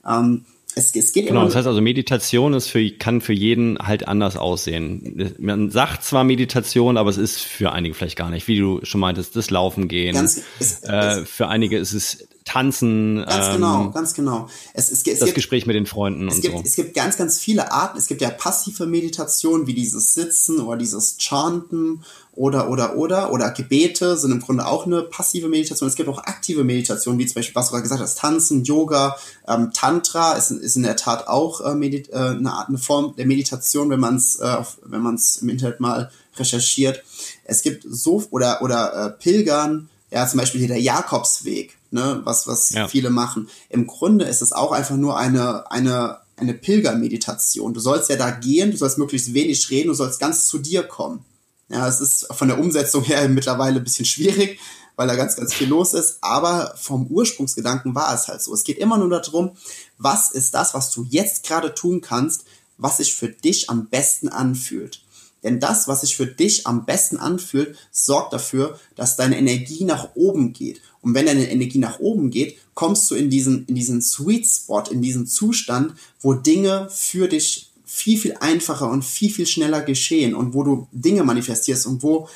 Ähm, 0.08 0.46
es, 0.74 0.96
es 0.96 1.12
geht 1.12 1.28
genau, 1.28 1.44
das 1.44 1.56
heißt 1.56 1.68
also, 1.68 1.82
Meditation 1.82 2.54
ist 2.54 2.68
für, 2.68 2.90
kann 2.92 3.20
für 3.20 3.34
jeden 3.34 3.78
halt 3.80 4.08
anders 4.08 4.38
aussehen. 4.38 5.34
Man 5.38 5.70
sagt 5.70 6.06
zwar 6.06 6.24
Meditation, 6.24 6.96
aber 6.96 7.10
es 7.10 7.18
ist 7.18 7.40
für 7.40 7.74
einige 7.74 7.94
vielleicht 7.94 8.18
gar 8.18 8.30
nicht, 8.30 8.48
wie 8.48 8.58
du 8.58 8.80
schon 8.84 9.02
meintest, 9.02 9.36
das 9.36 9.50
Laufen 9.50 9.90
gehen. 9.90 10.16
Ganz, 10.16 10.42
es, 10.60 10.84
äh, 10.84 11.26
für 11.26 11.50
einige 11.50 11.78
ist 11.78 11.92
es 11.92 12.26
Tanzen. 12.46 13.24
Ganz 13.26 13.48
ähm, 13.48 13.54
genau, 13.54 13.90
ganz 13.92 14.14
genau. 14.14 14.50
Es, 14.74 14.92
es, 14.92 15.06
es 15.06 15.20
das 15.20 15.26
gibt, 15.26 15.36
Gespräch 15.36 15.66
mit 15.66 15.76
den 15.76 15.86
Freunden 15.86 16.28
und 16.28 16.42
gibt, 16.42 16.56
so. 16.56 16.64
Es 16.64 16.76
gibt 16.76 16.94
ganz, 16.94 17.18
ganz 17.18 17.38
viele 17.38 17.72
Arten. 17.72 17.98
Es 17.98 18.08
gibt 18.08 18.22
ja 18.22 18.30
passive 18.30 18.88
Meditation, 18.88 19.68
wie 19.68 19.74
dieses 19.74 20.14
Sitzen 20.14 20.60
oder 20.60 20.78
dieses 20.78 21.18
Chanten 21.20 22.04
oder, 22.34 22.70
oder, 22.70 22.96
oder, 22.96 23.32
oder 23.32 23.52
Gebete 23.52 24.18
sind 24.18 24.32
im 24.32 24.40
Grunde 24.40 24.66
auch 24.66 24.86
eine 24.86 25.04
passive 25.04 25.50
Meditation. 25.50 25.88
Es 25.88 25.96
gibt 25.96 26.10
auch 26.10 26.20
aktive 26.20 26.64
Meditation, 26.64 27.20
wie 27.20 27.26
zum 27.26 27.36
Beispiel, 27.36 27.56
was 27.56 27.68
du 27.68 27.72
gerade 27.72 27.84
gesagt 27.84 28.02
hast, 28.02 28.18
Tanzen, 28.18 28.64
Yoga, 28.64 29.18
ähm, 29.48 29.72
Tantra 29.74 30.34
ist, 30.34 30.50
ist 30.50 30.78
in 30.78 30.84
der 30.84 30.96
Tat 30.96 31.28
auch 31.28 31.62
äh, 31.62 31.76
medit 31.76 32.10
äh, 32.10 32.16
eine 32.16 32.52
Art, 32.54 32.70
eine 32.70 32.78
Form 32.78 33.14
der 33.18 33.28
Meditation, 33.28 33.90
wenn 33.90 34.00
man 34.00 34.16
es, 34.16 34.38
äh, 34.38 34.58
wenn 34.86 35.02
man 35.02 35.16
es 35.16 35.38
im 35.38 35.50
Internet 35.50 35.80
mal 35.80 36.10
recherchiert. 36.38 37.04
Es 37.44 37.62
gibt 37.62 37.86
so, 37.88 38.24
oder, 38.32 38.62
oder 38.62 38.94
äh, 38.94 39.10
Pilgern, 39.22 39.90
ja, 40.10 40.28
zum 40.28 40.40
Beispiel 40.40 40.60
hier 40.60 40.70
der 40.70 40.82
Jakobsweg, 40.82 41.78
ne, 41.92 42.22
was, 42.24 42.48
was 42.48 42.72
ja. 42.72 42.88
viele 42.88 43.10
machen. 43.10 43.50
Im 43.70 43.88
Grunde 43.88 44.26
ist 44.26 44.42
es 44.42 44.54
auch 44.54 44.72
einfach 44.72 44.98
nur 44.98 45.18
eine, 45.18 45.70
eine, 45.72 46.20
eine 46.38 46.54
Pilgermeditation. 46.54 47.74
Du 47.74 47.80
sollst 47.80 48.10
ja 48.10 48.16
da 48.16 48.32
gehen, 48.32 48.72
du 48.72 48.78
sollst 48.78 48.98
möglichst 48.98 49.34
wenig 49.34 49.70
reden, 49.70 49.90
du 49.90 49.94
sollst 49.94 50.20
ganz 50.20 50.48
zu 50.48 50.58
dir 50.58 50.84
kommen. 50.84 51.24
Ja, 51.70 51.88
es 51.88 52.02
ist 52.02 52.28
von 52.32 52.48
der 52.48 52.60
Umsetzung 52.60 53.04
her 53.04 53.28
mittlerweile 53.30 53.78
ein 53.78 53.84
bisschen 53.84 54.06
schwierig, 54.06 54.60
weil 54.96 55.08
da 55.08 55.16
ganz, 55.16 55.36
ganz 55.36 55.54
viel 55.54 55.68
los 55.68 55.94
ist. 55.94 56.18
Aber 56.22 56.74
vom 56.78 57.08
Ursprungsgedanken 57.08 57.96
war 57.96 58.14
es 58.14 58.28
halt 58.28 58.42
so. 58.42 58.54
Es 58.54 58.64
geht 58.64 58.78
immer 58.78 58.98
nur 58.98 59.10
darum, 59.10 59.52
was 59.98 60.32
ist 60.32 60.54
das, 60.54 60.74
was 60.74 60.92
du 60.92 61.06
jetzt 61.10 61.46
gerade 61.46 61.74
tun 61.74 62.02
kannst, 62.02 62.46
was 62.78 62.98
sich 62.98 63.14
für 63.14 63.30
dich 63.30 63.70
am 63.70 63.88
besten 63.90 64.28
anfühlt. 64.30 65.04
Denn 65.44 65.60
das, 65.60 65.88
was 65.88 66.02
sich 66.02 66.16
für 66.16 66.28
dich 66.28 66.68
am 66.68 66.86
besten 66.86 67.18
anfühlt, 67.18 67.78
sorgt 67.92 68.34
dafür, 68.34 68.80
dass 68.96 69.16
deine 69.16 69.38
Energie 69.38 69.84
nach 69.86 70.10
oben 70.16 70.54
geht. 70.54 70.82
Und 71.02 71.14
wenn 71.14 71.26
deine 71.26 71.50
Energie 71.50 71.80
nach 71.80 72.00
oben 72.00 72.30
geht, 72.30 72.58
kommst 72.74 73.10
du 73.10 73.16
in 73.16 73.30
diesen, 73.30 73.66
in 73.66 73.76
diesen 73.76 74.02
Sweet 74.02 74.48
Spot, 74.48 74.84
in 74.90 75.02
diesen 75.02 75.26
Zustand, 75.28 75.96
wo 76.20 76.34
Dinge 76.34 76.90
für 76.92 77.28
dich 77.28 77.72
viel, 77.86 78.18
viel 78.18 78.38
einfacher 78.40 78.90
und 78.90 79.04
viel, 79.04 79.32
viel 79.32 79.48
schneller 79.48 79.82
geschehen 79.82 80.36
und 80.36 80.54
wo 80.54 80.64
du 80.64 80.88
Dinge 80.92 81.24
manifestierst 81.24 81.86
und 81.88 82.04
wo 82.04 82.30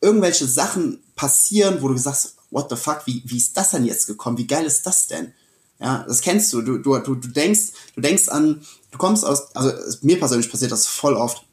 irgendwelche 0.00 0.46
Sachen 0.46 0.98
passieren, 1.16 1.80
wo 1.80 1.88
du 1.88 1.96
sagst, 1.96 2.36
what 2.50 2.68
the 2.68 2.76
fuck, 2.76 3.02
wie, 3.06 3.22
wie 3.24 3.38
ist 3.38 3.56
das 3.56 3.70
denn 3.70 3.84
jetzt 3.84 4.06
gekommen? 4.06 4.36
Wie 4.36 4.46
geil 4.46 4.66
ist 4.66 4.82
das 4.82 5.06
denn? 5.06 5.32
Ja, 5.80 6.04
das 6.06 6.20
kennst 6.20 6.52
du. 6.52 6.62
Du, 6.62 6.78
du, 6.78 6.98
du, 6.98 7.14
denkst, 7.14 7.72
du 7.94 8.00
denkst 8.00 8.28
an, 8.28 8.62
du 8.90 8.98
kommst 8.98 9.24
aus, 9.24 9.54
also 9.54 9.72
mir 10.02 10.18
persönlich 10.18 10.50
passiert 10.50 10.72
das 10.72 10.86
voll 10.86 11.14
oft. 11.14 11.44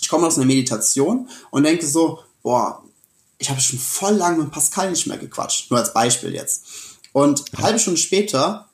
Ich 0.00 0.08
komme 0.08 0.26
aus 0.26 0.36
einer 0.36 0.46
Meditation 0.46 1.28
und 1.50 1.62
denke 1.64 1.86
so, 1.86 2.20
boah, 2.42 2.84
ich 3.38 3.50
habe 3.50 3.60
schon 3.60 3.78
voll 3.78 4.14
lange 4.14 4.38
mit 4.42 4.50
Pascal 4.50 4.90
nicht 4.90 5.06
mehr 5.06 5.18
gequatscht. 5.18 5.70
Nur 5.70 5.80
als 5.80 5.94
Beispiel 5.94 6.34
jetzt. 6.34 6.64
Und 7.12 7.44
halbe 7.56 7.78
Stunde 7.78 7.98
später 7.98 8.68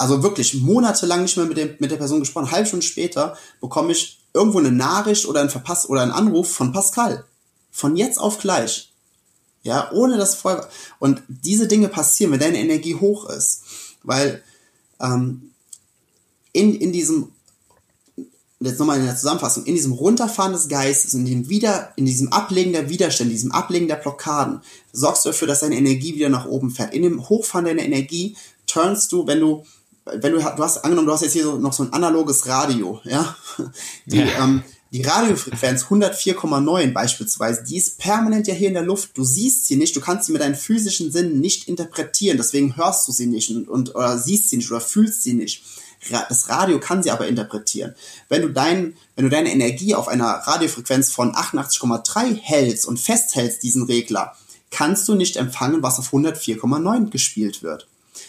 also 0.00 0.22
wirklich 0.22 0.54
monatelang 0.54 1.20
nicht 1.20 1.36
mehr 1.36 1.44
mit, 1.44 1.58
dem, 1.58 1.76
mit 1.78 1.90
der 1.90 1.98
Person 1.98 2.20
gesprochen. 2.20 2.50
halbe 2.50 2.66
Stunde 2.66 2.86
später 2.86 3.36
bekomme 3.60 3.92
ich 3.92 4.18
irgendwo 4.32 4.58
eine 4.58 4.72
Nachricht 4.72 5.26
oder 5.26 5.42
ein 5.42 5.50
Verpass 5.50 5.90
oder 5.90 6.00
einen 6.00 6.10
Anruf 6.10 6.50
von 6.50 6.72
Pascal. 6.72 7.26
Von 7.70 7.96
jetzt 7.96 8.16
auf 8.16 8.38
gleich. 8.38 8.94
Ja, 9.62 9.90
ohne 9.92 10.16
das 10.16 10.36
vorher. 10.36 10.66
Und 11.00 11.22
diese 11.28 11.68
Dinge 11.68 11.88
passieren, 11.88 12.32
wenn 12.32 12.40
deine 12.40 12.60
Energie 12.60 12.94
hoch 12.94 13.28
ist. 13.28 13.64
Weil 14.02 14.42
ähm, 15.02 15.52
in, 16.52 16.74
in 16.74 16.92
diesem, 16.92 17.32
jetzt 18.62 18.78
nochmal 18.78 18.98
in 18.98 19.06
der 19.06 19.16
Zusammenfassung, 19.16 19.64
in 19.64 19.74
diesem 19.74 19.92
Runterfahren 19.92 20.52
des 20.52 20.68
Geistes, 20.68 21.14
in, 21.14 21.24
dem 21.24 21.48
wieder, 21.48 21.92
in 21.96 22.04
diesem 22.04 22.32
Ablegen 22.32 22.72
der 22.72 22.90
Widerstände, 22.90 23.32
diesem 23.32 23.52
Ablegen 23.52 23.88
der 23.88 23.96
Blockaden, 23.96 24.60
sorgst 24.92 25.24
du 25.24 25.30
dafür, 25.30 25.48
dass 25.48 25.60
deine 25.60 25.76
Energie 25.76 26.14
wieder 26.14 26.28
nach 26.28 26.46
oben 26.46 26.70
fährt. 26.70 26.92
In 26.92 27.02
dem 27.02 27.28
Hochfahren 27.28 27.64
deiner 27.64 27.82
Energie 27.82 28.36
turnst 28.66 29.12
du, 29.12 29.26
wenn 29.26 29.40
du, 29.40 29.64
wenn 30.04 30.32
du, 30.32 30.38
du 30.38 30.42
hast, 30.42 30.84
angenommen, 30.84 31.06
du 31.06 31.12
hast 31.12 31.22
jetzt 31.22 31.32
hier 31.32 31.44
so, 31.44 31.56
noch 31.56 31.72
so 31.72 31.84
ein 31.84 31.92
analoges 31.92 32.46
Radio, 32.46 33.00
ja, 33.04 33.34
die, 34.06 34.18
ja. 34.18 34.44
Ähm, 34.44 34.62
die 34.92 35.02
Radiofrequenz 35.02 35.84
104,9 35.84 36.92
beispielsweise, 36.92 37.62
die 37.62 37.76
ist 37.76 37.98
permanent 37.98 38.48
ja 38.48 38.54
hier 38.54 38.68
in 38.68 38.74
der 38.74 38.82
Luft. 38.82 39.16
Du 39.16 39.22
siehst 39.22 39.68
sie 39.68 39.76
nicht, 39.76 39.94
du 39.94 40.00
kannst 40.00 40.26
sie 40.26 40.32
mit 40.32 40.42
deinen 40.42 40.56
physischen 40.56 41.12
Sinnen 41.12 41.40
nicht 41.40 41.68
interpretieren, 41.68 42.38
deswegen 42.38 42.76
hörst 42.76 43.06
du 43.06 43.12
sie 43.12 43.26
nicht 43.26 43.50
und, 43.50 43.68
und 43.68 43.94
oder 43.94 44.18
siehst 44.18 44.50
sie 44.50 44.56
nicht 44.56 44.70
oder 44.70 44.80
fühlst 44.80 45.22
sie 45.22 45.34
nicht. 45.34 45.62
Das 46.08 46.48
Radio 46.48 46.80
kann 46.80 47.02
sie 47.02 47.10
aber 47.10 47.28
interpretieren. 47.28 47.94
Wenn 48.28 48.42
du, 48.42 48.48
dein, 48.48 48.96
wenn 49.16 49.24
du 49.24 49.30
deine 49.30 49.52
Energie 49.52 49.94
auf 49.94 50.08
einer 50.08 50.26
Radiofrequenz 50.26 51.12
von 51.12 51.34
88,3 51.34 52.38
hältst 52.40 52.86
und 52.86 52.98
festhältst 52.98 53.62
diesen 53.62 53.84
Regler, 53.84 54.34
kannst 54.70 55.08
du 55.08 55.14
nicht 55.14 55.36
empfangen, 55.36 55.82
was 55.82 55.98
auf 55.98 56.12
104,9 56.12 57.10
gespielt 57.10 57.62
wird. 57.62 57.86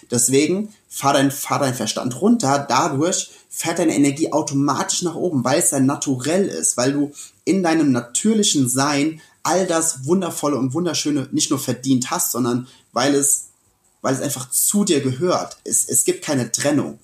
Deswegen 0.10 0.74
fahr 0.90 1.14
dein, 1.14 1.32
fahr 1.32 1.60
dein 1.60 1.74
Verstand 1.74 2.20
runter, 2.22 2.66
dadurch 2.68 3.32
fährt 3.50 3.80
deine 3.80 3.96
Energie 3.96 4.32
automatisch 4.32 5.02
nach 5.04 5.16
oben, 5.16 5.44
weil 5.44 5.60
es 5.60 5.74
ein 5.74 5.86
Naturell 5.86 6.48
ist, 6.48 6.78
weil 6.78 6.94
du 6.94 7.12
in 7.46 7.64
deinem 7.64 7.92
natürlichen 7.92 8.68
Sein 8.68 9.22
all 9.44 9.66
das 9.66 10.06
Wundervolle 10.06 10.58
und 10.58 10.74
Wunderschöne 10.74 11.30
nicht 11.32 11.50
nur 11.50 11.60
verdient 11.60 12.12
hast, 12.12 12.32
sondern 12.32 12.68
weil 12.92 13.16
es, 13.16 13.48
weil 14.02 14.14
es 14.14 14.22
einfach 14.22 14.50
zu 14.50 14.84
dir 14.84 15.02
gehört. 15.02 15.58
Es, 15.64 15.88
es 15.88 16.04
gibt 16.04 16.24
keine 16.24 16.52
Trennung. 16.52 17.00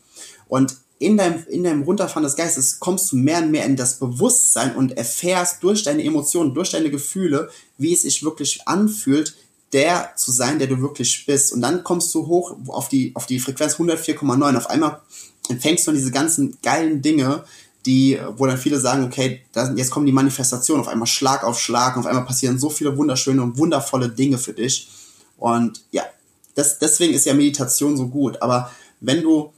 Und 0.47 0.77
in 0.99 1.17
deinem, 1.17 1.45
in 1.47 1.63
deinem 1.63 1.83
Runterfahren 1.83 2.23
des 2.23 2.35
Geistes 2.35 2.79
kommst 2.79 3.11
du 3.11 3.17
mehr 3.17 3.39
und 3.39 3.51
mehr 3.51 3.65
in 3.65 3.75
das 3.75 3.99
Bewusstsein 3.99 4.75
und 4.75 4.97
erfährst 4.97 5.61
durch 5.63 5.83
deine 5.83 6.03
Emotionen, 6.03 6.53
durch 6.53 6.71
deine 6.71 6.89
Gefühle, 6.89 7.49
wie 7.77 7.93
es 7.93 8.01
sich 8.01 8.23
wirklich 8.23 8.67
anfühlt, 8.67 9.35
der 9.73 10.13
zu 10.15 10.31
sein, 10.31 10.59
der 10.59 10.67
du 10.67 10.81
wirklich 10.81 11.25
bist. 11.25 11.53
Und 11.53 11.61
dann 11.61 11.83
kommst 11.83 12.13
du 12.15 12.25
hoch 12.27 12.55
auf 12.67 12.89
die, 12.89 13.11
auf 13.15 13.25
die 13.25 13.39
Frequenz 13.39 13.75
104,9. 13.75 14.57
Auf 14.57 14.69
einmal 14.69 15.01
empfängst 15.49 15.85
du 15.85 15.91
diese 15.91 16.11
ganzen 16.11 16.57
geilen 16.63 17.01
Dinge, 17.01 17.43
die, 17.85 18.19
wo 18.35 18.45
dann 18.45 18.57
viele 18.57 18.79
sagen, 18.79 19.03
okay, 19.03 19.41
da, 19.53 19.71
jetzt 19.73 19.91
kommen 19.91 20.05
die 20.05 20.11
Manifestationen 20.11 20.81
auf 20.81 20.87
einmal 20.87 21.07
Schlag 21.07 21.43
auf 21.43 21.59
Schlag 21.59 21.95
und 21.95 22.01
auf 22.01 22.05
einmal 22.07 22.25
passieren 22.25 22.59
so 22.59 22.69
viele 22.69 22.97
wunderschöne 22.97 23.41
und 23.41 23.57
wundervolle 23.57 24.09
Dinge 24.09 24.37
für 24.37 24.53
dich. 24.53 24.89
Und 25.37 25.83
ja, 25.91 26.03
das, 26.55 26.79
deswegen 26.79 27.13
ist 27.13 27.25
ja 27.25 27.33
Meditation 27.33 27.95
so 27.95 28.07
gut. 28.07 28.41
Aber 28.41 28.71
wenn 28.99 29.21
du 29.21 29.53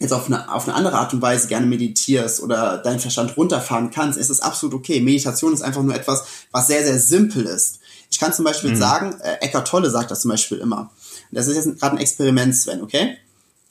jetzt 0.00 0.12
auf 0.12 0.26
eine, 0.26 0.52
auf 0.52 0.66
eine 0.66 0.74
andere 0.74 0.98
Art 0.98 1.12
und 1.12 1.22
Weise 1.22 1.46
gerne 1.46 1.66
meditierst 1.66 2.40
oder 2.40 2.78
deinen 2.78 2.98
Verstand 2.98 3.36
runterfahren 3.36 3.90
kannst, 3.90 4.18
ist 4.18 4.30
es 4.30 4.40
absolut 4.40 4.74
okay. 4.74 5.00
Meditation 5.00 5.52
ist 5.52 5.62
einfach 5.62 5.82
nur 5.82 5.94
etwas, 5.94 6.24
was 6.50 6.66
sehr, 6.66 6.82
sehr 6.82 6.98
simpel 6.98 7.44
ist. 7.44 7.80
Ich 8.10 8.18
kann 8.18 8.32
zum 8.32 8.44
Beispiel 8.44 8.70
mhm. 8.70 8.76
sagen, 8.76 9.20
äh, 9.20 9.34
Eckart 9.42 9.68
Tolle 9.68 9.90
sagt 9.90 10.10
das 10.10 10.22
zum 10.22 10.30
Beispiel 10.30 10.58
immer. 10.58 10.90
Das 11.30 11.46
ist 11.46 11.54
jetzt 11.54 11.78
gerade 11.78 11.96
ein 11.96 12.00
Experiment, 12.00 12.56
Sven, 12.56 12.82
okay? 12.82 13.18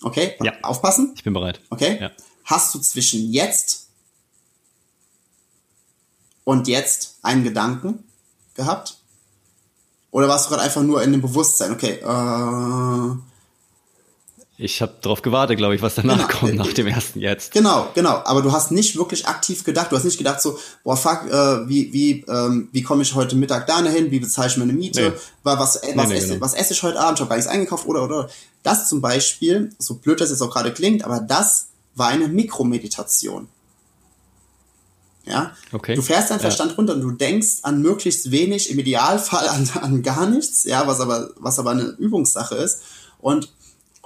Okay, 0.01 0.35
ja. 0.41 0.53
aufpassen. 0.61 1.13
Ich 1.15 1.23
bin 1.23 1.33
bereit. 1.33 1.59
Okay. 1.71 1.97
Ja. 1.99 2.11
Hast 2.45 2.73
du 2.73 2.79
zwischen 2.79 3.31
jetzt 3.31 3.87
und 6.45 6.67
jetzt 6.67 7.17
einen 7.21 7.43
Gedanken 7.43 8.03
gehabt? 8.53 8.97
Oder 10.11 10.27
warst 10.27 10.45
du 10.45 10.49
gerade 10.49 10.63
einfach 10.63 10.81
nur 10.83 11.03
in 11.03 11.11
dem 11.11 11.21
Bewusstsein? 11.21 11.71
Okay, 11.71 11.99
äh, 12.01 13.15
ich 14.61 14.81
habe 14.81 14.93
darauf 15.01 15.21
gewartet, 15.21 15.57
glaube 15.57 15.73
ich, 15.75 15.81
was 15.81 15.95
danach 15.95 16.27
genau. 16.27 16.39
kommt, 16.39 16.55
nach 16.55 16.73
dem 16.73 16.85
ersten 16.85 17.21
jetzt. 17.21 17.53
Genau, 17.53 17.87
genau. 17.95 18.21
Aber 18.25 18.41
du 18.41 18.51
hast 18.51 18.71
nicht 18.71 18.97
wirklich 18.97 19.25
aktiv 19.25 19.63
gedacht. 19.63 19.89
Du 19.89 19.95
hast 19.95 20.03
nicht 20.03 20.17
gedacht 20.17 20.41
so, 20.41 20.59
boah, 20.83 20.97
fuck, 20.97 21.27
äh, 21.27 21.69
wie, 21.69 21.93
wie, 21.93 22.25
ähm, 22.27 22.67
wie 22.73 22.83
komme 22.83 23.03
ich 23.03 23.15
heute 23.15 23.37
Mittag 23.37 23.67
da 23.67 23.81
hin? 23.81 24.11
Wie 24.11 24.19
bezahle 24.19 24.49
ich 24.49 24.57
meine 24.57 24.73
Miete? 24.73 25.11
Nee. 25.11 25.19
Was, 25.43 25.77
äh, 25.77 25.93
was, 25.95 26.09
nee, 26.09 26.17
esse, 26.17 26.27
genau. 26.27 26.41
was 26.41 26.53
esse 26.55 26.73
ich 26.73 26.83
heute 26.83 26.99
Abend? 26.99 27.17
Ich 27.17 27.25
habe 27.25 27.33
nichts 27.33 27.49
eingekauft 27.49 27.87
oder, 27.87 28.03
oder. 28.03 28.29
Das 28.61 28.89
zum 28.89 28.99
Beispiel, 28.99 29.71
so 29.79 29.95
blöd 29.95 30.19
das 30.19 30.29
jetzt 30.29 30.41
auch 30.41 30.51
gerade 30.51 30.73
klingt, 30.73 31.05
aber 31.05 31.21
das 31.21 31.67
war 31.95 32.09
eine 32.09 32.27
Mikromeditation. 32.27 33.47
Ja? 35.23 35.53
Okay. 35.71 35.95
Du 35.95 36.01
fährst 36.01 36.31
deinen 36.31 36.41
Verstand 36.41 36.71
ja. 36.71 36.75
runter 36.75 36.95
und 36.95 37.01
du 37.01 37.11
denkst 37.11 37.59
an 37.61 37.81
möglichst 37.81 38.29
wenig, 38.31 38.69
im 38.69 38.79
Idealfall 38.79 39.47
an, 39.47 39.69
an 39.81 40.03
gar 40.03 40.25
nichts, 40.25 40.65
ja, 40.65 40.85
was 40.85 40.99
aber, 40.99 41.29
was 41.37 41.59
aber 41.59 41.71
eine 41.71 41.83
Übungssache 41.83 42.55
ist. 42.55 42.81
Und 43.19 43.53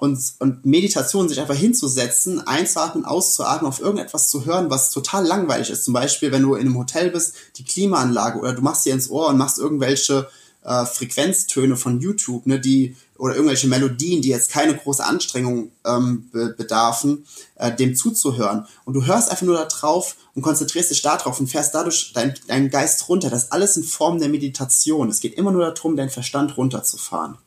und, 0.03 0.19
und 0.39 0.65
Meditation, 0.65 1.29
sich 1.29 1.39
einfach 1.39 1.55
hinzusetzen, 1.55 2.45
einzuatmen, 2.45 3.05
auszuatmen, 3.05 3.69
auf 3.69 3.79
irgendetwas 3.79 4.29
zu 4.29 4.43
hören, 4.43 4.69
was 4.69 4.91
total 4.91 5.25
langweilig 5.25 5.69
ist. 5.69 5.85
Zum 5.85 5.93
Beispiel, 5.93 6.33
wenn 6.33 6.41
du 6.41 6.55
in 6.55 6.67
einem 6.67 6.77
Hotel 6.77 7.09
bist, 7.09 7.35
die 7.55 7.63
Klimaanlage 7.63 8.37
oder 8.37 8.51
du 8.51 8.61
machst 8.61 8.85
dir 8.85 8.93
ins 8.93 9.09
Ohr 9.09 9.29
und 9.29 9.37
machst 9.37 9.59
irgendwelche 9.59 10.27
äh, 10.65 10.85
Frequenztöne 10.85 11.77
von 11.77 12.01
YouTube, 12.01 12.45
ne, 12.47 12.59
die 12.59 12.97
oder 13.17 13.35
irgendwelche 13.35 13.67
Melodien, 13.67 14.21
die 14.21 14.27
jetzt 14.27 14.51
keine 14.51 14.75
große 14.75 15.05
Anstrengung 15.05 15.71
ähm, 15.85 16.29
be 16.33 16.49
bedarfen, 16.49 17.25
äh, 17.55 17.73
dem 17.73 17.95
zuzuhören. 17.95 18.67
Und 18.83 18.95
du 18.95 19.05
hörst 19.05 19.31
einfach 19.31 19.45
nur 19.45 19.55
da 19.55 19.63
drauf 19.63 20.17
und 20.35 20.41
konzentrierst 20.41 20.91
dich 20.91 21.01
darauf 21.01 21.39
und 21.39 21.47
fährst 21.47 21.73
dadurch 21.75 22.11
deinen 22.11 22.33
dein 22.49 22.69
Geist 22.69 23.07
runter. 23.07 23.29
Das 23.29 23.45
ist 23.45 23.53
alles 23.53 23.77
in 23.77 23.85
Form 23.85 24.19
der 24.19 24.27
Meditation. 24.27 25.07
Es 25.07 25.21
geht 25.21 25.35
immer 25.35 25.53
nur 25.53 25.71
darum, 25.71 25.95
deinen 25.95 26.09
Verstand 26.09 26.57
runterzufahren 26.57 27.37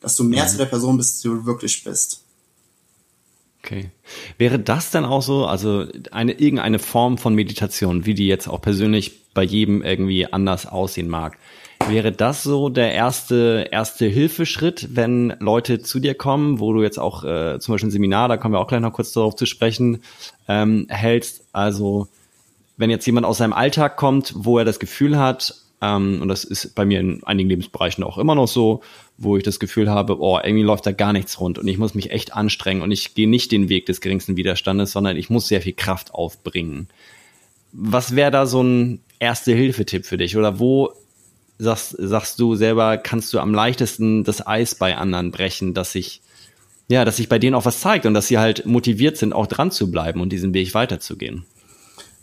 dass 0.00 0.16
du 0.16 0.24
mehr 0.24 0.44
mhm. 0.44 0.48
zu 0.48 0.56
der 0.58 0.66
Person 0.66 0.96
bist, 0.96 1.22
die 1.22 1.28
du 1.28 1.46
wirklich 1.46 1.84
bist. 1.84 2.24
Okay. 3.62 3.90
Wäre 4.38 4.58
das 4.58 4.90
dann 4.90 5.04
auch 5.04 5.22
so, 5.22 5.44
also 5.44 5.86
eine 6.10 6.32
irgendeine 6.32 6.78
Form 6.78 7.18
von 7.18 7.34
Meditation, 7.34 8.06
wie 8.06 8.14
die 8.14 8.26
jetzt 8.26 8.48
auch 8.48 8.62
persönlich 8.62 9.32
bei 9.34 9.42
jedem 9.42 9.82
irgendwie 9.82 10.32
anders 10.32 10.66
aussehen 10.66 11.08
mag? 11.08 11.36
Wäre 11.88 12.12
das 12.12 12.42
so 12.42 12.68
der 12.68 12.92
erste 12.92 13.68
erste 13.70 14.06
Hilfeschritt, 14.06 14.88
wenn 14.92 15.34
Leute 15.40 15.80
zu 15.80 15.98
dir 15.98 16.14
kommen, 16.14 16.60
wo 16.60 16.72
du 16.72 16.82
jetzt 16.82 16.98
auch 16.98 17.24
äh, 17.24 17.58
zum 17.58 17.74
Beispiel 17.74 17.88
ein 17.88 17.92
Seminar, 17.92 18.28
da 18.28 18.36
kommen 18.36 18.54
wir 18.54 18.60
auch 18.60 18.66
gleich 18.66 18.80
noch 18.80 18.92
kurz 18.92 19.12
darauf 19.12 19.34
zu 19.36 19.46
sprechen, 19.46 20.02
ähm, 20.48 20.86
hältst? 20.88 21.42
Also 21.52 22.08
wenn 22.76 22.90
jetzt 22.90 23.06
jemand 23.06 23.26
aus 23.26 23.38
seinem 23.38 23.52
Alltag 23.52 23.96
kommt, 23.96 24.32
wo 24.36 24.58
er 24.58 24.64
das 24.64 24.78
Gefühl 24.78 25.18
hat, 25.18 25.54
ähm, 25.82 26.20
und 26.22 26.28
das 26.28 26.44
ist 26.44 26.74
bei 26.74 26.84
mir 26.84 27.00
in 27.00 27.24
einigen 27.24 27.48
Lebensbereichen 27.48 28.04
auch 28.04 28.18
immer 28.18 28.34
noch 28.34 28.48
so, 28.48 28.82
wo 29.20 29.36
ich 29.36 29.44
das 29.44 29.60
Gefühl 29.60 29.90
habe, 29.90 30.18
oh, 30.18 30.40
irgendwie 30.42 30.64
läuft 30.64 30.86
da 30.86 30.92
gar 30.92 31.12
nichts 31.12 31.38
rund 31.38 31.58
und 31.58 31.68
ich 31.68 31.76
muss 31.76 31.94
mich 31.94 32.10
echt 32.10 32.34
anstrengen 32.34 32.80
und 32.80 32.90
ich 32.90 33.14
gehe 33.14 33.28
nicht 33.28 33.52
den 33.52 33.68
Weg 33.68 33.84
des 33.84 34.00
geringsten 34.00 34.36
Widerstandes, 34.36 34.92
sondern 34.92 35.16
ich 35.18 35.28
muss 35.28 35.46
sehr 35.46 35.60
viel 35.60 35.74
Kraft 35.74 36.14
aufbringen. 36.14 36.88
Was 37.72 38.16
wäre 38.16 38.30
da 38.30 38.46
so 38.46 38.62
ein 38.62 39.00
Erste-Hilfe-Tipp 39.18 40.06
für 40.06 40.16
dich? 40.16 40.38
Oder 40.38 40.58
wo 40.58 40.94
sagst, 41.58 41.96
sagst 41.98 42.40
du 42.40 42.56
selber, 42.56 42.96
kannst 42.96 43.32
du 43.34 43.40
am 43.40 43.52
leichtesten 43.52 44.24
das 44.24 44.46
Eis 44.46 44.74
bei 44.74 44.96
anderen 44.96 45.32
brechen, 45.32 45.74
dass 45.74 45.92
sich, 45.92 46.22
ja, 46.88 47.04
dass 47.04 47.18
sich 47.18 47.28
bei 47.28 47.38
denen 47.38 47.54
auch 47.54 47.66
was 47.66 47.80
zeigt 47.80 48.06
und 48.06 48.14
dass 48.14 48.26
sie 48.26 48.38
halt 48.38 48.64
motiviert 48.64 49.18
sind, 49.18 49.34
auch 49.34 49.46
dran 49.46 49.70
zu 49.70 49.90
bleiben 49.90 50.22
und 50.22 50.30
diesen 50.30 50.54
Weg 50.54 50.72
weiterzugehen? 50.72 51.44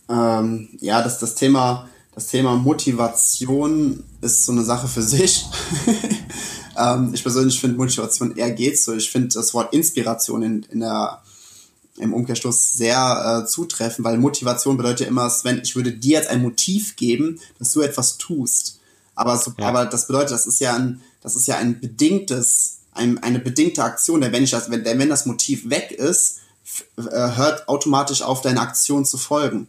Ähm, 0.09 0.69
ja, 0.79 1.03
das, 1.03 1.19
das 1.19 1.35
Thema, 1.35 1.87
das 2.15 2.25
Thema 2.25 2.55
Motivation 2.55 4.03
ist 4.21 4.45
so 4.47 4.51
eine 4.51 4.63
Sache 4.63 4.87
für 4.87 5.03
sich. 5.03 5.45
Ähm, 6.77 7.11
ich 7.13 7.23
persönlich 7.23 7.59
finde 7.59 7.77
Motivation 7.77 8.35
eher 8.35 8.51
geht 8.51 8.79
so. 8.79 8.93
Ich 8.93 9.09
finde 9.09 9.29
das 9.29 9.53
Wort 9.53 9.73
Inspiration 9.73 10.43
in, 10.43 10.63
in 10.71 10.79
der, 10.81 11.21
im 11.97 12.13
Umkehrschluss 12.13 12.73
sehr 12.73 13.43
äh, 13.43 13.47
zutreffend, 13.47 14.05
weil 14.05 14.17
Motivation 14.17 14.77
bedeutet 14.77 15.01
ja 15.01 15.07
immer, 15.07 15.29
Sven, 15.29 15.61
ich 15.63 15.75
würde 15.75 15.91
dir 15.91 16.19
jetzt 16.19 16.29
ein 16.29 16.41
Motiv 16.41 16.95
geben, 16.95 17.39
dass 17.57 17.73
du 17.73 17.81
etwas 17.81 18.17
tust. 18.17 18.79
Aber, 19.15 19.37
so, 19.37 19.53
ja. 19.57 19.67
aber 19.67 19.85
das 19.85 20.07
bedeutet, 20.07 20.31
das 20.31 20.45
ist 20.45 20.59
ja 20.59 20.75
ein, 20.75 21.01
das 21.21 21.35
ist 21.35 21.47
ja 21.47 21.57
ein 21.57 21.79
bedingtes, 21.79 22.79
ein, 22.91 23.17
eine 23.23 23.39
bedingte 23.39 23.83
Aktion, 23.83 24.21
denn 24.21 24.31
wenn 24.31 24.43
ich 24.43 24.51
das, 24.51 24.69
wenn, 24.69 24.83
denn 24.83 24.99
wenn 24.99 25.09
das 25.09 25.25
Motiv 25.25 25.69
weg 25.69 25.91
ist, 25.91 26.39
äh, 26.97 27.01
hört 27.35 27.67
automatisch 27.67 28.21
auf, 28.21 28.41
deine 28.41 28.61
Aktion 28.61 29.05
zu 29.05 29.17
folgen. 29.17 29.67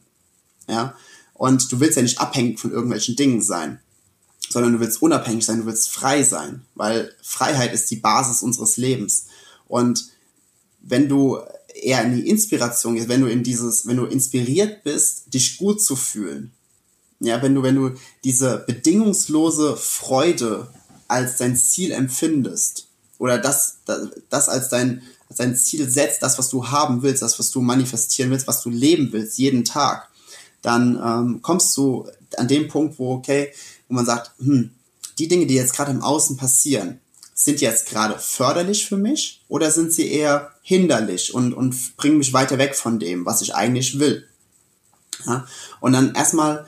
Ja. 0.68 0.94
Und 1.32 1.72
du 1.72 1.80
willst 1.80 1.96
ja 1.96 2.02
nicht 2.02 2.20
abhängig 2.20 2.60
von 2.60 2.72
irgendwelchen 2.72 3.16
Dingen 3.16 3.40
sein 3.40 3.80
sondern 4.50 4.74
du 4.74 4.80
willst 4.80 5.02
unabhängig 5.02 5.44
sein, 5.44 5.60
du 5.60 5.66
willst 5.66 5.90
frei 5.90 6.22
sein, 6.22 6.64
weil 6.74 7.12
Freiheit 7.22 7.72
ist 7.72 7.90
die 7.90 7.96
Basis 7.96 8.42
unseres 8.42 8.76
Lebens. 8.76 9.26
Und 9.66 10.06
wenn 10.80 11.08
du 11.08 11.38
eher 11.74 12.02
in 12.02 12.16
die 12.16 12.28
Inspiration 12.28 12.94
gehst, 12.94 13.08
wenn 13.08 13.20
du 13.20 13.26
in 13.26 13.42
dieses, 13.42 13.86
wenn 13.86 13.96
du 13.96 14.06
inspiriert 14.06 14.84
bist, 14.84 15.32
dich 15.34 15.58
gut 15.58 15.82
zu 15.82 15.96
fühlen, 15.96 16.52
ja, 17.20 17.42
wenn 17.42 17.54
du, 17.54 17.62
wenn 17.62 17.74
du 17.74 17.92
diese 18.24 18.64
bedingungslose 18.66 19.76
Freude 19.76 20.68
als 21.08 21.36
dein 21.36 21.56
Ziel 21.56 21.90
empfindest 21.90 22.88
oder 23.18 23.38
das, 23.38 23.78
das, 23.86 24.08
das 24.30 24.48
als 24.48 24.68
dein, 24.68 25.02
als 25.28 25.38
dein 25.38 25.56
Ziel 25.56 25.88
setzt, 25.88 26.22
das, 26.22 26.38
was 26.38 26.48
du 26.48 26.68
haben 26.68 27.02
willst, 27.02 27.22
das, 27.22 27.38
was 27.38 27.50
du 27.50 27.60
manifestieren 27.60 28.30
willst, 28.30 28.46
was 28.46 28.62
du 28.62 28.70
leben 28.70 29.08
willst, 29.12 29.38
jeden 29.38 29.64
Tag, 29.64 30.08
dann 30.62 31.00
ähm, 31.04 31.42
kommst 31.42 31.76
du 31.76 32.08
an 32.36 32.48
dem 32.48 32.68
Punkt, 32.68 32.98
wo, 32.98 33.14
okay, 33.14 33.52
wo 33.88 33.94
man 33.94 34.06
sagt, 34.06 34.32
hm, 34.38 34.70
die 35.18 35.28
Dinge, 35.28 35.46
die 35.46 35.54
jetzt 35.54 35.74
gerade 35.74 35.90
im 35.90 36.02
Außen 36.02 36.36
passieren, 36.36 37.00
sind 37.34 37.60
jetzt 37.60 37.86
gerade 37.86 38.18
förderlich 38.18 38.86
für 38.86 38.96
mich 38.96 39.42
oder 39.48 39.70
sind 39.70 39.92
sie 39.92 40.10
eher 40.10 40.52
hinderlich 40.62 41.32
und, 41.34 41.54
und 41.54 41.96
bringen 41.96 42.18
mich 42.18 42.32
weiter 42.32 42.58
weg 42.58 42.74
von 42.74 42.98
dem, 42.98 43.26
was 43.26 43.42
ich 43.42 43.54
eigentlich 43.54 43.98
will? 44.00 44.26
Ja? 45.26 45.46
Und 45.80 45.92
dann 45.92 46.14
erstmal 46.14 46.66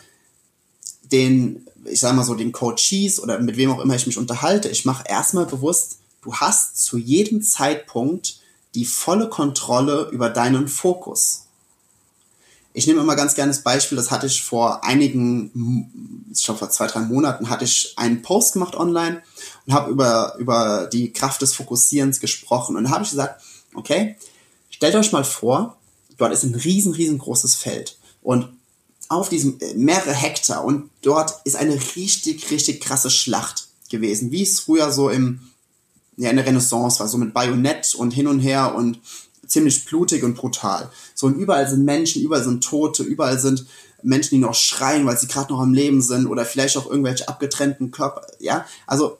den, 1.03 1.67
ich 1.85 2.01
sag 2.01 2.15
mal 2.15 2.25
so, 2.25 2.35
den 2.35 2.53
Coaches 2.53 3.21
oder 3.21 3.41
mit 3.41 3.57
wem 3.57 3.73
auch 3.73 3.81
immer 3.81 3.97
ich 3.97 4.07
mich 4.07 4.19
unterhalte, 4.19 4.69
ich 4.69 4.85
mache 4.85 5.05
erstmal 5.09 5.47
bewusst, 5.47 5.99
du 6.23 6.35
hast 6.35 6.83
zu 6.83 6.99
jedem 6.99 7.43
Zeitpunkt 7.43 8.41
die 8.75 8.85
volle 8.85 9.29
Kontrolle 9.29 10.09
über 10.13 10.31
deinen 10.31 10.69
Fokus. 10.69 11.47
Ich 12.73 12.87
nehme 12.87 13.01
immer 13.01 13.17
ganz 13.17 13.35
gerne 13.35 13.51
das 13.51 13.63
Beispiel, 13.63 13.97
das 13.97 14.11
hatte 14.11 14.27
ich 14.27 14.43
vor 14.43 14.85
einigen, 14.85 16.29
ich 16.33 16.45
glaube 16.45 16.59
vor 16.59 16.71
zwei, 16.71 16.87
drei 16.87 17.01
Monaten, 17.01 17.51
hatte 17.51 17.65
ich 17.65 17.95
einen 17.97 18.23
Post 18.23 18.53
gemacht 18.53 18.77
online 18.77 19.23
und 19.67 19.73
habe 19.73 19.91
über, 19.91 20.37
über 20.39 20.89
die 20.93 21.13
Kraft 21.13 21.43
des 21.43 21.55
Fokussierens 21.55 22.21
gesprochen. 22.21 22.77
Und 22.77 22.85
da 22.85 22.91
habe 22.91 23.03
ich 23.03 23.11
gesagt, 23.11 23.43
okay, 23.75 24.17
stellt 24.71 24.95
euch 24.95 25.11
mal 25.11 25.25
vor, 25.25 25.79
dort 26.17 26.33
ist 26.33 26.45
ein 26.45 26.55
riesen, 26.55 26.93
riesengroßes 26.93 27.57
Feld. 27.57 27.99
Und 28.23 28.49
auf 29.11 29.29
diesem 29.29 29.59
äh, 29.61 29.75
mehrere 29.75 30.15
Hektar 30.15 30.65
und 30.65 30.89
dort 31.03 31.41
ist 31.45 31.57
eine 31.57 31.75
richtig, 31.97 32.51
richtig 32.51 32.81
krasse 32.81 33.11
Schlacht 33.11 33.69
gewesen, 33.91 34.31
wie 34.31 34.43
es 34.43 34.61
früher 34.61 34.93
so 34.93 35.11
im, 35.11 35.41
ja, 36.17 36.31
in 36.31 36.37
der 36.37 36.47
Renaissance 36.47 37.01
war, 37.01 37.09
so 37.09 37.19
mit 37.19 37.35
Bajonett 37.35 37.95
und 37.97 38.13
hin 38.13 38.29
und 38.29 38.39
her 38.39 38.75
und 38.75 39.01
ziemlich 39.51 39.85
blutig 39.85 40.23
und 40.23 40.35
brutal. 40.35 40.91
So 41.15 41.27
und 41.27 41.37
überall 41.37 41.69
sind 41.69 41.85
Menschen, 41.85 42.23
überall 42.23 42.45
sind 42.45 42.65
Tote, 42.65 43.03
überall 43.03 43.39
sind 43.39 43.67
Menschen, 44.03 44.37
die 44.37 44.39
noch 44.39 44.55
schreien, 44.55 45.07
weil 45.07 45.19
sie 45.19 45.27
gerade 45.27 45.53
noch 45.53 45.61
am 45.61 45.75
Leben 45.75 46.01
sind 46.01 46.27
oder 46.27 46.45
vielleicht 46.45 46.77
auch 46.77 46.89
irgendwelche 46.89 47.29
abgetrennten 47.29 47.91
Körper, 47.91 48.27
ja. 48.39 48.67
Also 48.87 49.19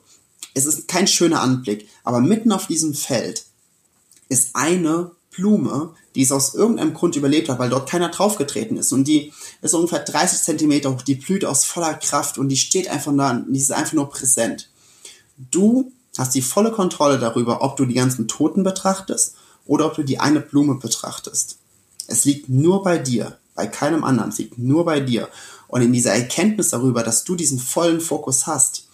es 0.53 0.65
ist 0.65 0.87
kein 0.87 1.07
schöner 1.07 1.41
Anblick, 1.41 1.87
aber 2.03 2.19
mitten 2.19 2.51
auf 2.51 2.67
diesem 2.67 2.93
Feld 2.93 3.45
ist 4.29 4.51
eine 4.53 5.11
Blume, 5.29 5.93
die 6.15 6.23
es 6.23 6.31
aus 6.31 6.53
irgendeinem 6.55 6.93
Grund 6.93 7.15
überlebt 7.15 7.47
hat, 7.47 7.59
weil 7.59 7.69
dort 7.69 7.89
keiner 7.89 8.09
draufgetreten 8.09 8.77
ist. 8.77 8.91
Und 8.91 9.05
die 9.05 9.31
ist 9.61 9.73
ungefähr 9.73 9.99
30 9.99 10.41
Zentimeter 10.41 10.91
hoch, 10.91 11.01
die 11.01 11.15
blüht 11.15 11.45
aus 11.45 11.63
voller 11.63 11.93
Kraft 11.93 12.37
und 12.37 12.49
die 12.49 12.57
steht 12.57 12.89
einfach 12.89 13.13
da, 13.15 13.33
die 13.47 13.59
ist 13.59 13.71
einfach 13.71 13.93
nur 13.93 14.09
präsent. 14.09 14.69
Du 15.37 15.91
hast 16.17 16.35
die 16.35 16.41
volle 16.41 16.71
Kontrolle 16.71 17.17
darüber, 17.17 17.61
ob 17.61 17.77
du 17.77 17.85
die 17.85 17.93
ganzen 17.93 18.27
Toten 18.27 18.63
betrachtest 18.63 19.35
oder 19.65 19.85
ob 19.85 19.95
du 19.95 20.03
die 20.03 20.19
eine 20.19 20.41
Blume 20.41 20.75
betrachtest. 20.75 21.57
Es 22.07 22.25
liegt 22.25 22.49
nur 22.49 22.83
bei 22.83 22.97
dir, 22.97 23.37
bei 23.55 23.67
keinem 23.67 24.03
anderen, 24.03 24.29
es 24.29 24.37
liegt 24.37 24.57
nur 24.57 24.85
bei 24.85 24.99
dir. 24.99 25.29
Und 25.67 25.81
in 25.81 25.93
dieser 25.93 26.13
Erkenntnis 26.13 26.69
darüber, 26.69 27.03
dass 27.03 27.23
du 27.23 27.35
diesen 27.35 27.59
vollen 27.59 28.01
Fokus 28.01 28.47
hast, 28.47 28.87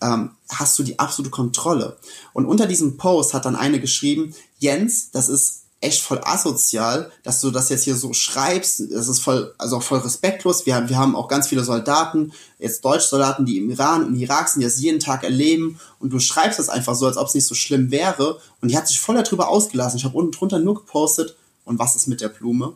ähm, 0.00 0.32
hast 0.48 0.78
du 0.78 0.82
die 0.82 0.98
absolute 0.98 1.30
Kontrolle. 1.30 1.96
Und 2.32 2.46
unter 2.46 2.66
diesem 2.66 2.96
Post 2.96 3.34
hat 3.34 3.44
dann 3.44 3.56
eine 3.56 3.80
geschrieben, 3.80 4.34
Jens, 4.58 5.10
das 5.10 5.28
ist 5.28 5.65
echt 5.86 6.02
voll 6.02 6.20
asozial, 6.22 7.10
dass 7.22 7.40
du 7.40 7.50
das 7.50 7.68
jetzt 7.68 7.84
hier 7.84 7.96
so 7.96 8.12
schreibst. 8.12 8.82
Das 8.92 9.08
ist 9.08 9.20
voll, 9.20 9.54
also 9.58 9.76
auch 9.76 9.82
voll 9.82 10.00
respektlos. 10.00 10.66
Wir 10.66 10.74
haben, 10.74 10.88
wir 10.88 10.98
haben 10.98 11.16
auch 11.16 11.28
ganz 11.28 11.48
viele 11.48 11.64
Soldaten, 11.64 12.32
jetzt 12.58 12.84
Deutschsoldaten, 12.84 13.46
die 13.46 13.58
im 13.58 13.70
Iran 13.70 14.04
und 14.04 14.16
Irak 14.16 14.48
sind, 14.48 14.60
die 14.60 14.66
das 14.66 14.80
jeden 14.80 15.00
Tag 15.00 15.24
erleben. 15.24 15.78
Und 15.98 16.12
du 16.12 16.18
schreibst 16.18 16.58
das 16.58 16.68
einfach 16.68 16.94
so, 16.94 17.06
als 17.06 17.16
ob 17.16 17.28
es 17.28 17.34
nicht 17.34 17.46
so 17.46 17.54
schlimm 17.54 17.90
wäre. 17.90 18.38
Und 18.60 18.70
die 18.70 18.76
hat 18.76 18.88
sich 18.88 19.00
voll 19.00 19.14
darüber 19.14 19.48
ausgelassen. 19.48 19.98
Ich 19.98 20.04
habe 20.04 20.16
unten 20.16 20.32
drunter 20.32 20.58
nur 20.58 20.74
gepostet. 20.74 21.36
Und 21.64 21.78
was 21.78 21.96
ist 21.96 22.08
mit 22.08 22.20
der 22.20 22.28
Blume? 22.28 22.74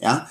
Ja, 0.00 0.28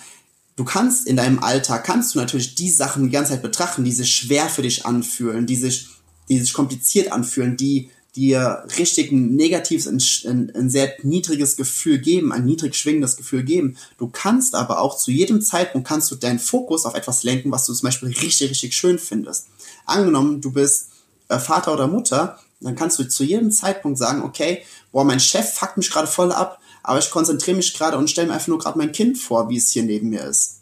du 0.55 0.63
kannst 0.63 1.07
in 1.07 1.17
deinem 1.17 1.39
Alltag, 1.39 1.83
kannst 1.83 2.15
du 2.15 2.19
natürlich 2.19 2.55
die 2.55 2.69
Sachen 2.69 3.03
die 3.03 3.09
ganze 3.09 3.31
Zeit 3.31 3.41
betrachten, 3.41 3.83
die 3.83 3.91
sich 3.91 4.13
schwer 4.13 4.49
für 4.49 4.61
dich 4.61 4.85
anfühlen, 4.85 5.45
die 5.45 5.55
sich, 5.55 5.87
die 6.29 6.39
sich 6.39 6.53
kompliziert 6.53 7.11
anfühlen, 7.11 7.57
die 7.57 7.89
dir 8.17 8.65
richtig 8.77 9.11
ein 9.11 9.35
negatives, 9.35 9.87
ein, 9.87 10.51
ein, 10.55 10.69
sehr 10.69 10.93
niedriges 11.03 11.55
Gefühl 11.55 11.99
geben, 11.99 12.33
ein 12.33 12.45
niedrig 12.45 12.75
schwingendes 12.75 13.15
Gefühl 13.15 13.43
geben. 13.43 13.77
Du 13.97 14.09
kannst 14.09 14.55
aber 14.55 14.81
auch 14.81 14.97
zu 14.97 15.11
jedem 15.11 15.41
Zeitpunkt 15.41 15.87
kannst 15.87 16.09
du 16.11 16.15
deinen 16.15 16.39
Fokus 16.39 16.85
auf 16.85 16.95
etwas 16.95 17.23
lenken, 17.23 17.51
was 17.51 17.65
du 17.65 17.73
zum 17.73 17.87
Beispiel 17.87 18.09
richtig, 18.09 18.49
richtig 18.49 18.75
schön 18.75 18.97
findest. 18.97 19.47
Angenommen, 19.85 20.41
du 20.41 20.51
bist 20.51 20.89
äh, 21.29 21.37
Vater 21.37 21.73
oder 21.73 21.87
Mutter, 21.87 22.39
dann 22.59 22.75
kannst 22.75 22.97
du 22.97 23.07
zu 23.07 23.23
jedem 23.23 23.51
Zeitpunkt 23.51 23.99
sagen, 23.99 24.23
okay, 24.23 24.63
boah, 24.91 25.05
mein 25.05 25.19
Chef 25.19 25.53
fuckt 25.53 25.77
mich 25.77 25.91
gerade 25.91 26.07
voll 26.07 26.31
ab, 26.31 26.59
aber 26.81 26.97
ich 26.99 27.11
konzentriere 27.11 27.57
mich 27.57 27.73
gerade 27.75 27.97
und 27.97 28.09
stelle 28.09 28.27
mir 28.27 28.33
einfach 28.33 28.47
nur 28.47 28.59
gerade 28.59 28.79
mein 28.79 28.91
Kind 28.91 29.17
vor, 29.17 29.49
wie 29.49 29.57
es 29.57 29.69
hier 29.69 29.83
neben 29.83 30.09
mir 30.09 30.23
ist. 30.23 30.61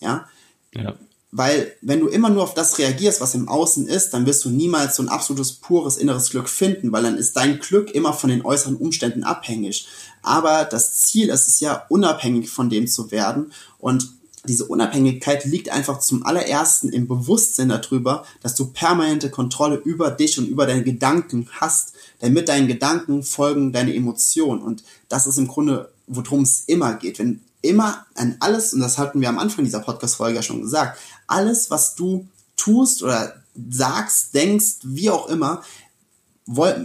Ja? 0.00 0.28
ja. 0.74 0.94
Weil 1.32 1.74
wenn 1.82 2.00
du 2.00 2.08
immer 2.08 2.30
nur 2.30 2.42
auf 2.42 2.54
das 2.54 2.78
reagierst, 2.78 3.20
was 3.20 3.34
im 3.34 3.48
Außen 3.48 3.86
ist, 3.88 4.10
dann 4.10 4.26
wirst 4.26 4.44
du 4.44 4.50
niemals 4.50 4.96
so 4.96 5.02
ein 5.02 5.08
absolutes 5.08 5.52
pures 5.52 5.96
inneres 5.96 6.30
Glück 6.30 6.48
finden, 6.48 6.92
weil 6.92 7.02
dann 7.02 7.18
ist 7.18 7.36
dein 7.36 7.58
Glück 7.58 7.90
immer 7.90 8.12
von 8.12 8.30
den 8.30 8.44
äußeren 8.44 8.76
Umständen 8.76 9.24
abhängig. 9.24 9.86
Aber 10.22 10.64
das 10.64 11.00
Ziel 11.02 11.28
ist 11.28 11.48
es 11.48 11.60
ja, 11.60 11.84
unabhängig 11.88 12.48
von 12.48 12.70
dem 12.70 12.86
zu 12.86 13.10
werden. 13.10 13.52
Und 13.78 14.08
diese 14.46 14.66
Unabhängigkeit 14.66 15.44
liegt 15.44 15.70
einfach 15.70 15.98
zum 15.98 16.24
allerersten 16.24 16.88
im 16.88 17.08
Bewusstsein 17.08 17.68
darüber, 17.68 18.24
dass 18.42 18.54
du 18.54 18.66
permanente 18.66 19.30
Kontrolle 19.30 19.76
über 19.76 20.10
dich 20.10 20.38
und 20.38 20.46
über 20.46 20.66
deine 20.66 20.84
Gedanken 20.84 21.48
hast, 21.52 21.94
denn 22.22 22.32
mit 22.32 22.48
deinen 22.48 22.68
Gedanken 22.68 23.22
folgen 23.22 23.72
deine 23.72 23.94
Emotionen. 23.94 24.62
Und 24.62 24.84
das 25.08 25.26
ist 25.26 25.38
im 25.38 25.48
Grunde, 25.48 25.92
worum 26.06 26.42
es 26.42 26.64
immer 26.66 26.94
geht. 26.94 27.18
Wenn 27.18 27.42
immer 27.62 28.06
an 28.14 28.36
alles, 28.40 28.72
und 28.72 28.80
das 28.80 28.98
hatten 28.98 29.20
wir 29.20 29.28
am 29.28 29.38
Anfang 29.38 29.64
dieser 29.64 29.80
Podcast-Folge 29.80 30.36
ja 30.36 30.42
schon 30.42 30.62
gesagt, 30.62 30.98
alles, 31.26 31.70
was 31.70 31.94
du 31.94 32.26
tust 32.56 33.02
oder 33.02 33.42
sagst, 33.68 34.34
denkst, 34.34 34.78
wie 34.82 35.10
auch 35.10 35.28
immer, 35.28 35.62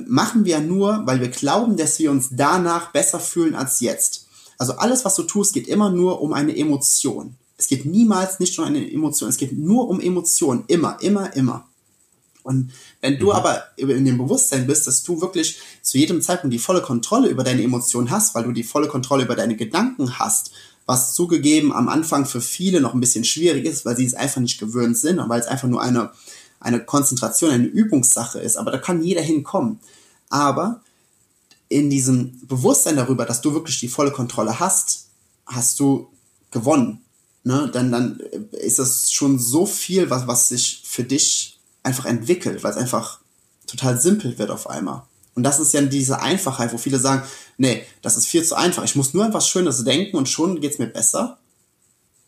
machen 0.07 0.45
wir 0.45 0.59
nur, 0.59 1.05
weil 1.05 1.19
wir 1.19 1.29
glauben, 1.29 1.77
dass 1.77 1.99
wir 1.99 2.11
uns 2.11 2.29
danach 2.31 2.91
besser 2.91 3.19
fühlen 3.19 3.55
als 3.55 3.79
jetzt. 3.79 4.27
Also 4.57 4.73
alles, 4.73 5.05
was 5.05 5.15
du 5.15 5.23
tust, 5.23 5.53
geht 5.53 5.67
immer 5.67 5.89
nur 5.89 6.21
um 6.21 6.33
eine 6.33 6.55
Emotion. 6.55 7.35
Es 7.57 7.67
geht 7.67 7.85
niemals 7.85 8.39
nicht 8.39 8.57
um 8.57 8.65
eine 8.65 8.91
Emotion, 8.91 9.29
es 9.29 9.37
geht 9.37 9.57
nur 9.57 9.87
um 9.87 9.99
Emotionen. 9.99 10.63
Immer, 10.67 10.97
immer, 11.01 11.35
immer. 11.35 11.67
Und 12.43 12.71
wenn 13.01 13.19
du 13.19 13.27
mhm. 13.27 13.31
aber 13.31 13.63
in 13.77 14.05
dem 14.05 14.17
Bewusstsein 14.17 14.67
bist, 14.67 14.87
dass 14.87 15.03
du 15.03 15.21
wirklich 15.21 15.59
zu 15.81 15.97
jedem 15.97 16.21
Zeitpunkt 16.21 16.53
die 16.53 16.59
volle 16.59 16.81
Kontrolle 16.81 17.29
über 17.29 17.43
deine 17.43 17.63
Emotionen 17.63 18.11
hast, 18.11 18.35
weil 18.35 18.43
du 18.43 18.51
die 18.51 18.63
volle 18.63 18.87
Kontrolle 18.87 19.23
über 19.23 19.35
deine 19.35 19.55
Gedanken 19.55 20.19
hast 20.19 20.51
was 20.85 21.13
zugegeben 21.13 21.71
am 21.71 21.87
Anfang 21.87 22.25
für 22.25 22.41
viele 22.41 22.81
noch 22.81 22.93
ein 22.93 22.99
bisschen 22.99 23.23
schwierig 23.23 23.65
ist, 23.65 23.85
weil 23.85 23.95
sie 23.95 24.05
es 24.05 24.13
einfach 24.13 24.41
nicht 24.41 24.59
gewöhnt 24.59 24.97
sind 24.97 25.19
und 25.19 25.29
weil 25.29 25.39
es 25.39 25.47
einfach 25.47 25.69
nur 25.69 25.81
eine, 25.81 26.11
eine 26.59 26.83
Konzentration, 26.83 27.51
eine 27.51 27.65
Übungssache 27.65 28.39
ist. 28.39 28.57
Aber 28.57 28.71
da 28.71 28.77
kann 28.77 29.01
jeder 29.01 29.21
hinkommen. 29.21 29.79
Aber 30.29 30.81
in 31.69 31.89
diesem 31.89 32.45
Bewusstsein 32.45 32.97
darüber, 32.97 33.25
dass 33.25 33.41
du 33.41 33.53
wirklich 33.53 33.79
die 33.79 33.87
volle 33.87 34.11
Kontrolle 34.11 34.59
hast, 34.59 35.07
hast 35.45 35.79
du 35.79 36.09
gewonnen. 36.51 36.99
Ne? 37.45 37.69
Dann, 37.71 37.91
dann 37.91 38.19
ist 38.51 38.79
das 38.79 39.11
schon 39.11 39.39
so 39.39 39.65
viel, 39.65 40.09
was, 40.09 40.27
was 40.27 40.49
sich 40.49 40.83
für 40.85 41.05
dich 41.05 41.59
einfach 41.83 42.05
entwickelt, 42.05 42.63
weil 42.63 42.71
es 42.71 42.77
einfach 42.77 43.19
total 43.67 43.99
simpel 43.99 44.37
wird 44.37 44.51
auf 44.51 44.69
einmal. 44.69 45.03
Und 45.33 45.43
das 45.43 45.59
ist 45.59 45.73
ja 45.73 45.81
diese 45.81 46.21
Einfachheit, 46.21 46.73
wo 46.73 46.77
viele 46.77 46.99
sagen, 46.99 47.23
nee, 47.57 47.85
das 48.01 48.17
ist 48.17 48.27
viel 48.27 48.43
zu 48.43 48.55
einfach. 48.55 48.83
Ich 48.83 48.95
muss 48.95 49.13
nur 49.13 49.25
etwas 49.25 49.47
Schönes 49.47 49.83
denken 49.83 50.17
und 50.17 50.27
schon 50.27 50.59
geht's 50.59 50.77
mir 50.77 50.87
besser. 50.87 51.37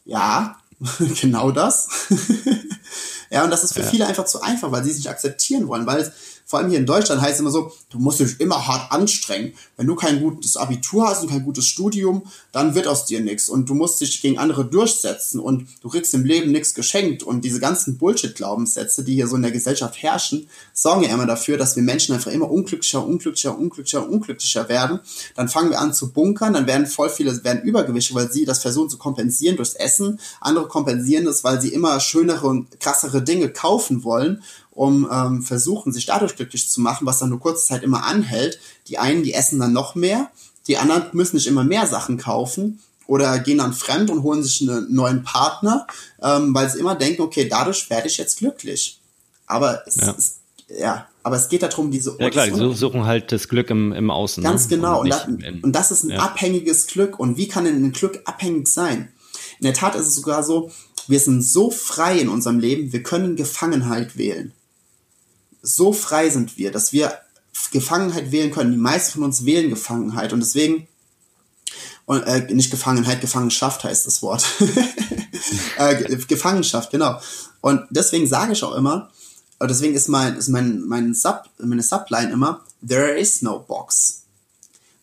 Ja, 0.06 0.58
genau 1.22 1.52
das. 1.52 1.90
ja, 3.30 3.44
und 3.44 3.52
das 3.52 3.64
ist 3.64 3.74
für 3.74 3.82
ja. 3.82 3.88
viele 3.88 4.08
einfach 4.08 4.26
zu 4.26 4.42
einfach, 4.42 4.72
weil 4.72 4.84
sie 4.84 4.92
es 4.92 4.98
nicht 4.98 5.10
akzeptieren 5.10 5.68
wollen, 5.68 5.86
weil 5.86 6.00
es 6.02 6.12
vor 6.46 6.60
allem 6.60 6.70
hier 6.70 6.80
in 6.80 6.86
Deutschland 6.86 7.22
heißt 7.22 7.36
es 7.36 7.40
immer 7.40 7.52
so, 7.52 7.72
du 7.90 8.00
musst 8.00 8.20
dich 8.20 8.40
immer 8.40 8.68
hart 8.68 8.92
anstrengen. 8.92 9.54
Wenn 9.78 9.88
du 9.88 9.96
kein 9.96 10.22
gutes 10.22 10.58
Abitur 10.58 11.08
hast 11.08 11.24
und 11.24 11.30
kein 11.30 11.44
gutes 11.44 11.66
Studium, 11.66 12.24
dann 12.52 12.76
wird 12.76 12.88
aus 12.88 13.06
dir 13.06 13.22
nichts 13.22 13.50
und 13.50 13.70
du 13.70 13.74
musst 13.74 14.02
dich 14.02 14.22
gegen 14.22 14.38
andere 14.38 14.66
durchsetzen 14.66 15.40
und 15.40 15.68
du 15.82 15.90
kriegst 15.90 16.14
im 16.14 16.26
Leben 16.26 16.52
nichts 16.52 16.74
geschenkt 16.74 17.24
und 17.24 17.44
diese 17.44 17.60
ganzen 17.60 17.98
Bullshit-Glaubenssätze, 17.98 19.04
die 19.04 19.16
hier 19.16 19.28
so 19.28 19.36
in 19.36 19.42
der 19.42 19.52
Gesellschaft 19.52 20.02
herrschen, 20.02 20.48
sorgen 20.74 21.04
ja 21.04 21.10
immer 21.10 21.26
dafür, 21.26 21.58
dass 21.58 21.76
wir 21.76 21.84
Menschen 21.84 22.14
einfach 22.14 22.32
immer 22.32 22.52
unglücklicher, 22.52 23.06
unglücklicher, 23.06 23.58
unglücklicher, 23.58 24.08
unglücklicher 24.08 24.70
werden. 24.70 25.00
Dann 25.36 25.50
fangen 25.50 25.70
wir 25.70 25.80
an 25.80 25.94
zu 25.94 26.12
bunkern, 26.12 26.54
dann 26.54 26.68
werden 26.68 26.88
voll 26.88 27.10
viele 27.10 27.44
werden 27.44 27.64
Übergewichte, 27.64 28.14
weil 28.16 28.32
sie 28.32 28.46
das 28.46 28.60
versuchen 28.60 28.90
zu 28.90 28.98
kompensieren 28.98 29.56
durchs 29.56 29.74
Essen. 29.74 30.20
Andere 30.42 30.68
kompensieren 30.68 31.26
das, 31.26 31.44
weil 31.44 31.62
sie 31.62 31.70
immer 31.70 32.00
schönere 32.00 32.48
und 32.48 32.80
krassere 32.80 33.24
Dinge 33.24 33.50
kaufen 33.50 34.04
wollen 34.04 34.44
um 34.74 35.08
ähm, 35.12 35.42
versuchen, 35.44 35.94
sich 35.94 36.06
dadurch 36.06 36.36
glücklich 36.36 36.70
zu 36.70 36.82
machen, 36.82 37.06
was 37.06 37.20
dann 37.20 37.30
nur 37.30 37.40
kurze 37.40 37.66
Zeit 37.66 37.84
immer 37.84 38.06
anhält. 38.06 38.60
Die 38.88 38.98
einen, 38.98 39.24
die 39.24 39.34
essen 39.34 39.60
dann 39.60 39.74
noch 39.74 39.96
mehr, 39.96 40.32
die 40.68 40.78
anderen 40.78 41.06
müssen 41.14 41.36
nicht 41.36 41.48
immer 41.48 41.64
mehr 41.64 41.88
Sachen 41.88 42.18
kaufen 42.18 42.80
oder 43.06 43.38
gehen 43.40 43.60
dann 43.60 43.74
fremd 43.74 44.10
und 44.10 44.24
holen 44.24 44.44
sich 44.44 44.62
einen 44.62 44.94
neuen 44.94 45.24
Partner, 45.24 45.88
ähm, 46.22 46.54
weil 46.54 46.70
sie 46.70 46.80
immer 46.80 46.96
denken, 46.96 47.22
okay, 47.22 47.48
dadurch 47.48 47.90
werde 47.90 48.08
ich 48.08 48.18
jetzt 48.18 48.40
glücklich. 48.40 49.00
Aber 49.46 49.84
es, 49.86 49.98
ja. 49.98 50.16
Es, 50.18 50.40
ja, 50.80 51.08
aber 51.22 51.36
es 51.36 51.50
geht 51.50 51.62
darum, 51.62 51.92
diese 51.92 52.16
Ja 52.20 52.30
klar, 52.30 52.48
die 52.48 52.76
suchen 52.76 53.06
halt 53.06 53.32
das 53.32 53.48
Glück 53.48 53.70
im, 53.70 53.92
im 53.92 54.10
Außen. 54.10 54.42
Ne? 54.42 54.50
Ganz 54.50 54.64
ne? 54.70 54.78
genau. 54.78 55.02
Und, 55.02 55.12
und, 55.28 55.44
da, 55.44 55.48
und, 55.62 55.72
das 55.74 55.92
ist 55.92 56.04
ein 56.04 56.12
ja. 56.12 56.20
abhängiges 56.20 56.88
Glück. 56.88 57.20
Und 57.20 57.38
wie 57.38 57.48
kann 57.48 57.66
denn 57.66 57.84
ein 57.84 57.92
Glück 57.92 58.22
abhängig 58.26 58.68
sein? 58.68 59.10
In 59.60 59.66
der 59.66 59.74
Tat 59.74 59.96
ist 59.96 60.08
es 60.08 60.16
sogar 60.16 60.44
so, 60.44 60.72
wir 61.08 61.20
sind 61.20 61.44
so 61.44 61.70
frei 61.70 62.18
in 62.18 62.30
unserem 62.30 62.60
Leben, 62.60 62.94
wir 62.94 63.04
können 63.04 63.36
Gefangenheit 63.36 64.18
wählen 64.18 64.54
so 65.64 65.94
frei 65.94 66.30
sind 66.30 66.58
wir, 66.58 66.72
dass 66.72 66.94
wir 66.94 67.18
Gefangenheit 67.72 68.32
wählen 68.32 68.52
können. 68.52 68.72
Die 68.72 68.78
meisten 68.78 69.14
von 69.14 69.24
uns 69.24 69.46
wählen 69.46 69.70
Gefangenheit 69.70 70.34
und 70.34 70.42
deswegen 70.42 70.88
und, 72.06 72.22
äh, 72.24 72.54
nicht 72.54 72.70
Gefangenheit, 72.70 73.22
Gefangenschaft 73.22 73.84
heißt 73.84 74.06
das 74.06 74.22
Wort. 74.22 74.46
äh, 75.78 76.16
Gefangenschaft, 76.28 76.92
genau. 76.92 77.20
Und 77.62 77.88
deswegen 77.90 78.28
sage 78.28 78.54
ich 78.54 78.64
auch 78.64 78.76
immer, 78.76 79.10
und 79.60 79.72
deswegen 79.72 79.96
ist 79.96 80.10
mein, 80.10 80.36
ist 80.36 80.50
mein, 80.50 80.82
mein 80.82 81.14
Sub, 81.14 81.44
meine 81.58 81.82
Subline 81.82 82.34
immer, 82.34 82.62
there 82.86 83.18
is 83.18 83.42
no 83.42 83.60
box. 83.60 84.24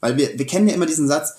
Weil 0.01 0.19
wir, 0.19 0.39
wir 0.39 0.47
kennen 0.47 0.69
ja 0.69 0.75
immer 0.75 0.85
diesen 0.85 1.09
Satz, 1.09 1.33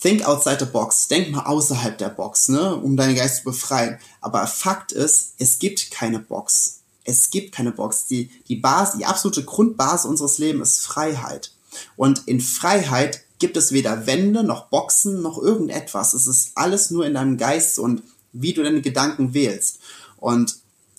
think 0.00 0.26
outside 0.26 0.58
the 0.60 0.66
box, 0.66 1.08
denk 1.08 1.30
mal 1.30 1.46
außerhalb 1.46 1.96
der 1.96 2.10
Box, 2.10 2.48
ne, 2.48 2.76
um 2.76 2.98
deinen 2.98 3.14
Geist 3.14 3.38
zu 3.38 3.44
befreien. 3.44 3.98
Aber 4.20 4.46
Fakt 4.46 4.92
ist, 4.92 5.34
es 5.38 5.58
gibt 5.58 5.90
keine 5.90 6.18
Box. 6.18 6.79
Es 7.04 7.30
gibt 7.30 7.52
keine 7.52 7.72
Box. 7.72 8.06
Die, 8.06 8.30
die 8.48 8.56
Basis, 8.56 8.98
die 8.98 9.06
absolute 9.06 9.44
Grundbasis 9.44 10.06
unseres 10.06 10.38
Lebens 10.38 10.78
ist 10.78 10.86
Freiheit. 10.86 11.52
Und 11.96 12.26
in 12.26 12.40
Freiheit 12.40 13.22
gibt 13.38 13.56
es 13.56 13.72
weder 13.72 14.06
Wände 14.06 14.44
noch 14.44 14.66
Boxen 14.66 15.22
noch 15.22 15.38
irgendetwas. 15.38 16.14
Es 16.14 16.26
ist 16.26 16.52
alles 16.54 16.90
nur 16.90 17.06
in 17.06 17.14
deinem 17.14 17.38
Geist 17.38 17.78
und 17.78 18.02
wie 18.32 18.52
du 18.52 18.62
deine 18.62 18.82
Gedanken 18.82 19.34
wählst. 19.34 19.80
Und 20.18 20.56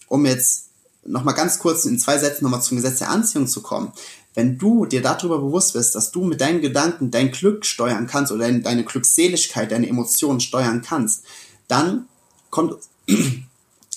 um 0.08 0.26
jetzt 0.26 0.70
nochmal 1.06 1.36
ganz 1.36 1.60
kurz 1.60 1.86
in 1.86 2.00
zwei 2.00 2.18
Sätzen 2.18 2.44
nochmal 2.44 2.62
zum 2.62 2.78
Gesetz 2.78 3.00
der 3.00 3.10
Anziehung 3.10 3.48
zu 3.48 3.62
kommen. 3.62 3.94
Wenn 4.34 4.58
du 4.58 4.86
dir 4.86 5.02
darüber 5.02 5.40
bewusst 5.40 5.74
bist, 5.74 5.96
dass 5.96 6.12
du 6.12 6.24
mit 6.24 6.42
deinen 6.42 6.62
Gedanken 6.62 7.12
dein 7.12 7.32
Glück 7.32 7.66
steuern 7.66 8.08
kannst 8.08 8.32
oder 8.32 8.52
deine 8.52 8.86
Glückseligkeit, 8.86 9.72
deine 9.72 9.90
Emotionen 9.90 10.40
steuern 10.40 10.82
kannst, 10.82 11.26
dann 11.68 12.08
kommt, 12.50 12.76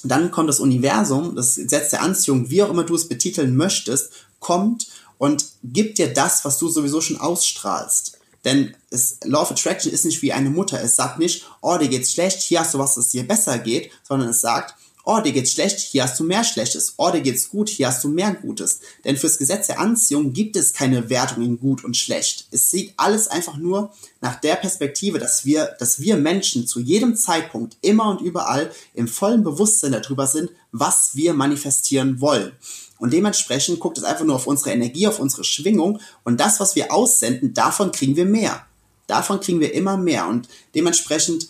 dann 0.05 0.31
kommt 0.31 0.49
das 0.49 0.61
Universum, 0.61 1.35
das 1.35 1.57
Gesetz 1.57 1.91
der 1.91 2.03
Anziehung, 2.03 2.51
wie 2.51 2.63
auch 2.63 2.71
immer 2.71 2.85
du 2.85 2.95
es 2.95 3.09
betiteln 3.09 3.57
möchtest, 3.57 4.13
kommt 4.39 4.89
und 5.19 5.45
gibt 5.63 5.99
dir 5.99 6.13
das, 6.13 6.45
was 6.45 6.59
du 6.59 6.69
sowieso 6.69 7.01
schon 7.01 7.19
ausstrahlst. 7.19 8.19
Denn 8.45 8.75
es, 8.91 9.19
Law 9.25 9.43
of 9.43 9.51
Attraction 9.53 9.91
ist 9.91 10.05
nicht 10.05 10.21
wie 10.21 10.33
eine 10.33 10.51
Mutter. 10.51 10.83
Es 10.83 10.97
sagt 10.97 11.19
nicht, 11.19 11.47
oh, 11.63 11.79
dir 11.79 11.89
geht's 11.89 12.13
schlecht, 12.13 12.43
hier 12.43 12.61
hast 12.61 12.75
du 12.75 12.79
was, 12.79 12.97
das 12.97 13.09
dir 13.09 13.27
besser 13.27 13.59
geht, 13.59 13.91
sondern 14.07 14.29
es 14.29 14.41
sagt, 14.41 14.75
oh, 15.05 15.21
dir 15.21 15.33
geht's 15.33 15.53
schlecht, 15.53 15.79
hier 15.79 16.05
hast 16.05 16.19
du 16.19 16.25
mehr 16.25 16.45
Schlechtes. 16.45 16.95
Oh, 16.97 17.11
dir 17.11 17.21
geht's 17.21 17.51
gut, 17.51 17.69
hier 17.69 17.89
hast 17.89 18.03
du 18.05 18.09
mehr 18.09 18.35
Gutes. 18.35 18.81
Denn 19.05 19.17
fürs 19.17 19.39
Gesetz 19.39 19.67
der 19.67 19.79
Anziehung 19.79 20.33
gibt 20.33 20.57
es 20.57 20.73
keine 20.73 21.11
Wertung 21.11 21.45
in 21.45 21.61
gut 21.61 21.85
und 21.85 21.97
schlecht. 21.97 22.47
Es 22.51 22.71
sieht 22.71 22.95
alles 22.97 23.29
einfach 23.29 23.57
nur 23.57 23.93
nach 24.21 24.41
der 24.41 24.57
Perspektive, 24.57 25.19
dass 25.19 25.45
wir, 25.45 25.77
dass 25.79 26.01
wir 26.01 26.17
Menschen 26.17 26.67
zu 26.67 26.81
jedem 26.81 27.17
Zeitpunkt 27.17 27.77
immer 27.83 28.09
und 28.09 28.23
überall 28.23 28.71
im 28.95 29.09
vollen 29.09 29.45
Bewusstsein 29.45 29.93
darüber 29.93 30.27
sind, 30.27 30.51
was 30.73 31.11
wir 31.15 31.35
manifestieren 31.35 32.21
wollen. 32.21 32.53
Und 32.99 33.13
dementsprechend 33.13 33.81
guckt 33.81 33.99
es 33.99 34.05
einfach 34.05 34.25
nur 34.25 34.37
auf 34.37 34.47
unsere 34.47 34.71
Energie, 34.71 35.07
auf 35.07 35.19
unsere 35.19 35.45
Schwingung 35.45 36.01
und 36.23 36.41
das, 36.41 36.61
was 36.61 36.75
wir 36.77 36.93
aussenden, 36.93 37.53
davon 37.53 37.93
kriegen 37.93 38.17
wir 38.17 38.25
mehr. 38.25 38.65
Davon 39.07 39.41
kriegen 39.41 39.61
wir 39.61 39.75
immer 39.75 39.99
mehr. 39.99 40.27
Und 40.27 40.49
dementsprechend, 40.75 41.49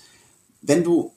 wenn 0.62 0.82
du 0.82 1.12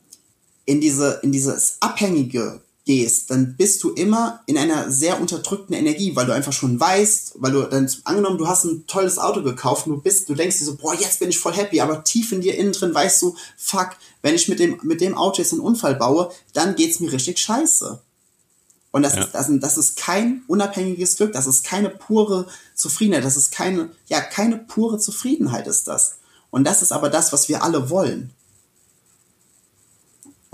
in 0.68 0.82
diese, 0.82 1.22
in 1.24 1.32
dieses 1.32 1.78
Abhängige 1.80 2.61
gehst, 2.86 3.32
dann 3.32 3.55
bist 3.57 3.84
du 3.84 3.89
immer 3.91 4.41
in 4.45 4.57
einer 4.57 4.91
sehr 4.91 5.20
unterdrückten 5.20 5.74
Energie, 5.74 6.15
weil 6.15 6.26
du 6.26 6.34
einfach 6.34 6.53
schon 6.53 6.80
weißt, 6.80 7.34
weil 7.36 7.51
du 7.51 7.63
dann 7.63 7.89
angenommen, 8.03 8.38
du 8.38 8.47
hast 8.47 8.65
ein 8.65 8.86
tolles 8.86 9.18
Auto 9.18 9.41
gekauft 9.41 9.88
und 9.88 9.93
du 9.93 10.01
bist, 10.01 10.30
du 10.30 10.36
denkst 10.36 10.59
dir 10.59 10.65
so, 10.65 10.76
boah, 10.76 10.93
jetzt 10.93 11.20
bin 11.20 11.30
ich 11.30 11.39
voll 11.39 11.53
happy, 11.53 11.82
aber 11.82 12.03
tief 12.03 12.32
in 12.32 12.41
dir 12.41 12.55
innen 12.55 12.74
drin 12.74 12.93
weißt 12.93 13.22
du, 13.22 13.36
fuck, 13.57 13.91
wenn 14.22 14.36
ich 14.36 14.47
mit 14.47 14.59
dem, 14.59 14.80
mit 14.84 15.01
dem 15.01 15.18
Auto 15.18 15.41
jetzt 15.41 15.53
einen 15.53 15.61
Unfall 15.61 15.95
baue, 15.95 16.32
dann 16.53 16.76
geht's 16.76 16.99
mir 16.99 17.11
richtig 17.11 17.39
scheiße. 17.39 18.01
Und 18.91 19.03
das, 19.03 19.15
ja. 19.15 19.24
ist, 19.24 19.34
das, 19.34 19.47
das 19.51 19.78
ist 19.78 19.97
kein 19.97 20.43
unabhängiges 20.47 21.18
Glück, 21.18 21.34
das 21.34 21.47
ist 21.47 21.63
keine 21.63 21.89
pure 21.89 22.47
Zufriedenheit, 22.74 23.24
das 23.24 23.38
ist 23.38 23.51
keine, 23.51 23.89
ja, 24.07 24.22
keine 24.22 24.57
pure 24.57 24.97
Zufriedenheit 24.97 25.68
ist 25.68 25.88
das. 25.88 26.18
Und 26.49 26.63
das 26.63 26.82
ist 26.82 26.91
aber 26.91 27.09
das, 27.09 27.32
was 27.32 27.49
wir 27.49 27.63
alle 27.63 27.89
wollen. 27.89 28.32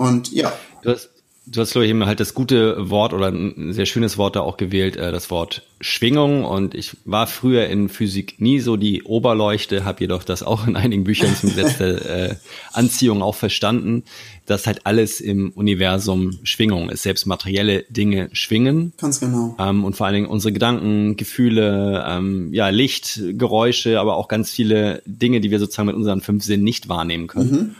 Und 0.04 0.32
ja. 0.32 0.52
Du 0.82 0.90
hast, 0.90 1.10
du 1.46 1.60
hast, 1.60 1.72
glaube 1.72 1.84
ich, 1.84 1.90
eben 1.90 2.04
halt 2.06 2.20
das 2.20 2.34
gute 2.34 2.90
Wort 2.90 3.12
oder 3.12 3.28
ein 3.28 3.72
sehr 3.72 3.86
schönes 3.86 4.16
Wort 4.16 4.36
da 4.36 4.40
auch 4.40 4.56
gewählt, 4.56 4.96
äh, 4.96 5.12
das 5.12 5.30
Wort 5.30 5.62
Schwingung. 5.80 6.44
Und 6.44 6.74
ich 6.74 6.96
war 7.04 7.26
früher 7.26 7.66
in 7.66 7.88
Physik 7.88 8.40
nie 8.40 8.60
so 8.60 8.76
die 8.76 9.02
Oberleuchte, 9.02 9.84
habe 9.84 10.00
jedoch 10.00 10.24
das 10.24 10.42
auch 10.42 10.66
in 10.66 10.76
einigen 10.76 11.04
Büchern 11.04 11.34
zum 11.36 11.50
Gesetz 11.54 11.78
der 11.78 12.30
äh, 12.30 12.34
Anziehung 12.72 13.22
auch 13.22 13.34
verstanden, 13.34 14.04
dass 14.46 14.66
halt 14.66 14.86
alles 14.86 15.20
im 15.20 15.50
Universum 15.50 16.38
Schwingung 16.44 16.90
ist. 16.90 17.02
Selbst 17.02 17.26
materielle 17.26 17.84
Dinge 17.88 18.28
schwingen. 18.32 18.92
Ganz 18.98 19.20
genau. 19.20 19.56
Ähm, 19.58 19.84
und 19.84 19.96
vor 19.96 20.06
allen 20.06 20.14
Dingen 20.14 20.26
unsere 20.26 20.52
Gedanken, 20.52 21.16
Gefühle, 21.16 22.04
ähm, 22.06 22.52
ja, 22.52 22.68
Licht, 22.70 23.20
Geräusche, 23.32 24.00
aber 24.00 24.16
auch 24.16 24.28
ganz 24.28 24.50
viele 24.50 25.02
Dinge, 25.06 25.40
die 25.40 25.50
wir 25.50 25.58
sozusagen 25.58 25.86
mit 25.86 25.96
unseren 25.96 26.20
fünf 26.20 26.44
Sinnen 26.44 26.64
nicht 26.64 26.88
wahrnehmen 26.88 27.26
können. 27.26 27.50
Mhm. 27.50 27.76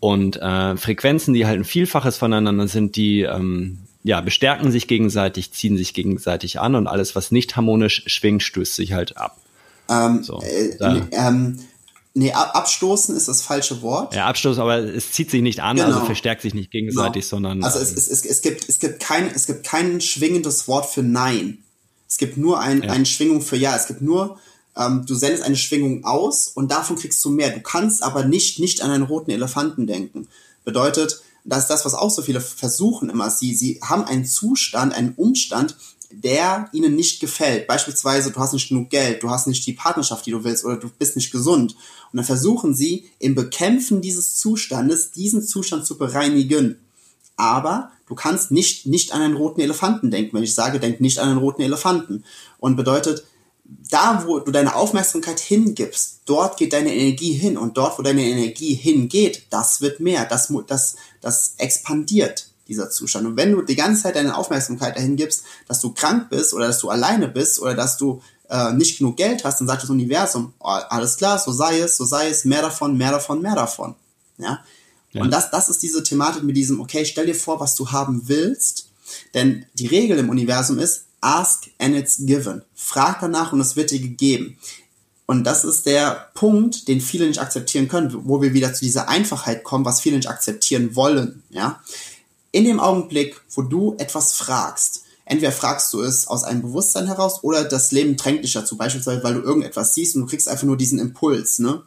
Und 0.00 0.36
äh, 0.36 0.76
Frequenzen, 0.76 1.34
die 1.34 1.46
halt 1.46 1.60
ein 1.60 1.64
Vielfaches 1.64 2.16
voneinander 2.16 2.68
sind, 2.68 2.96
die 2.96 3.22
ähm, 3.22 3.78
ja, 4.04 4.20
bestärken 4.20 4.70
sich 4.70 4.86
gegenseitig, 4.86 5.52
ziehen 5.52 5.76
sich 5.76 5.92
gegenseitig 5.92 6.60
an 6.60 6.74
und 6.74 6.86
alles, 6.86 7.16
was 7.16 7.30
nicht 7.30 7.56
harmonisch 7.56 8.04
schwingt, 8.06 8.42
stößt 8.42 8.74
sich 8.74 8.92
halt 8.92 9.16
ab. 9.16 9.36
Ähm, 9.88 10.22
so, 10.22 10.40
äh, 10.42 10.76
ähm, 11.10 11.58
nee, 12.14 12.32
abstoßen 12.32 13.16
ist 13.16 13.26
das 13.28 13.42
falsche 13.42 13.82
Wort. 13.82 14.14
Ja, 14.14 14.26
abstoßen, 14.26 14.62
aber 14.62 14.78
es 14.78 15.12
zieht 15.12 15.30
sich 15.30 15.42
nicht 15.42 15.60
an, 15.60 15.78
also 15.78 15.84
genau. 15.84 15.96
also 15.96 16.06
verstärkt 16.06 16.42
sich 16.42 16.54
nicht 16.54 16.70
gegenseitig, 16.70 17.24
genau. 17.24 17.36
sondern. 17.36 17.64
Also 17.64 17.80
es, 17.80 17.92
es, 17.92 18.08
es, 18.08 18.24
es, 18.24 18.42
gibt, 18.42 18.68
es, 18.68 18.78
gibt 18.78 19.00
kein, 19.00 19.28
es 19.34 19.46
gibt 19.46 19.64
kein 19.64 20.00
schwingendes 20.00 20.68
Wort 20.68 20.86
für 20.86 21.02
Nein. 21.02 21.58
Es 22.08 22.18
gibt 22.18 22.36
nur 22.36 22.60
ein, 22.60 22.82
ja. 22.82 22.90
eine 22.90 23.04
Schwingung 23.04 23.42
für 23.42 23.56
Ja. 23.56 23.76
Es 23.76 23.86
gibt 23.86 24.00
nur 24.00 24.38
ähm, 24.78 25.04
du 25.04 25.14
sendest 25.14 25.42
eine 25.42 25.56
Schwingung 25.56 26.04
aus 26.04 26.48
und 26.48 26.70
davon 26.70 26.96
kriegst 26.96 27.22
du 27.24 27.30
mehr. 27.30 27.50
Du 27.50 27.60
kannst 27.60 28.02
aber 28.02 28.24
nicht, 28.24 28.60
nicht 28.60 28.80
an 28.80 28.90
einen 28.90 29.04
roten 29.04 29.32
Elefanten 29.32 29.86
denken. 29.86 30.28
Bedeutet, 30.64 31.22
das 31.44 31.64
ist 31.64 31.70
das, 31.70 31.84
was 31.84 31.94
auch 31.94 32.10
so 32.10 32.22
viele 32.22 32.40
versuchen 32.40 33.10
immer. 33.10 33.30
Sie, 33.30 33.54
sie 33.54 33.80
haben 33.82 34.04
einen 34.04 34.24
Zustand, 34.24 34.94
einen 34.94 35.14
Umstand, 35.14 35.76
der 36.10 36.68
ihnen 36.72 36.94
nicht 36.94 37.20
gefällt. 37.20 37.66
Beispielsweise, 37.66 38.30
du 38.30 38.40
hast 38.40 38.52
nicht 38.52 38.68
genug 38.68 38.90
Geld, 38.90 39.22
du 39.22 39.30
hast 39.30 39.46
nicht 39.46 39.66
die 39.66 39.72
Partnerschaft, 39.72 40.24
die 40.26 40.30
du 40.30 40.44
willst, 40.44 40.64
oder 40.64 40.76
du 40.76 40.88
bist 40.88 41.16
nicht 41.16 41.32
gesund. 41.32 41.74
Und 42.12 42.16
dann 42.16 42.24
versuchen 42.24 42.74
sie 42.74 43.10
im 43.18 43.34
Bekämpfen 43.34 44.00
dieses 44.00 44.36
Zustandes, 44.36 45.10
diesen 45.12 45.42
Zustand 45.42 45.86
zu 45.86 45.98
bereinigen. 45.98 46.78
Aber 47.36 47.92
du 48.06 48.14
kannst 48.14 48.50
nicht, 48.50 48.86
nicht 48.86 49.12
an 49.12 49.22
einen 49.22 49.36
roten 49.36 49.60
Elefanten 49.60 50.10
denken. 50.10 50.36
Wenn 50.36 50.42
ich 50.42 50.54
sage, 50.54 50.80
denk 50.80 51.00
nicht 51.00 51.18
an 51.18 51.28
einen 51.28 51.38
roten 51.38 51.62
Elefanten. 51.62 52.24
Und 52.58 52.76
bedeutet, 52.76 53.24
da, 53.68 54.24
wo 54.26 54.38
du 54.40 54.50
deine 54.50 54.74
Aufmerksamkeit 54.74 55.40
hingibst, 55.40 56.22
dort 56.24 56.56
geht 56.56 56.72
deine 56.72 56.94
Energie 56.94 57.32
hin 57.32 57.58
und 57.58 57.76
dort, 57.76 57.98
wo 57.98 58.02
deine 58.02 58.24
Energie 58.24 58.74
hingeht, 58.74 59.46
das 59.50 59.80
wird 59.80 60.00
mehr, 60.00 60.24
das, 60.24 60.52
das, 60.66 60.96
das 61.20 61.54
expandiert, 61.58 62.48
dieser 62.66 62.90
Zustand. 62.90 63.26
Und 63.26 63.36
wenn 63.36 63.52
du 63.52 63.62
die 63.62 63.76
ganze 63.76 64.02
Zeit 64.02 64.16
deine 64.16 64.36
Aufmerksamkeit 64.36 64.96
dahin 64.96 65.16
gibst, 65.16 65.44
dass 65.66 65.80
du 65.80 65.92
krank 65.92 66.30
bist 66.30 66.54
oder 66.54 66.66
dass 66.66 66.78
du 66.78 66.88
alleine 66.88 67.28
bist 67.28 67.60
oder 67.60 67.74
dass 67.74 67.98
du 67.98 68.22
äh, 68.48 68.72
nicht 68.72 68.98
genug 68.98 69.16
Geld 69.18 69.44
hast, 69.44 69.60
dann 69.60 69.66
sagt 69.66 69.82
das 69.82 69.90
Universum, 69.90 70.54
oh, 70.60 70.66
alles 70.66 71.16
klar, 71.16 71.38
so 71.38 71.52
sei 71.52 71.80
es, 71.80 71.96
so 71.96 72.04
sei 72.04 72.28
es, 72.28 72.44
mehr 72.44 72.62
davon, 72.62 72.96
mehr 72.96 73.10
davon, 73.10 73.42
mehr 73.42 73.54
davon. 73.54 73.94
Ja? 74.38 74.64
ja. 75.12 75.22
Und 75.22 75.30
das, 75.30 75.50
das 75.50 75.68
ist 75.68 75.82
diese 75.82 76.02
Thematik 76.02 76.42
mit 76.42 76.56
diesem, 76.56 76.80
okay, 76.80 77.04
stell 77.04 77.26
dir 77.26 77.34
vor, 77.34 77.60
was 77.60 77.74
du 77.74 77.90
haben 77.90 78.22
willst, 78.26 78.88
denn 79.34 79.66
die 79.74 79.86
Regel 79.86 80.18
im 80.18 80.30
Universum 80.30 80.78
ist, 80.78 81.04
Ask 81.20 81.70
and 81.78 81.94
it's 81.94 82.18
given. 82.26 82.62
Frag 82.74 83.20
danach 83.20 83.52
und 83.52 83.60
es 83.60 83.76
wird 83.76 83.90
dir 83.90 84.00
gegeben. 84.00 84.58
Und 85.26 85.44
das 85.44 85.64
ist 85.64 85.84
der 85.84 86.30
Punkt, 86.32 86.88
den 86.88 87.02
viele 87.02 87.26
nicht 87.26 87.40
akzeptieren 87.40 87.88
können, 87.88 88.10
wo 88.24 88.40
wir 88.40 88.54
wieder 88.54 88.72
zu 88.72 88.80
dieser 88.84 89.10
Einfachheit 89.10 89.62
kommen, 89.62 89.84
was 89.84 90.00
viele 90.00 90.16
nicht 90.16 90.28
akzeptieren 90.28 90.96
wollen, 90.96 91.42
ja. 91.50 91.82
In 92.50 92.64
dem 92.64 92.80
Augenblick, 92.80 93.38
wo 93.54 93.60
du 93.60 93.94
etwas 93.98 94.32
fragst, 94.32 95.02
entweder 95.26 95.52
fragst 95.52 95.92
du 95.92 96.00
es 96.00 96.26
aus 96.28 96.44
einem 96.44 96.62
Bewusstsein 96.62 97.06
heraus 97.06 97.44
oder 97.44 97.64
das 97.64 97.92
Leben 97.92 98.16
drängt 98.16 98.42
dich 98.42 98.54
dazu, 98.54 98.78
beispielsweise, 98.78 99.22
weil 99.22 99.34
du 99.34 99.42
irgendetwas 99.42 99.94
siehst 99.94 100.16
und 100.16 100.22
du 100.22 100.28
kriegst 100.28 100.48
einfach 100.48 100.64
nur 100.64 100.78
diesen 100.78 100.98
Impuls, 100.98 101.58
ne? 101.58 101.82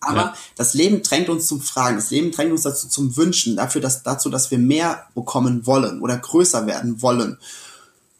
Aber 0.00 0.20
ja. 0.20 0.34
das 0.56 0.74
Leben 0.74 1.02
drängt 1.02 1.28
uns 1.28 1.46
zum 1.46 1.60
Fragen, 1.60 1.96
das 1.96 2.10
Leben 2.10 2.32
drängt 2.32 2.50
uns 2.52 2.62
dazu 2.62 2.88
zum 2.88 3.16
Wünschen, 3.16 3.56
dafür, 3.56 3.80
dass, 3.80 4.02
dazu, 4.02 4.28
dass 4.28 4.50
wir 4.50 4.58
mehr 4.58 5.06
bekommen 5.14 5.66
wollen 5.66 6.02
oder 6.02 6.18
größer 6.18 6.66
werden 6.66 7.00
wollen. 7.00 7.38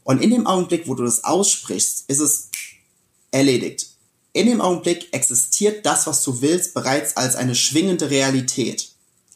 Und 0.05 0.23
in 0.23 0.31
dem 0.31 0.47
Augenblick, 0.47 0.89
wo 0.89 0.95
du 0.95 1.05
das 1.05 1.25
aussprichst, 1.25 2.05
ist 2.09 2.21
es 2.21 2.49
erledigt. 3.31 3.89
In 4.33 4.47
dem 4.47 4.61
Augenblick 4.61 5.09
existiert 5.13 5.85
das, 5.85 6.07
was 6.07 6.23
du 6.23 6.41
willst, 6.41 6.75
bereits 6.75 7.17
als 7.17 7.37
eine 7.37 7.55
schwingende 7.55 8.11
Realität. 8.11 8.93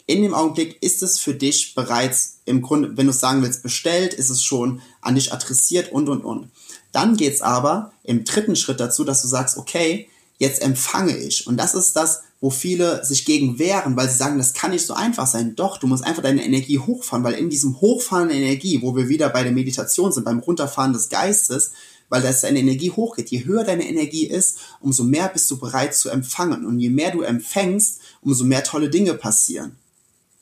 In 0.07 0.23
dem 0.23 0.35
Augenblick 0.35 0.83
ist 0.83 1.03
es 1.03 1.19
für 1.19 1.35
dich 1.35 1.75
bereits 1.75 2.39
im 2.45 2.61
Grunde, 2.61 2.97
wenn 2.97 3.07
du 3.07 3.11
es 3.11 3.21
sagen 3.21 3.43
willst, 3.43 3.62
bestellt, 3.62 4.12
ist 4.15 4.31
es 4.31 4.43
schon 4.43 4.83
an 5.01 5.15
dich 5.15 5.33
adressiert 5.33 5.93
und 5.93 6.09
und 6.09 6.25
und. 6.25 6.51
Dann 6.93 7.17
geht's 7.17 7.41
aber 7.41 7.93
im 8.03 8.25
dritten 8.25 8.55
Schritt 8.55 8.81
dazu, 8.81 9.03
dass 9.03 9.23
du 9.23 9.29
sagst, 9.29 9.57
okay, 9.57 10.09
jetzt 10.39 10.61
empfange 10.62 11.17
ich. 11.17 11.47
Und 11.47 11.57
das 11.57 11.75
ist 11.75 11.97
das, 11.97 12.23
wo 12.45 12.51
viele 12.51 13.03
sich 13.07 13.24
gegen 13.24 13.59
wehren, 13.59 13.97
weil 13.97 14.07
sie 14.07 14.18
sagen, 14.18 14.36
das 14.36 14.53
kann 14.53 14.72
nicht 14.72 14.84
so 14.84 14.92
einfach 14.92 15.26
sein. 15.26 15.57
Doch, 15.57 15.78
du 15.78 15.86
musst 15.86 16.05
einfach 16.05 16.22
deine 16.22 16.45
Energie 16.45 16.78
hochfahren, 16.78 17.24
weil 17.24 17.32
in 17.32 17.49
diesem 17.49 17.80
Hochfahren 17.80 18.28
der 18.28 18.36
Energie, 18.36 18.82
wo 18.82 18.95
wir 18.95 19.09
wieder 19.09 19.30
bei 19.30 19.45
der 19.45 19.53
Meditation 19.53 20.12
sind, 20.12 20.24
beim 20.24 20.40
Runterfahren 20.40 20.92
des 20.92 21.09
Geistes, 21.09 21.72
weil 22.11 22.20
das 22.20 22.42
deine 22.42 22.59
Energie 22.59 22.90
hochgeht. 22.90 23.30
Je 23.30 23.47
höher 23.47 23.64
deine 23.64 23.88
Energie 23.88 24.26
ist, 24.26 24.59
umso 24.80 25.05
mehr 25.05 25.30
bist 25.30 25.51
du 25.51 25.59
bereit 25.59 25.95
zu 25.95 26.11
empfangen. 26.11 26.66
Und 26.66 26.80
je 26.80 26.90
mehr 26.90 27.12
du 27.12 27.22
empfängst, 27.22 28.01
umso 28.20 28.45
mehr 28.45 28.62
tolle 28.62 28.90
Dinge 28.90 29.14
passieren. 29.14 29.76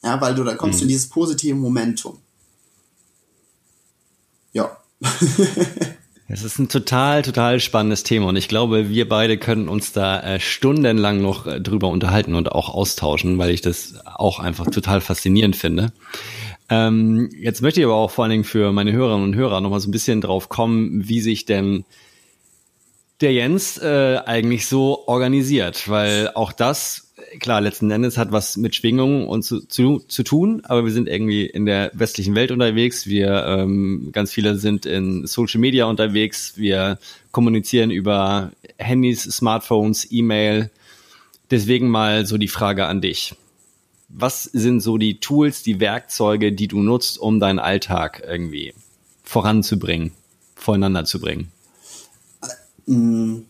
Ja, 0.03 0.21
weil 0.21 0.35
du 0.35 0.43
dann 0.43 0.57
kommst 0.57 0.81
mhm. 0.81 0.83
in 0.83 0.89
dieses 0.89 1.09
positive 1.09 1.55
Momentum. 1.55 2.19
Ja. 4.53 4.77
Es 6.33 6.45
ist 6.45 6.59
ein 6.59 6.71
total, 6.71 7.21
total 7.21 7.61
spannendes 7.61 8.05
Thema 8.05 8.29
und 8.29 8.37
ich 8.37 8.49
glaube, 8.49 8.89
wir 8.89 9.07
beide 9.07 9.37
können 9.37 9.69
uns 9.69 9.93
da 9.93 10.19
äh, 10.21 10.41
stundenlang 10.41 11.21
noch 11.21 11.47
äh, 11.47 11.61
drüber 11.61 11.89
unterhalten 11.89 12.35
und 12.35 12.51
auch 12.51 12.71
austauschen, 12.71 13.37
weil 13.37 13.51
ich 13.51 13.61
das 13.61 13.97
auch 14.07 14.39
einfach 14.39 14.71
total 14.71 15.03
faszinierend 15.03 15.57
finde. 15.57 15.93
Ähm, 16.71 17.29
jetzt 17.39 17.61
möchte 17.61 17.81
ich 17.81 17.85
aber 17.85 17.97
auch 17.97 18.11
vor 18.11 18.25
allen 18.25 18.31
Dingen 18.31 18.45
für 18.45 18.73
meine 18.73 18.93
Hörerinnen 18.93 19.25
und 19.25 19.35
Hörer 19.35 19.61
nochmal 19.61 19.81
so 19.81 19.91
ein 19.91 19.93
bisschen 19.93 20.23
drauf 20.23 20.49
kommen, 20.49 21.07
wie 21.07 21.21
sich 21.21 21.45
denn 21.45 21.85
der 23.21 23.35
Jens 23.35 23.77
äh, 23.77 24.19
eigentlich 24.25 24.67
so 24.67 25.07
organisiert, 25.07 25.87
weil 25.91 26.31
auch 26.35 26.53
das 26.53 27.12
klar, 27.39 27.61
letzten 27.61 27.91
Endes 27.91 28.19
hat 28.19 28.33
was 28.33 28.57
mit 28.57 28.75
Schwingungen 28.75 29.27
und 29.27 29.43
zu, 29.43 29.61
zu, 29.61 30.01
zu 30.01 30.23
tun, 30.23 30.63
aber 30.65 30.85
wir 30.85 30.93
sind 30.93 31.09
irgendwie 31.09 31.47
in 31.47 31.67
der 31.67 31.91
westlichen 31.95 32.35
Welt 32.35 32.51
unterwegs. 32.51 33.07
Wir, 33.07 33.45
ähm, 33.47 34.11
ganz 34.13 34.33
viele 34.33 34.57
sind 34.57 34.87
in 34.87 35.27
Social 35.27 35.61
Media 35.61 35.87
unterwegs. 35.87 36.55
Wir 36.57 36.99
kommunizieren 37.31 37.91
über 37.91 38.53
Handys, 38.79 39.23
Smartphones, 39.23 40.09
E-Mail. 40.11 40.71
Deswegen 41.51 41.89
mal 41.89 42.27
so 42.27 42.39
die 42.39 42.49
Frage 42.49 42.87
an 42.87 43.01
dich. 43.01 43.35
Was 44.09 44.45
sind 44.45 44.81
so 44.81 44.99
die 44.99 45.21
Tools, 45.21 45.63
die 45.63 45.81
Werkzeuge, 45.81 46.53
die 46.53 46.69
du 46.69 46.81
nutzt, 46.81 47.19
um 47.19 47.41
deinen 47.41 47.59
Alltag 47.59 48.23
irgendwie 48.27 48.75
voranzubringen, 49.23 50.13
voreinander 50.55 51.05
zu 51.05 51.21
bringen? 51.21 51.51
Mm 52.87 53.43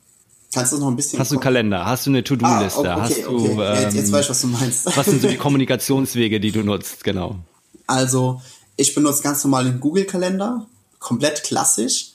Kannst 0.52 0.72
du 0.72 0.78
noch 0.78 0.88
ein 0.88 0.96
bisschen? 0.96 1.18
Hast 1.18 1.30
du 1.30 1.36
einen 1.36 1.42
Kalender? 1.42 1.84
Hast 1.86 2.06
du 2.06 2.10
eine 2.10 2.22
To-Do-Liste? 2.22 2.92
Ah, 2.92 3.06
okay, 3.06 3.24
okay. 3.24 3.54
Du, 3.54 3.62
ähm, 3.62 3.82
jetzt, 3.82 3.94
jetzt 3.94 4.12
weiß 4.12 4.24
ich, 4.24 4.30
was 4.30 4.40
du 4.42 4.46
meinst. 4.48 4.96
was 4.96 5.06
sind 5.06 5.22
so 5.22 5.28
die 5.28 5.38
Kommunikationswege, 5.38 6.40
die 6.40 6.52
du 6.52 6.62
nutzt? 6.62 7.02
Genau. 7.04 7.36
Also, 7.86 8.42
ich 8.76 8.94
benutze 8.94 9.22
ganz 9.22 9.42
normal 9.44 9.64
den 9.64 9.80
Google-Kalender, 9.80 10.66
komplett 10.98 11.42
klassisch. 11.42 12.12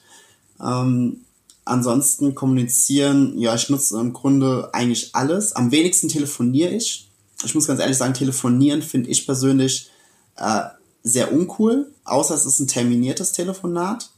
Ähm, 0.63 1.21
ansonsten 1.65 2.35
kommunizieren, 2.35 3.39
ja, 3.39 3.55
ich 3.55 3.69
nutze 3.69 3.99
im 3.99 4.13
Grunde 4.13 4.69
eigentlich 4.71 5.15
alles. 5.15 5.53
Am 5.53 5.71
wenigsten 5.71 6.07
telefoniere 6.07 6.69
ich. 6.69 7.09
Ich 7.43 7.55
muss 7.55 7.67
ganz 7.67 7.79
ehrlich 7.79 7.97
sagen, 7.97 8.13
telefonieren 8.13 8.83
finde 8.83 9.09
ich 9.09 9.25
persönlich 9.25 9.89
äh, 10.37 10.61
sehr 11.03 11.33
uncool, 11.33 11.91
außer 12.03 12.35
es 12.35 12.45
ist 12.45 12.59
ein 12.59 12.67
terminiertes 12.67 13.31
Telefonat 13.31 14.09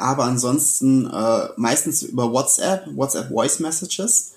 aber 0.00 0.24
ansonsten 0.24 1.06
äh, 1.06 1.48
meistens 1.56 2.02
über 2.02 2.32
WhatsApp, 2.32 2.86
WhatsApp 2.94 3.28
Voice 3.28 3.60
Messages 3.60 4.32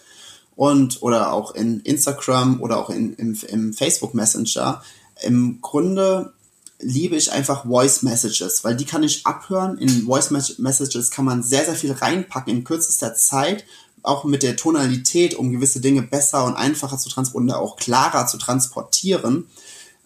und 0.56 1.02
oder 1.02 1.34
auch 1.34 1.56
in 1.56 1.80
Instagram 1.82 2.62
oder 2.62 2.78
auch 2.78 2.90
in, 2.90 3.14
im, 3.14 3.38
im 3.48 3.74
Facebook 3.74 4.14
Messenger. 4.14 4.84
Im 5.22 5.60
Grunde 5.62 6.34
liebe 6.80 7.16
ich 7.16 7.32
einfach 7.32 7.66
Voice 7.66 8.04
Messages, 8.04 8.64
weil 8.64 8.76
die 8.76 8.86
kann 8.86 9.04
ich 9.04 9.26
abhören. 9.26 9.78
In 9.78 10.04
Voice 10.04 10.32
Messages 10.32 11.12
kann 11.12 11.26
man 11.26 11.44
sehr, 11.44 11.66
sehr 11.66 11.76
viel 11.76 11.94
reinpacken 11.94 12.54
in 12.54 12.64
kürzester 12.64 13.16
Zeit, 13.16 13.64
auch 14.02 14.26
mit 14.26 14.44
der 14.44 14.58
Tonalität, 14.58 15.36
um 15.36 15.52
gewisse 15.52 15.80
Dinge 15.80 16.02
besser 16.02 16.44
und 16.46 16.56
einfacher 16.56 16.98
zu 16.98 17.10
transportieren 17.10 17.52
oder 17.52 17.62
auch 17.62 17.78
klarer 17.78 18.28
zu 18.28 18.38
transportieren. 18.38 19.48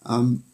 Ähm, 0.08 0.44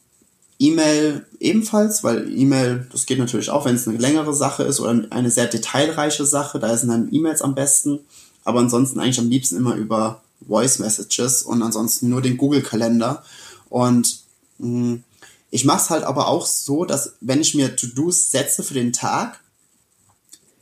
E-Mail 0.59 1.27
ebenfalls, 1.41 2.05
weil 2.05 2.33
E-Mail, 2.33 2.87
das 2.93 3.07
geht 3.07 3.19
natürlich 3.19 3.51
auch, 3.51 3.65
wenn 3.65 3.75
es 3.75 3.89
eine 3.89 3.99
längere 3.99 4.35
Sache 4.35 4.63
ist 4.63 4.81
oder 4.81 5.07
eine 5.11 5.31
sehr 5.31 5.47
detailreiche 5.47 6.25
Sache, 6.25 6.59
da 6.59 6.77
sind 6.77 6.91
dann 6.91 7.09
E-Mails 7.13 7.43
am 7.43 7.55
besten. 7.55 8.01
Aber 8.45 8.61
ansonsten 8.61 9.01
eigentlich 9.01 9.19
am 9.19 9.31
liebsten 9.31 9.57
immer 9.57 9.75
über 9.75 10.23
Voice 10.47 10.79
Messages 10.79 11.43
und 11.43 11.63
ansonsten 11.63 12.09
nur 12.09 12.23
den 12.23 12.37
Google-Kalender. 12.37 13.25
Und 13.69 14.21
mh, 14.59 14.67
hm, 14.69 15.05
ich 15.51 15.65
mache 15.65 15.83
es 15.83 15.91
halt 15.91 16.03
aber 16.03 16.27
auch 16.27 16.47
so, 16.47 16.85
dass 16.85 17.15
wenn 17.21 17.41
ich 17.41 17.55
mir 17.55 17.77
To-Dos 17.77 18.33
setze 18.33 18.65
für 18.65 18.75
den 18.75 18.93
Tag, 18.93 19.41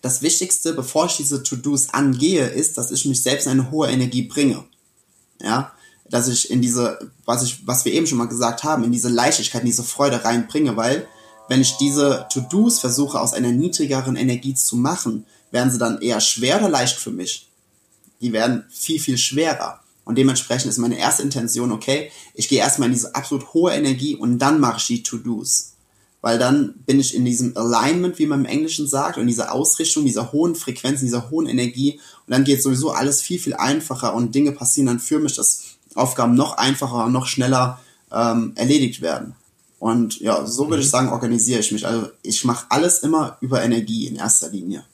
das 0.02 0.20
Wichtigste, 0.20 0.74
bevor 0.74 1.06
ich 1.06 1.16
diese 1.16 1.42
To-Dos 1.42 1.94
angehe, 1.94 2.46
ist, 2.48 2.76
dass 2.76 2.90
ich 2.90 3.06
mich 3.06 3.22
selbst 3.22 3.46
in 3.46 3.52
eine 3.52 3.70
hohe 3.70 3.88
Energie 3.88 4.22
bringe. 4.22 4.64
Ja, 5.40 5.72
dass 6.12 6.28
ich 6.28 6.50
in 6.50 6.60
diese, 6.60 7.10
was 7.24 7.42
ich, 7.42 7.66
was 7.66 7.86
wir 7.86 7.92
eben 7.92 8.06
schon 8.06 8.18
mal 8.18 8.28
gesagt 8.28 8.64
haben, 8.64 8.84
in 8.84 8.92
diese 8.92 9.08
Leichtigkeit, 9.08 9.62
in 9.62 9.66
diese 9.66 9.82
Freude 9.82 10.22
reinbringe, 10.22 10.76
weil 10.76 11.08
wenn 11.48 11.62
ich 11.62 11.78
diese 11.78 12.26
To-Dos 12.30 12.80
versuche 12.80 13.18
aus 13.18 13.32
einer 13.32 13.50
niedrigeren 13.50 14.16
Energie 14.16 14.54
zu 14.54 14.76
machen, 14.76 15.24
werden 15.50 15.70
sie 15.70 15.78
dann 15.78 16.02
eher 16.02 16.20
schwer 16.20 16.58
oder 16.58 16.68
leicht 16.68 16.98
für 16.98 17.10
mich. 17.10 17.48
Die 18.20 18.32
werden 18.32 18.64
viel, 18.70 19.00
viel 19.00 19.16
schwerer. 19.16 19.80
Und 20.04 20.18
dementsprechend 20.18 20.70
ist 20.70 20.76
meine 20.76 20.98
erste 20.98 21.22
Intention, 21.22 21.72
okay, 21.72 22.10
ich 22.34 22.46
gehe 22.48 22.58
erstmal 22.58 22.88
in 22.88 22.94
diese 22.94 23.14
absolut 23.14 23.54
hohe 23.54 23.72
Energie 23.72 24.14
und 24.14 24.38
dann 24.38 24.60
mache 24.60 24.78
ich 24.78 24.86
die 24.86 25.02
To-Dos. 25.02 25.72
Weil 26.20 26.38
dann 26.38 26.74
bin 26.84 27.00
ich 27.00 27.14
in 27.14 27.24
diesem 27.24 27.56
Alignment, 27.56 28.18
wie 28.18 28.26
man 28.26 28.40
im 28.40 28.46
Englischen 28.50 28.86
sagt, 28.86 29.16
und 29.16 29.28
dieser 29.28 29.52
Ausrichtung, 29.52 30.04
dieser 30.04 30.30
hohen 30.32 30.56
Frequenz, 30.56 31.00
dieser 31.00 31.30
hohen 31.30 31.46
Energie. 31.46 32.00
Und 32.26 32.32
dann 32.32 32.44
geht 32.44 32.62
sowieso 32.62 32.90
alles 32.90 33.22
viel, 33.22 33.38
viel 33.38 33.54
einfacher 33.54 34.14
und 34.14 34.34
Dinge 34.34 34.52
passieren 34.52 34.86
dann 34.86 35.00
für 35.00 35.18
mich. 35.18 35.34
Das 35.34 35.71
Aufgaben 35.94 36.34
noch 36.34 36.56
einfacher, 36.56 37.08
noch 37.08 37.26
schneller 37.26 37.80
ähm, 38.12 38.52
erledigt 38.56 39.02
werden. 39.02 39.34
Und 39.78 40.20
ja, 40.20 40.46
so 40.46 40.68
würde 40.68 40.80
ich 40.80 40.88
mhm. 40.88 40.92
sagen, 40.92 41.08
organisiere 41.08 41.60
ich 41.60 41.72
mich. 41.72 41.86
Also 41.86 42.08
ich 42.22 42.44
mache 42.44 42.66
alles 42.68 43.00
immer 43.00 43.36
über 43.40 43.62
Energie 43.64 44.06
in 44.06 44.16
erster 44.16 44.48
Linie. 44.48 44.84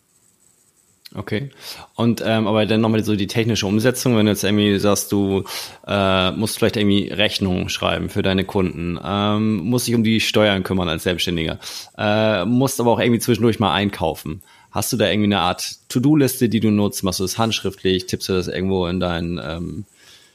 Okay. 1.14 1.50
Und 1.94 2.22
ähm, 2.24 2.46
aber 2.46 2.66
dann 2.66 2.82
nochmal 2.82 3.02
so 3.02 3.16
die 3.16 3.26
technische 3.26 3.66
Umsetzung, 3.66 4.16
wenn 4.16 4.26
du 4.26 4.32
jetzt 4.32 4.44
irgendwie 4.44 4.78
sagst, 4.78 5.10
du 5.10 5.44
äh, 5.86 6.32
musst 6.32 6.58
vielleicht 6.58 6.76
irgendwie 6.76 7.08
Rechnungen 7.08 7.70
schreiben 7.70 8.10
für 8.10 8.22
deine 8.22 8.44
Kunden, 8.44 8.98
ähm, 9.02 9.56
musst 9.58 9.88
dich 9.88 9.94
um 9.94 10.04
die 10.04 10.20
Steuern 10.20 10.62
kümmern 10.62 10.88
als 10.88 11.04
Selbstständiger, 11.04 11.58
äh, 11.96 12.44
musst 12.44 12.78
aber 12.78 12.92
auch 12.92 13.00
irgendwie 13.00 13.20
zwischendurch 13.20 13.58
mal 13.58 13.72
einkaufen. 13.72 14.42
Hast 14.70 14.92
du 14.92 14.98
da 14.98 15.08
irgendwie 15.08 15.28
eine 15.28 15.40
Art 15.40 15.78
To-Do-Liste, 15.88 16.50
die 16.50 16.60
du 16.60 16.70
nutzt? 16.70 17.02
Machst 17.02 17.20
du 17.20 17.24
das 17.24 17.38
handschriftlich? 17.38 18.04
Tippst 18.06 18.28
du 18.28 18.34
das 18.34 18.48
irgendwo 18.48 18.86
in 18.86 19.00
dein 19.00 19.40
ähm, 19.42 19.84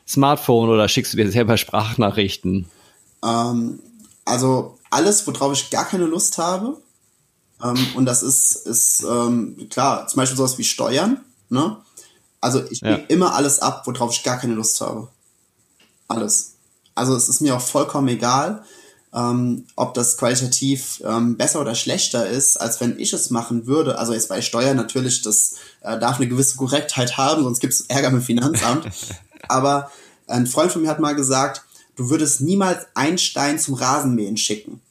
Smartphone 0.08 0.70
oder 0.70 0.88
schickst 0.90 1.14
du 1.14 1.18
dir 1.18 1.32
selber 1.32 1.58
Sprachnachrichten? 1.58 2.66
Ähm, 3.24 3.80
also 4.26 4.78
alles, 4.90 5.26
worauf 5.28 5.54
ich 5.54 5.70
gar 5.70 5.86
keine 5.86 6.06
Lust 6.06 6.38
habe. 6.38 6.78
Ähm, 7.64 7.88
und 7.96 8.06
das 8.06 8.24
ist, 8.24 8.68
ist 8.68 9.04
ähm, 9.04 9.68
klar, 9.70 10.08
zum 10.08 10.18
Beispiel 10.18 10.38
sowas 10.38 10.58
wie 10.58 10.64
Steuern. 10.64 11.22
Ne? 11.50 11.78
Also 12.42 12.64
ich 12.70 12.82
ja. 12.82 12.96
immer 13.08 13.36
alles 13.36 13.60
ab, 13.60 13.84
worauf 13.86 14.12
ich 14.12 14.24
gar 14.24 14.38
keine 14.38 14.54
Lust 14.54 14.82
habe. 14.82 15.08
Alles. 16.08 16.56
Also 16.96 17.16
es 17.16 17.30
ist 17.30 17.42
mir 17.42 17.56
auch 17.56 17.62
vollkommen 17.62 18.08
egal, 18.10 18.64
ähm, 19.14 19.66
ob 19.76 19.94
das 19.94 20.18
qualitativ 20.18 21.02
ähm, 21.06 21.38
besser 21.38 21.62
oder 21.62 21.76
schlechter 21.76 22.28
ist, 22.28 22.58
als 22.60 22.82
wenn 22.82 23.00
ich 23.00 23.14
es 23.14 23.30
machen 23.30 23.68
würde. 23.68 23.98
Also 23.98 24.14
jetzt 24.14 24.30
bei 24.30 24.42
Steuern 24.42 24.76
natürlich, 24.76 25.22
das 25.22 25.56
äh, 25.82 25.98
darf 26.00 26.18
eine 26.18 26.28
gewisse 26.28 26.58
Korrektheit 26.58 27.18
haben, 27.18 27.44
sonst 27.44 27.60
gibt 27.60 27.74
es 27.74 27.82
Ärger 27.82 28.10
mit 28.10 28.22
dem 28.22 28.26
Finanzamt. 28.26 28.90
Aber 29.48 29.92
ein 30.28 30.48
Freund 30.48 30.72
von 30.72 30.82
mir 30.82 30.90
hat 30.90 31.00
mal 31.00 31.16
gesagt, 31.16 31.64
du 31.96 32.10
würdest 32.10 32.42
niemals 32.42 32.86
Einstein 32.94 33.60
zum 33.60 33.76
Rasenmähen 33.76 34.38
schicken, 34.38 34.82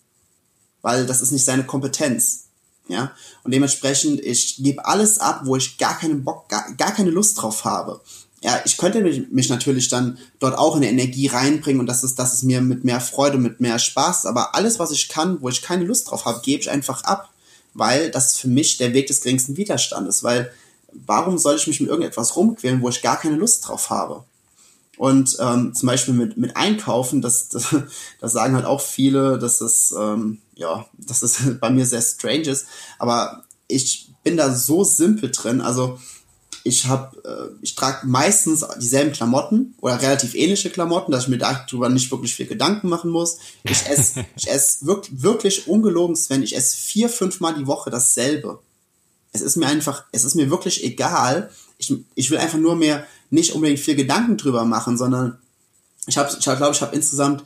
weil 0.82 1.06
das 1.06 1.22
ist 1.22 1.32
nicht 1.32 1.44
seine 1.44 1.64
Kompetenz. 1.64 2.44
Ja, 2.88 3.12
und 3.44 3.54
dementsprechend, 3.54 4.20
ich 4.20 4.56
gebe 4.56 4.84
alles 4.84 5.18
ab, 5.18 5.42
wo 5.44 5.56
ich 5.56 5.78
gar 5.78 5.98
keinen 5.98 6.24
Bock, 6.24 6.48
gar, 6.48 6.72
gar 6.74 6.92
keine 6.92 7.10
Lust 7.10 7.40
drauf 7.40 7.64
habe. 7.64 8.00
Ja, 8.42 8.60
ich 8.64 8.76
könnte 8.76 9.00
mich, 9.00 9.30
mich 9.30 9.48
natürlich 9.48 9.86
dann 9.86 10.18
dort 10.40 10.58
auch 10.58 10.76
in 10.76 10.82
Energie 10.82 11.28
reinbringen 11.28 11.78
und 11.80 11.86
das 11.86 12.02
ist, 12.02 12.18
das 12.18 12.34
ist 12.34 12.42
mir 12.42 12.60
mit 12.60 12.82
mehr 12.82 13.00
Freude, 13.00 13.38
mit 13.38 13.60
mehr 13.60 13.78
Spaß, 13.78 14.26
aber 14.26 14.56
alles, 14.56 14.80
was 14.80 14.90
ich 14.90 15.08
kann, 15.08 15.40
wo 15.40 15.48
ich 15.48 15.62
keine 15.62 15.84
Lust 15.84 16.10
drauf 16.10 16.24
habe, 16.24 16.40
gebe 16.42 16.60
ich 16.60 16.70
einfach 16.70 17.04
ab, 17.04 17.30
weil 17.72 18.10
das 18.10 18.36
für 18.36 18.48
mich 18.48 18.78
der 18.78 18.92
Weg 18.94 19.06
des 19.06 19.20
geringsten 19.20 19.56
Widerstandes, 19.56 20.24
weil 20.24 20.52
warum 20.92 21.38
soll 21.38 21.54
ich 21.56 21.68
mich 21.68 21.80
mit 21.80 21.88
irgendetwas 21.88 22.34
rumquälen, 22.34 22.82
wo 22.82 22.88
ich 22.88 23.00
gar 23.00 23.18
keine 23.18 23.36
Lust 23.36 23.66
drauf 23.68 23.90
habe? 23.90 24.24
Und 24.98 25.36
ähm, 25.40 25.74
zum 25.74 25.86
Beispiel 25.86 26.14
mit, 26.14 26.36
mit 26.36 26.56
Einkaufen, 26.56 27.22
das, 27.22 27.48
das, 27.48 27.74
das 28.20 28.32
sagen 28.32 28.54
halt 28.54 28.66
auch 28.66 28.80
viele, 28.80 29.38
dass 29.38 29.60
es, 29.60 29.94
ähm, 29.98 30.38
ja, 30.54 30.86
dass 30.98 31.22
es 31.22 31.38
bei 31.60 31.70
mir 31.70 31.86
sehr 31.86 32.02
strange 32.02 32.48
ist. 32.48 32.66
Aber 32.98 33.44
ich 33.68 34.10
bin 34.22 34.36
da 34.36 34.54
so 34.54 34.84
simpel 34.84 35.30
drin. 35.30 35.60
Also 35.60 35.98
ich 36.64 36.86
habe, 36.86 37.16
äh, 37.24 37.56
ich 37.62 37.74
trage 37.74 38.06
meistens 38.06 38.64
dieselben 38.80 39.12
Klamotten 39.12 39.74
oder 39.80 40.00
relativ 40.00 40.34
ähnliche 40.34 40.70
Klamotten, 40.70 41.10
dass 41.10 41.24
ich 41.24 41.28
mir 41.28 41.38
darüber 41.38 41.88
nicht 41.88 42.10
wirklich 42.10 42.34
viel 42.34 42.46
Gedanken 42.46 42.88
machen 42.88 43.10
muss. 43.10 43.38
Ich 43.64 43.86
esse, 43.86 44.24
ich 44.36 44.48
esse 44.48 44.86
wirklich, 44.86 45.22
wirklich 45.22 45.68
ungelogen, 45.68 46.14
Sven, 46.14 46.42
ich 46.42 46.54
esse 46.54 46.76
vier, 46.76 47.08
fünf 47.08 47.40
Mal 47.40 47.54
die 47.54 47.66
Woche 47.66 47.90
dasselbe. 47.90 48.60
Es 49.32 49.40
ist 49.40 49.56
mir 49.56 49.66
einfach, 49.66 50.04
es 50.12 50.24
ist 50.24 50.34
mir 50.34 50.50
wirklich 50.50 50.84
egal. 50.84 51.50
Ich, 51.78 51.92
ich 52.14 52.30
will 52.30 52.38
einfach 52.38 52.58
nur 52.58 52.76
mehr 52.76 53.06
nicht 53.32 53.52
unbedingt 53.52 53.80
viel 53.80 53.96
Gedanken 53.96 54.36
drüber 54.36 54.64
machen, 54.64 54.96
sondern 54.96 55.38
ich 56.06 56.18
habe, 56.18 56.30
ich 56.38 56.44
glaube, 56.44 56.72
ich 56.72 56.82
habe 56.82 56.94
insgesamt 56.94 57.44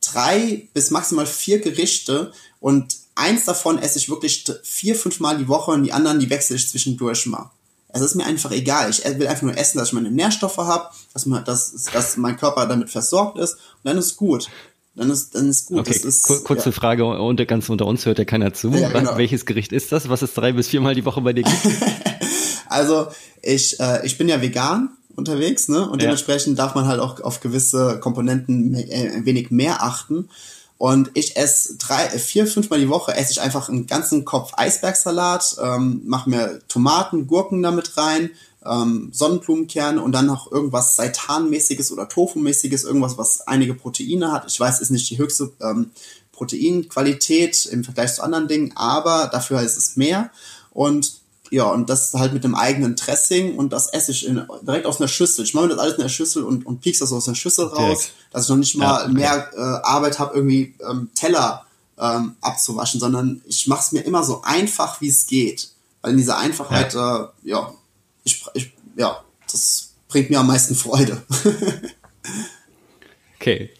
drei 0.00 0.68
bis 0.74 0.90
maximal 0.90 1.26
vier 1.26 1.60
Gerichte 1.60 2.32
und 2.60 2.96
eins 3.14 3.44
davon 3.44 3.78
esse 3.78 3.98
ich 3.98 4.10
wirklich 4.10 4.44
vier, 4.62 4.94
fünf 4.94 5.20
Mal 5.20 5.38
die 5.38 5.48
Woche 5.48 5.70
und 5.70 5.84
die 5.84 5.92
anderen, 5.92 6.20
die 6.20 6.30
wechsle 6.30 6.56
ich 6.56 6.68
zwischendurch 6.68 7.26
mal. 7.26 7.50
Es 7.88 8.00
ist 8.00 8.14
mir 8.14 8.24
einfach 8.24 8.50
egal. 8.52 8.90
Ich 8.90 9.04
will 9.04 9.26
einfach 9.26 9.42
nur 9.42 9.56
essen, 9.56 9.78
dass 9.78 9.88
ich 9.88 9.94
meine 9.94 10.10
Nährstoffe 10.10 10.56
habe, 10.56 10.88
dass, 11.12 11.26
man, 11.26 11.44
dass, 11.44 11.72
dass 11.92 12.16
mein 12.16 12.36
Körper 12.36 12.66
damit 12.66 12.90
versorgt 12.90 13.38
ist 13.38 13.54
und 13.54 13.84
dann 13.84 13.98
ist 13.98 14.16
gut. 14.16 14.50
Dann 14.94 15.10
ist, 15.10 15.34
dann 15.34 15.48
ist 15.48 15.66
gut. 15.66 15.80
Okay, 15.80 15.96
ist, 15.96 16.22
kurze 16.44 16.68
ja. 16.68 16.72
Frage, 16.72 17.06
unter, 17.06 17.46
ganz 17.46 17.70
unter 17.70 17.86
uns 17.86 18.04
hört 18.04 18.18
ja 18.18 18.26
keiner 18.26 18.52
zu. 18.52 18.70
Ja, 18.70 18.90
genau. 18.90 19.16
Welches 19.16 19.46
Gericht 19.46 19.72
ist 19.72 19.92
das, 19.92 20.10
was 20.10 20.20
es 20.20 20.34
drei 20.34 20.52
bis 20.52 20.68
viermal 20.68 20.94
die 20.94 21.04
Woche 21.06 21.22
bei 21.22 21.32
dir 21.32 21.44
gibt? 21.44 21.66
also, 22.66 23.08
ich, 23.40 23.80
äh, 23.80 24.04
ich 24.06 24.18
bin 24.18 24.28
ja 24.28 24.42
vegan 24.42 24.90
unterwegs, 25.16 25.68
ne? 25.68 25.88
Und 25.88 26.00
ja. 26.00 26.06
dementsprechend 26.06 26.58
darf 26.58 26.74
man 26.74 26.86
halt 26.86 27.00
auch 27.00 27.20
auf 27.20 27.40
gewisse 27.40 27.98
Komponenten 28.00 28.74
äh, 28.74 29.10
ein 29.14 29.24
wenig 29.24 29.50
mehr 29.50 29.82
achten. 29.82 30.28
Und 30.78 31.12
ich 31.14 31.36
esse 31.36 31.76
drei, 31.76 32.08
vier, 32.08 32.46
fünfmal 32.46 32.80
die 32.80 32.88
Woche 32.88 33.14
esse 33.14 33.30
ich 33.30 33.40
einfach 33.40 33.68
einen 33.68 33.86
ganzen 33.86 34.24
Kopf 34.24 34.52
Eisbergsalat, 34.56 35.56
ähm, 35.62 36.02
mache 36.04 36.28
mir 36.28 36.60
Tomaten, 36.66 37.28
Gurken 37.28 37.62
damit 37.62 37.96
rein, 37.96 38.30
ähm, 38.66 39.10
Sonnenblumenkerne 39.12 40.02
und 40.02 40.12
dann 40.12 40.26
noch 40.26 40.50
irgendwas 40.50 40.96
Seitanmäßiges 40.96 41.92
oder 41.92 42.08
Tofu-mäßiges, 42.08 42.82
irgendwas, 42.82 43.16
was 43.16 43.46
einige 43.46 43.74
Proteine 43.74 44.32
hat. 44.32 44.44
Ich 44.48 44.58
weiß, 44.58 44.80
ist 44.80 44.90
nicht 44.90 45.08
die 45.08 45.18
höchste 45.18 45.52
ähm, 45.60 45.90
Proteinqualität 46.32 47.66
im 47.66 47.84
Vergleich 47.84 48.14
zu 48.14 48.22
anderen 48.24 48.48
Dingen, 48.48 48.72
aber 48.74 49.28
dafür 49.30 49.60
ist 49.62 49.76
es 49.76 49.96
mehr. 49.96 50.30
Und 50.72 51.21
ja, 51.52 51.64
und 51.64 51.90
das 51.90 52.14
halt 52.14 52.32
mit 52.32 52.44
dem 52.44 52.54
eigenen 52.54 52.96
Dressing 52.96 53.56
und 53.56 53.74
das 53.74 53.88
esse 53.88 54.10
ich 54.10 54.26
in, 54.26 54.42
direkt 54.62 54.86
aus 54.86 55.00
einer 55.00 55.08
Schüssel. 55.08 55.44
Ich 55.44 55.52
mache 55.52 55.66
mir 55.66 55.74
das 55.74 55.80
alles 55.80 55.94
in 55.96 56.00
der 56.00 56.08
Schüssel 56.08 56.44
und, 56.44 56.64
und 56.64 56.80
piekst 56.80 57.02
das 57.02 57.12
aus 57.12 57.26
der 57.26 57.34
Schüssel 57.34 57.66
raus, 57.66 57.76
direkt. 57.76 58.12
dass 58.30 58.44
ich 58.44 58.48
noch 58.48 58.56
nicht 58.56 58.74
mal 58.76 58.86
ja, 58.86 59.02
okay. 59.02 59.12
mehr 59.12 59.50
äh, 59.54 59.60
Arbeit 59.86 60.18
habe, 60.18 60.34
irgendwie 60.34 60.74
ähm, 60.88 61.10
Teller 61.14 61.66
ähm, 61.98 62.36
abzuwaschen, 62.40 63.00
sondern 63.00 63.42
ich 63.46 63.66
mache 63.66 63.80
es 63.80 63.92
mir 63.92 64.00
immer 64.00 64.24
so 64.24 64.40
einfach, 64.42 65.02
wie 65.02 65.08
es 65.08 65.26
geht. 65.26 65.68
Weil 66.00 66.12
in 66.12 66.16
dieser 66.16 66.38
Einfachheit, 66.38 66.94
ja, 66.94 67.24
äh, 67.24 67.28
ja 67.50 67.74
ich, 68.24 68.42
ich, 68.54 68.72
ja, 68.96 69.22
das 69.50 69.90
bringt 70.08 70.30
mir 70.30 70.40
am 70.40 70.46
meisten 70.46 70.74
Freude. 70.74 71.22
okay. 73.36 73.70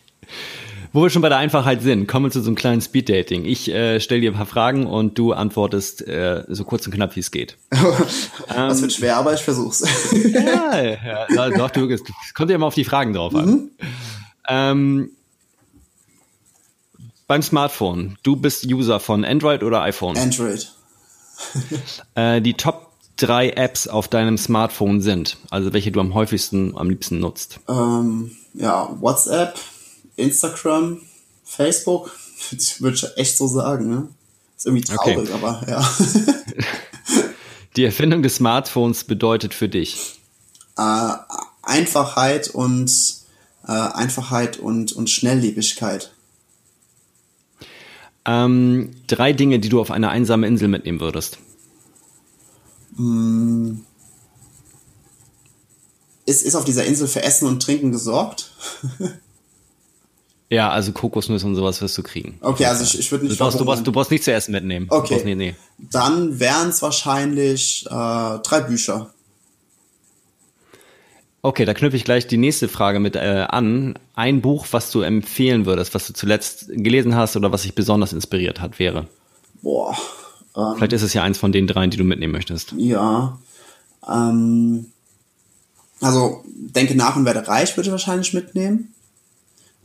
Wo 0.92 1.02
wir 1.02 1.10
schon 1.10 1.22
bei 1.22 1.30
der 1.30 1.38
Einfachheit 1.38 1.80
sind, 1.80 2.06
kommen 2.06 2.26
wir 2.26 2.30
zu 2.30 2.42
so 2.42 2.48
einem 2.48 2.56
kleinen 2.56 2.82
Speed-Dating. 2.82 3.46
Ich 3.46 3.70
äh, 3.70 3.98
stelle 3.98 4.20
dir 4.20 4.30
ein 4.30 4.36
paar 4.36 4.46
Fragen 4.46 4.86
und 4.86 5.18
du 5.18 5.32
antwortest 5.32 6.06
äh, 6.06 6.44
so 6.48 6.64
kurz 6.64 6.86
und 6.86 6.92
knapp, 6.92 7.16
wie 7.16 7.20
es 7.20 7.30
geht. 7.30 7.56
das 7.70 8.30
ähm, 8.54 8.80
wird 8.82 8.92
schwer, 8.92 9.16
aber 9.16 9.32
ich 9.32 9.40
versuch's. 9.40 9.82
ja, 10.12 10.82
ja, 11.34 11.50
doch, 11.50 11.70
du, 11.70 11.88
es 11.88 12.02
kommt 12.34 12.50
ja 12.50 12.56
immer 12.56 12.66
auf 12.66 12.74
die 12.74 12.84
Fragen 12.84 13.14
drauf 13.14 13.34
an. 13.34 13.48
Mhm. 13.48 13.70
Ähm, 14.48 15.10
beim 17.26 17.42
Smartphone, 17.42 18.18
du 18.22 18.36
bist 18.36 18.66
User 18.66 19.00
von 19.00 19.24
Android 19.24 19.62
oder 19.62 19.80
iPhone? 19.80 20.18
Android. 20.18 20.70
äh, 22.14 22.42
die 22.42 22.54
Top 22.54 22.92
drei 23.16 23.50
Apps 23.50 23.88
auf 23.88 24.08
deinem 24.08 24.36
Smartphone 24.36 25.00
sind, 25.00 25.38
also 25.48 25.72
welche 25.72 25.92
du 25.92 26.00
am 26.00 26.12
häufigsten, 26.12 26.76
am 26.76 26.90
liebsten 26.90 27.20
nutzt? 27.20 27.60
Ähm, 27.68 28.32
ja, 28.52 28.94
WhatsApp, 29.00 29.58
Instagram, 30.16 31.00
Facebook, 31.44 32.10
würde 32.78 32.96
ich 32.96 33.06
echt 33.16 33.36
so 33.36 33.46
sagen. 33.46 33.88
Ne? 33.88 34.08
Ist 34.56 34.66
irgendwie 34.66 34.84
traurig, 34.84 35.30
okay. 35.30 35.32
aber 35.32 35.62
ja. 35.68 35.94
Die 37.76 37.84
Erfindung 37.84 38.22
des 38.22 38.36
Smartphones 38.36 39.04
bedeutet 39.04 39.54
für 39.54 39.68
dich? 39.68 40.20
Äh, 40.76 41.14
Einfachheit 41.62 42.48
und 42.48 42.92
äh, 43.66 43.72
Einfachheit 43.72 44.58
und, 44.58 44.92
und 44.92 45.08
Schnelllebigkeit. 45.08 46.12
Ähm, 48.24 48.94
drei 49.06 49.32
Dinge, 49.32 49.58
die 49.58 49.68
du 49.68 49.80
auf 49.80 49.90
eine 49.90 50.10
einsame 50.10 50.46
Insel 50.46 50.68
mitnehmen 50.68 51.00
würdest. 51.00 51.38
Mm. 52.96 53.78
Ist, 56.24 56.42
ist 56.42 56.54
auf 56.54 56.64
dieser 56.64 56.84
Insel 56.84 57.08
für 57.08 57.22
Essen 57.22 57.48
und 57.48 57.60
Trinken 57.62 57.90
gesorgt? 57.90 58.52
Ja, 60.52 60.68
also 60.68 60.92
Kokosnüsse 60.92 61.46
und 61.46 61.54
sowas 61.54 61.80
wirst 61.80 61.96
du 61.96 62.02
kriegen. 62.02 62.36
Okay, 62.42 62.66
also 62.66 62.84
ich, 62.84 62.98
ich 62.98 63.10
würde 63.10 63.24
nicht. 63.24 63.40
Du 63.40 63.42
brauchst, 63.42 63.58
du, 63.58 63.64
brauchst, 63.64 63.86
du 63.86 63.90
brauchst 63.90 64.10
nicht 64.10 64.22
zu 64.22 64.34
essen 64.34 64.52
mitnehmen. 64.52 64.84
Okay. 64.90 65.18
Nee, 65.24 65.34
nee. 65.34 65.54
Dann 65.78 66.40
wären 66.40 66.68
es 66.68 66.82
wahrscheinlich 66.82 67.86
äh, 67.86 67.90
drei 67.90 68.60
Bücher. 68.60 69.14
Okay, 71.40 71.64
da 71.64 71.72
knüpfe 71.72 71.96
ich 71.96 72.04
gleich 72.04 72.26
die 72.26 72.36
nächste 72.36 72.68
Frage 72.68 73.00
mit 73.00 73.16
äh, 73.16 73.46
an. 73.48 73.98
Ein 74.14 74.42
Buch, 74.42 74.66
was 74.72 74.90
du 74.90 75.00
empfehlen 75.00 75.64
würdest, 75.64 75.94
was 75.94 76.06
du 76.06 76.12
zuletzt 76.12 76.66
gelesen 76.68 77.16
hast 77.16 77.34
oder 77.34 77.50
was 77.50 77.62
dich 77.62 77.74
besonders 77.74 78.12
inspiriert 78.12 78.60
hat, 78.60 78.78
wäre? 78.78 79.06
Boah. 79.62 79.96
Ähm, 80.54 80.74
Vielleicht 80.76 80.92
ist 80.92 81.02
es 81.02 81.14
ja 81.14 81.22
eins 81.22 81.38
von 81.38 81.52
den 81.52 81.66
dreien, 81.66 81.88
die 81.88 81.96
du 81.96 82.04
mitnehmen 82.04 82.34
möchtest. 82.34 82.74
Ja. 82.76 83.38
Ähm, 84.06 84.92
also, 86.02 86.44
denke 86.44 86.94
nach 86.94 87.16
und 87.16 87.24
werde 87.24 87.48
reich, 87.48 87.74
würde 87.74 87.88
ich 87.88 87.92
wahrscheinlich 87.92 88.34
mitnehmen. 88.34 88.91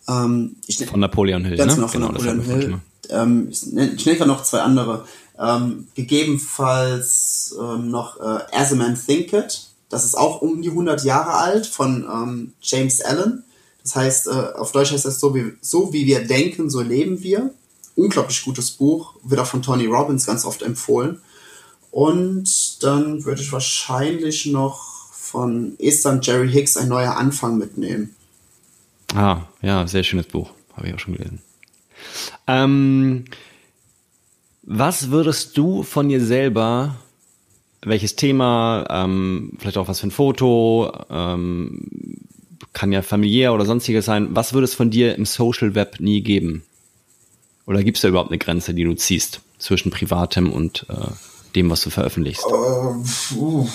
Ähm, 0.08 0.56
von 0.90 1.00
Napoleon 1.00 1.44
Hill. 1.44 1.58
Ganz 1.58 1.72
ne? 1.72 1.76
genau, 1.76 1.88
von 1.88 2.02
genau, 2.02 2.14
Napoleon 2.14 2.42
Hill. 2.42 2.80
Ähm, 3.10 3.48
ich 3.50 3.66
nenne 3.74 3.96
nenn 3.96 4.28
noch 4.28 4.44
zwei 4.44 4.62
andere. 4.62 5.06
Ähm, 5.40 5.88
gegebenenfalls 5.96 7.56
ähm, 7.60 7.92
noch 7.92 8.20
äh, 8.20 8.40
As 8.52 8.72
a 8.72 8.76
Man 8.76 8.96
Thinketh. 8.96 9.70
Das 9.90 10.04
ist 10.04 10.16
auch 10.16 10.42
um 10.42 10.62
die 10.62 10.70
100 10.70 11.04
Jahre 11.04 11.34
alt 11.34 11.68
von 11.68 12.06
ähm, 12.12 12.54
James 12.62 13.02
Allen. 13.02 13.44
Das 13.84 13.96
heißt, 13.96 14.28
äh, 14.28 14.54
auf 14.56 14.72
Deutsch 14.72 14.92
heißt 14.92 15.06
das 15.06 15.20
so 15.20 15.34
wie, 15.34 15.54
so 15.62 15.94
wie 15.94 16.06
wir 16.06 16.26
denken, 16.26 16.70
so 16.70 16.82
leben 16.82 17.22
wir. 17.24 17.54
Unglaublich 17.96 18.44
gutes 18.44 18.72
Buch, 18.72 19.16
wird 19.24 19.40
auch 19.40 19.48
von 19.48 19.62
Tony 19.62 19.86
Robbins 19.86 20.26
ganz 20.26 20.44
oft 20.46 20.62
empfohlen. 20.62 21.22
Und 21.92 22.84
dann 22.84 23.24
würde 23.24 23.42
ich 23.42 23.52
wahrscheinlich 23.52 24.46
noch 24.46 25.10
von 25.12 25.76
Esther 25.80 26.12
und 26.12 26.26
Jerry 26.26 26.52
Hicks 26.52 26.78
ein 26.78 26.90
neuer 26.90 27.16
Anfang 27.16 27.58
mitnehmen. 27.58 28.16
Ah, 29.16 29.42
ja, 29.62 29.88
sehr 29.88 30.04
schönes 30.04 30.28
Buch. 30.28 30.52
Habe 30.76 30.88
ich 30.88 30.94
auch 30.94 31.00
schon 31.00 31.16
gelesen. 31.16 31.42
Ähm, 32.46 33.26
was 34.64 35.10
würdest 35.10 35.58
du 35.58 35.84
von 35.84 36.10
dir 36.10 36.24
selber, 36.24 36.96
welches 37.82 38.16
Thema, 38.16 38.86
ähm, 38.90 39.54
vielleicht 39.60 39.78
auch 39.78 39.88
was 39.88 40.02
für 40.02 40.08
ein 40.08 40.12
Foto, 40.12 40.92
ähm, 41.10 41.82
kann 42.74 42.92
ja 42.92 43.02
familiär 43.02 43.54
oder 43.54 43.66
sonstiges 43.66 44.06
sein, 44.06 44.36
was 44.36 44.54
würde 44.54 44.66
es 44.66 44.76
von 44.76 44.92
dir 44.92 45.16
im 45.16 45.26
Social 45.26 45.74
Web 45.74 46.00
nie 46.00 46.22
geben? 46.22 46.64
Oder 47.66 47.84
gibt 47.84 47.98
es 47.98 48.02
da 48.02 48.08
überhaupt 48.08 48.30
eine 48.30 48.38
Grenze, 48.38 48.74
die 48.74 48.84
du 48.84 48.94
ziehst 48.94 49.42
zwischen 49.58 49.90
privatem 49.90 50.52
und 50.52 50.86
äh, 50.90 51.08
dem, 51.56 51.70
was 51.70 51.82
du 51.82 51.90
veröffentlichst? 51.90 52.46
Uh, 52.46 53.68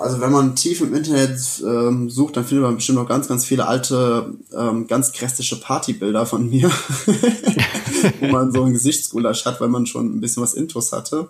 also 0.00 0.20
wenn 0.20 0.32
man 0.32 0.56
tief 0.56 0.80
im 0.80 0.94
Internet 0.94 1.38
ähm, 1.62 2.08
sucht, 2.08 2.36
dann 2.36 2.46
findet 2.46 2.64
man 2.64 2.76
bestimmt 2.76 2.98
noch 2.98 3.08
ganz, 3.08 3.28
ganz 3.28 3.44
viele 3.44 3.66
alte, 3.66 4.32
ähm, 4.56 4.86
ganz 4.86 5.12
kräftische 5.12 5.60
Partybilder 5.60 6.24
von 6.24 6.48
mir, 6.48 6.70
wo 8.20 8.26
man 8.28 8.50
so 8.50 8.64
ein 8.64 8.72
Gesichtsgulasch 8.72 9.44
hat, 9.44 9.60
weil 9.60 9.68
man 9.68 9.84
schon 9.84 10.06
ein 10.06 10.20
bisschen 10.20 10.42
was 10.42 10.54
Intus 10.54 10.92
hatte. 10.92 11.28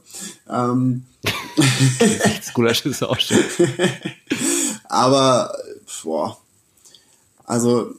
Ähm, 0.48 1.04
Gesichtsgulasch 1.98 2.86
ist 2.86 3.02
auch 3.02 3.18
schön. 3.18 3.42
Aber, 4.88 5.52
boah, 6.04 6.38
also 7.44 7.92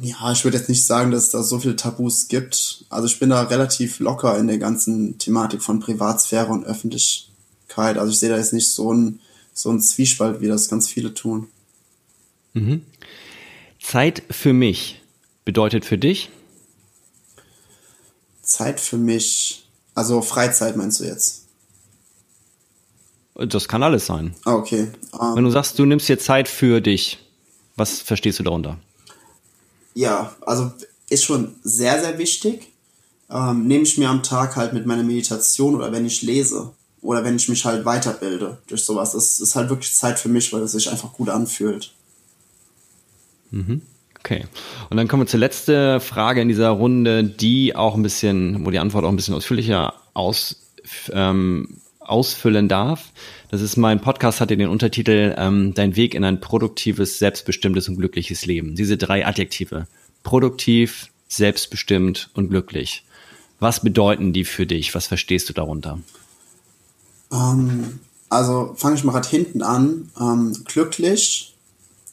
ja, 0.00 0.30
ich 0.30 0.44
würde 0.44 0.58
jetzt 0.58 0.68
nicht 0.68 0.86
sagen, 0.86 1.10
dass 1.10 1.24
es 1.24 1.30
da 1.30 1.42
so 1.42 1.58
viele 1.58 1.74
Tabus 1.74 2.28
gibt. 2.28 2.84
Also 2.88 3.08
ich 3.08 3.18
bin 3.18 3.30
da 3.30 3.42
relativ 3.42 3.98
locker 3.98 4.38
in 4.38 4.46
der 4.46 4.58
ganzen 4.58 5.18
Thematik 5.18 5.60
von 5.60 5.80
Privatsphäre 5.80 6.52
und 6.52 6.64
Öffentlichkeit. 6.64 7.98
Also 7.98 8.12
ich 8.12 8.20
sehe 8.20 8.28
da 8.28 8.36
jetzt 8.36 8.52
nicht 8.52 8.70
so 8.70 8.92
ein 8.92 9.18
so 9.58 9.70
ein 9.70 9.80
Zwiespalt, 9.80 10.40
wie 10.40 10.46
das 10.46 10.68
ganz 10.68 10.88
viele 10.88 11.14
tun. 11.14 11.48
Mhm. 12.54 12.84
Zeit 13.82 14.22
für 14.30 14.52
mich 14.52 15.00
bedeutet 15.44 15.84
für 15.84 15.98
dich? 15.98 16.30
Zeit 18.42 18.80
für 18.80 18.96
mich, 18.96 19.68
also 19.94 20.22
Freizeit 20.22 20.76
meinst 20.76 21.00
du 21.00 21.04
jetzt? 21.04 21.46
Das 23.34 23.68
kann 23.68 23.82
alles 23.82 24.06
sein. 24.06 24.34
Ah, 24.44 24.54
okay. 24.54 24.88
Um, 25.12 25.36
Wenn 25.36 25.44
du 25.44 25.50
sagst, 25.50 25.78
du 25.78 25.84
nimmst 25.84 26.08
dir 26.08 26.18
Zeit 26.18 26.48
für 26.48 26.80
dich, 26.80 27.18
was 27.76 28.00
verstehst 28.00 28.38
du 28.38 28.42
darunter? 28.42 28.78
Ja, 29.94 30.36
also 30.42 30.72
ist 31.08 31.24
schon 31.24 31.56
sehr, 31.62 32.00
sehr 32.00 32.18
wichtig. 32.18 32.72
Ähm, 33.30 33.66
nehme 33.66 33.84
ich 33.84 33.98
mir 33.98 34.08
am 34.08 34.22
Tag 34.22 34.56
halt 34.56 34.72
mit 34.72 34.86
meiner 34.86 35.02
Meditation 35.02 35.74
oder 35.74 35.92
wenn 35.92 36.06
ich 36.06 36.22
lese 36.22 36.72
oder 37.02 37.24
wenn 37.24 37.36
ich 37.36 37.48
mich 37.48 37.64
halt 37.64 37.84
weiterbilde 37.84 38.58
durch 38.66 38.82
sowas. 38.82 39.12
Das 39.12 39.40
ist 39.40 39.54
halt 39.54 39.68
wirklich 39.68 39.94
Zeit 39.94 40.18
für 40.18 40.28
mich, 40.28 40.52
weil 40.52 40.62
es 40.62 40.72
sich 40.72 40.90
einfach 40.90 41.12
gut 41.12 41.28
anfühlt. 41.28 41.92
Mhm. 43.50 43.82
Okay. 44.18 44.46
Und 44.90 44.96
dann 44.96 45.08
kommen 45.08 45.22
wir 45.22 45.26
zur 45.28 45.40
letzten 45.40 46.00
Frage 46.00 46.40
in 46.40 46.48
dieser 46.48 46.70
Runde, 46.70 47.24
die 47.24 47.74
auch 47.76 47.94
ein 47.94 48.02
bisschen, 48.02 48.66
wo 48.66 48.70
die 48.70 48.78
Antwort 48.78 49.04
auch 49.04 49.08
ein 49.08 49.16
bisschen 49.16 49.34
ausführlicher 49.34 49.94
aus, 50.12 50.56
ähm, 51.12 51.78
ausfüllen 52.00 52.68
darf. 52.68 53.12
Das 53.50 53.62
ist 53.62 53.76
mein 53.76 54.00
Podcast, 54.00 54.40
hatte 54.40 54.56
den 54.56 54.68
Untertitel 54.68 55.34
ähm, 55.38 55.72
Dein 55.74 55.96
Weg 55.96 56.14
in 56.14 56.24
ein 56.24 56.40
produktives, 56.40 57.18
selbstbestimmtes 57.18 57.88
und 57.88 57.96
glückliches 57.96 58.44
Leben. 58.44 58.74
Diese 58.74 58.96
drei 58.96 59.26
Adjektive. 59.26 59.86
produktiv, 60.24 61.10
selbstbestimmt 61.28 62.30
und 62.34 62.50
glücklich. 62.50 63.04
Was 63.60 63.80
bedeuten 63.80 64.32
die 64.32 64.44
für 64.44 64.66
dich? 64.66 64.94
Was 64.94 65.06
verstehst 65.06 65.48
du 65.48 65.52
darunter? 65.52 66.00
Ähm, 67.32 68.00
also 68.28 68.74
fange 68.76 68.96
ich 68.96 69.04
mal 69.04 69.12
gerade 69.12 69.28
hinten 69.28 69.62
an. 69.62 70.10
Ähm, 70.20 70.64
glücklich. 70.64 71.56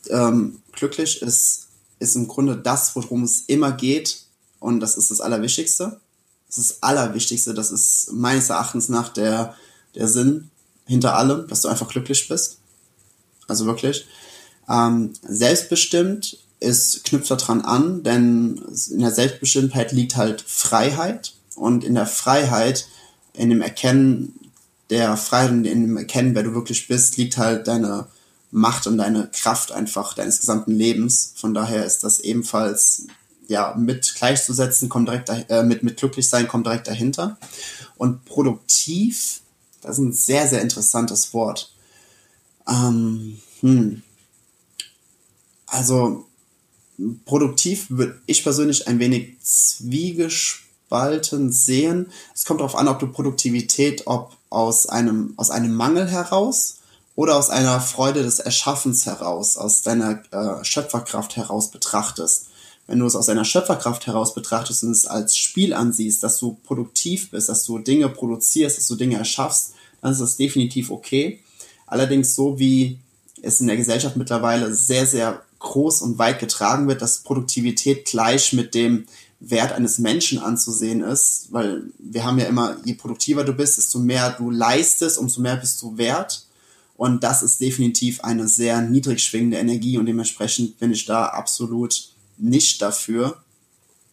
Ähm, 0.09 0.61
glücklich 0.72 1.22
ist, 1.22 1.68
ist 1.99 2.16
im 2.16 2.28
Grunde 2.28 2.57
das, 2.57 2.95
worum 2.95 3.24
es 3.24 3.43
immer 3.47 3.72
geht. 3.72 4.24
Und 4.59 4.80
das 4.80 4.97
ist 4.97 5.11
das 5.11 5.22
Allerwichtigste. 5.22 5.99
Das 6.47 6.57
ist 6.57 6.70
das 6.70 6.84
Allerwichtigste. 6.84 7.53
Das 7.53 7.72
ist 7.72 8.11
meines 8.13 8.49
Erachtens 8.49 8.89
nach 8.89 9.09
der, 9.09 9.55
der 9.95 10.07
Sinn 10.07 10.49
hinter 10.86 11.16
allem, 11.18 11.47
dass 11.47 11.61
du 11.61 11.68
einfach 11.68 11.89
glücklich 11.89 12.28
bist. 12.28 12.59
Also 13.47 13.66
wirklich. 13.66 14.05
Ähm, 14.70 15.13
selbstbestimmt 15.22 16.38
ist, 16.59 17.03
knüpft 17.03 17.30
daran 17.30 17.61
an, 17.61 18.03
denn 18.03 18.61
in 18.89 18.99
der 18.99 19.11
Selbstbestimmtheit 19.11 19.91
liegt 19.91 20.16
halt 20.16 20.41
Freiheit. 20.41 21.34
Und 21.55 21.84
in 21.84 21.95
der 21.95 22.07
Freiheit, 22.07 22.88
in 23.34 23.49
dem 23.49 23.61
Erkennen 23.61 24.44
der 24.89 25.17
Freiheit 25.17 25.51
und 25.51 25.63
dem 25.63 25.97
Erkennen, 25.97 26.36
wer 26.36 26.43
du 26.43 26.53
wirklich 26.53 26.88
bist, 26.88 27.17
liegt 27.17 27.38
halt 27.38 27.67
deine 27.67 28.07
Macht 28.51 28.88
und 28.88 28.99
deine 28.99 29.29
Kraft 29.33 29.71
einfach 29.71 30.13
deines 30.13 30.39
gesamten 30.39 30.71
Lebens. 30.71 31.33
Von 31.36 31.53
daher 31.53 31.86
ist 31.86 32.03
das 32.03 32.19
ebenfalls 32.19 33.07
ja 33.47 33.75
mit 33.75 34.15
gleichzusetzen, 34.15 34.89
kommt 34.89 35.09
direkt 35.09 35.29
äh, 35.49 35.63
mit 35.63 35.83
mit 35.83 35.97
glücklich 35.97 36.29
sein 36.29 36.47
kommt 36.47 36.65
direkt 36.65 36.88
dahinter. 36.88 37.38
Und 37.97 38.25
produktiv, 38.25 39.41
das 39.81 39.97
ist 39.97 40.03
ein 40.03 40.13
sehr 40.13 40.47
sehr 40.47 40.61
interessantes 40.61 41.33
Wort. 41.33 41.73
Ähm, 42.67 43.39
hm. 43.61 44.01
Also 45.67 46.25
produktiv 47.25 47.88
würde 47.89 48.21
ich 48.25 48.43
persönlich 48.43 48.88
ein 48.88 48.99
wenig 48.99 49.38
zwiegespalten 49.41 51.51
sehen. 51.51 52.11
Es 52.33 52.45
kommt 52.45 52.61
darauf 52.61 52.75
an, 52.75 52.88
ob 52.88 52.99
du 52.99 53.07
Produktivität, 53.07 54.03
ob 54.05 54.34
aus 54.49 54.87
einem, 54.87 55.33
aus 55.37 55.51
einem 55.51 55.73
Mangel 55.73 56.07
heraus 56.09 56.77
oder 57.15 57.37
aus 57.37 57.49
einer 57.49 57.79
Freude 57.79 58.23
des 58.23 58.39
Erschaffens 58.39 59.05
heraus, 59.05 59.57
aus 59.57 59.81
deiner 59.81 60.21
äh, 60.31 60.63
Schöpferkraft 60.63 61.35
heraus 61.35 61.71
betrachtest. 61.71 62.47
Wenn 62.87 62.99
du 62.99 63.05
es 63.05 63.15
aus 63.15 63.25
deiner 63.25 63.45
Schöpferkraft 63.45 64.05
heraus 64.05 64.35
betrachtest 64.35 64.83
und 64.83 64.91
es 64.91 65.07
als 65.07 65.37
Spiel 65.37 65.73
ansiehst, 65.73 66.21
dass 66.23 66.37
du 66.37 66.57
produktiv 66.63 67.31
bist, 67.31 67.49
dass 67.49 67.63
du 67.65 67.79
Dinge 67.79 68.09
produzierst, 68.09 68.77
dass 68.77 68.87
du 68.87 68.95
Dinge 68.95 69.17
erschaffst, 69.17 69.73
dann 70.01 70.11
ist 70.11 70.21
das 70.21 70.37
definitiv 70.37 70.91
okay. 70.91 71.39
Allerdings 71.87 72.35
so 72.35 72.59
wie 72.59 72.99
es 73.41 73.59
in 73.59 73.67
der 73.67 73.77
Gesellschaft 73.77 74.17
mittlerweile 74.17 74.73
sehr, 74.73 75.05
sehr 75.05 75.41
groß 75.59 76.01
und 76.01 76.19
weit 76.19 76.39
getragen 76.39 76.87
wird, 76.87 77.01
dass 77.01 77.19
Produktivität 77.19 78.05
gleich 78.05 78.53
mit 78.53 78.75
dem 78.75 79.05
Wert 79.39 79.73
eines 79.73 79.99
Menschen 79.99 80.39
anzusehen 80.39 81.01
ist, 81.01 81.47
weil 81.51 81.83
wir 81.99 82.23
haben 82.23 82.39
ja 82.39 82.45
immer, 82.45 82.77
je 82.86 82.93
produktiver 82.93 83.43
du 83.43 83.53
bist, 83.53 83.77
desto 83.77 83.99
mehr 83.99 84.31
du 84.31 84.49
leistest, 84.49 85.17
umso 85.17 85.41
mehr 85.41 85.57
bist 85.57 85.81
du 85.81 85.97
wert. 85.97 86.45
Und 86.97 87.23
das 87.23 87.43
ist 87.43 87.59
definitiv 87.59 88.21
eine 88.21 88.47
sehr 88.47 88.81
niedrig 88.81 89.21
schwingende 89.21 89.57
Energie 89.57 89.97
und 89.97 90.05
dementsprechend 90.05 90.79
bin 90.79 90.91
ich 90.91 91.05
da 91.05 91.25
absolut 91.25 92.09
nicht 92.38 92.81
dafür, 92.81 93.41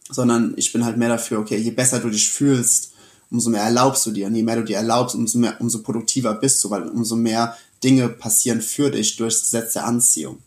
sondern 0.09 0.53
ich 0.57 0.73
bin 0.73 0.83
halt 0.83 0.97
mehr 0.97 1.09
dafür, 1.09 1.39
okay, 1.39 1.57
je 1.57 1.71
besser 1.71 1.99
du 1.99 2.09
dich 2.09 2.29
fühlst, 2.29 2.91
umso 3.31 3.49
mehr 3.49 3.63
erlaubst 3.63 4.05
du 4.05 4.11
dir. 4.11 4.27
Und 4.27 4.35
je 4.35 4.43
mehr 4.43 4.57
du 4.57 4.63
dir 4.63 4.77
erlaubst, 4.77 5.15
umso 5.15 5.39
mehr, 5.39 5.59
umso 5.59 5.81
produktiver 5.81 6.35
bist 6.35 6.63
du, 6.63 6.69
weil 6.69 6.87
umso 6.87 7.15
mehr 7.15 7.57
Dinge 7.83 8.09
passieren 8.09 8.61
für 8.61 8.91
dich 8.91 9.15
durch 9.15 9.33
das 9.33 9.43
Gesetz 9.43 9.73
der 9.73 9.85
Anziehung. 9.85 10.37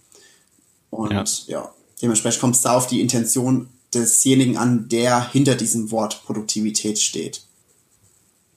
Und 0.90 1.12
ja, 1.12 1.24
ja 1.46 1.74
dementsprechend 2.00 2.40
kommt 2.40 2.56
es 2.56 2.62
da 2.62 2.74
auf 2.74 2.86
die 2.86 3.00
Intention 3.00 3.68
desjenigen 4.00 4.56
an, 4.56 4.88
der 4.88 5.30
hinter 5.30 5.54
diesem 5.54 5.90
Wort 5.90 6.22
Produktivität 6.24 6.98
steht. 6.98 7.42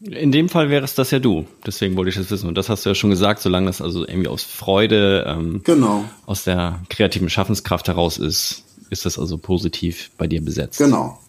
In 0.02 0.32
dem 0.32 0.48
Fall 0.48 0.70
wäre 0.70 0.86
es 0.86 0.96
das 0.96 1.12
ja 1.12 1.20
du. 1.20 1.46
Deswegen 1.66 1.98
wollte 1.98 2.10
ich 2.10 2.16
das 2.16 2.32
wissen. 2.32 2.48
Und 2.48 2.56
das 2.56 2.70
hast 2.70 2.86
du 2.86 2.90
ja 2.90 2.96
schon 2.96 3.10
gesagt, 3.10 3.42
solange 3.42 3.70
es 3.70 3.82
also 3.82 4.08
irgendwie 4.08 4.30
aus 4.30 4.44
Freude, 4.44 5.26
ähm, 5.28 5.62
genau. 5.66 6.06
aus 6.26 6.46
der 6.46 6.82
kreativen 6.90 7.30
Schaffenskraft 7.30 7.90
heraus 7.90 8.18
ist, 8.18 8.64
ist 8.90 9.06
das 9.06 9.20
also 9.20 9.38
positiv 9.38 10.12
bei 10.18 10.28
dir 10.28 10.42
besetzt. 10.42 10.78
Genau. 10.78 11.20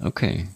Okay. 0.00 0.48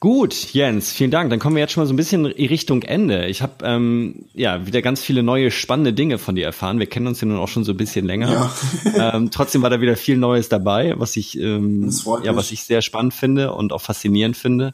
Gut, 0.00 0.52
Jens, 0.52 0.92
vielen 0.92 1.10
Dank. 1.10 1.28
Dann 1.30 1.40
kommen 1.40 1.56
wir 1.56 1.60
jetzt 1.60 1.72
schon 1.72 1.82
mal 1.82 1.86
so 1.88 1.92
ein 1.92 1.96
bisschen 1.96 2.24
Richtung 2.24 2.82
Ende. 2.82 3.26
Ich 3.26 3.42
habe 3.42 3.64
ähm, 3.64 4.26
ja 4.32 4.64
wieder 4.64 4.80
ganz 4.80 5.02
viele 5.02 5.24
neue 5.24 5.50
spannende 5.50 5.92
Dinge 5.92 6.18
von 6.18 6.36
dir 6.36 6.44
erfahren. 6.44 6.78
Wir 6.78 6.86
kennen 6.86 7.08
uns 7.08 7.20
ja 7.20 7.26
nun 7.26 7.38
auch 7.38 7.48
schon 7.48 7.64
so 7.64 7.72
ein 7.72 7.76
bisschen 7.76 8.06
länger. 8.06 8.52
Ja. 8.94 9.14
ähm, 9.16 9.32
trotzdem 9.32 9.62
war 9.62 9.70
da 9.70 9.80
wieder 9.80 9.96
viel 9.96 10.16
Neues 10.16 10.48
dabei, 10.48 10.94
was 10.96 11.16
ich 11.16 11.36
ähm, 11.40 11.90
ja 12.22 12.36
was 12.36 12.52
ich 12.52 12.62
sehr 12.62 12.80
spannend 12.80 13.12
finde 13.12 13.52
und 13.52 13.72
auch 13.72 13.80
faszinierend 13.80 14.36
finde. 14.36 14.72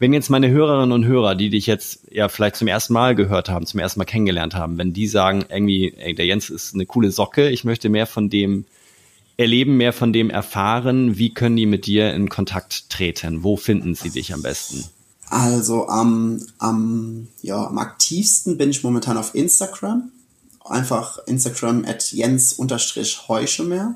Wenn 0.00 0.12
jetzt 0.12 0.28
meine 0.28 0.50
Hörerinnen 0.50 0.92
und 0.92 1.04
Hörer, 1.04 1.36
die 1.36 1.50
dich 1.50 1.66
jetzt 1.66 2.08
ja 2.10 2.28
vielleicht 2.28 2.56
zum 2.56 2.66
ersten 2.66 2.94
Mal 2.94 3.14
gehört 3.14 3.48
haben, 3.48 3.64
zum 3.64 3.78
ersten 3.78 4.00
Mal 4.00 4.06
kennengelernt 4.06 4.56
haben, 4.56 4.76
wenn 4.76 4.92
die 4.92 5.06
sagen 5.06 5.44
irgendwie, 5.48 5.94
ey, 5.98 6.14
der 6.14 6.26
Jens 6.26 6.50
ist 6.50 6.74
eine 6.74 6.86
coole 6.86 7.12
Socke, 7.12 7.48
ich 7.48 7.62
möchte 7.62 7.88
mehr 7.88 8.06
von 8.06 8.28
dem 8.28 8.64
erleben, 9.38 9.78
mehr 9.78 9.94
von 9.94 10.12
dem 10.12 10.28
erfahren? 10.28 11.16
Wie 11.16 11.32
können 11.32 11.56
die 11.56 11.64
mit 11.64 11.86
dir 11.86 12.12
in 12.12 12.28
Kontakt 12.28 12.90
treten? 12.90 13.42
Wo 13.42 13.56
finden 13.56 13.94
sie 13.94 14.10
dich 14.10 14.34
am 14.34 14.42
besten? 14.42 14.84
Also 15.30 15.88
am, 15.88 16.42
am, 16.58 17.28
ja, 17.40 17.66
am 17.66 17.78
aktivsten 17.78 18.58
bin 18.58 18.68
ich 18.70 18.82
momentan 18.82 19.16
auf 19.16 19.34
Instagram. 19.34 20.10
Einfach 20.64 21.18
Instagram 21.26 21.86
at 21.86 22.12
jens-heuschemer. 22.12 23.94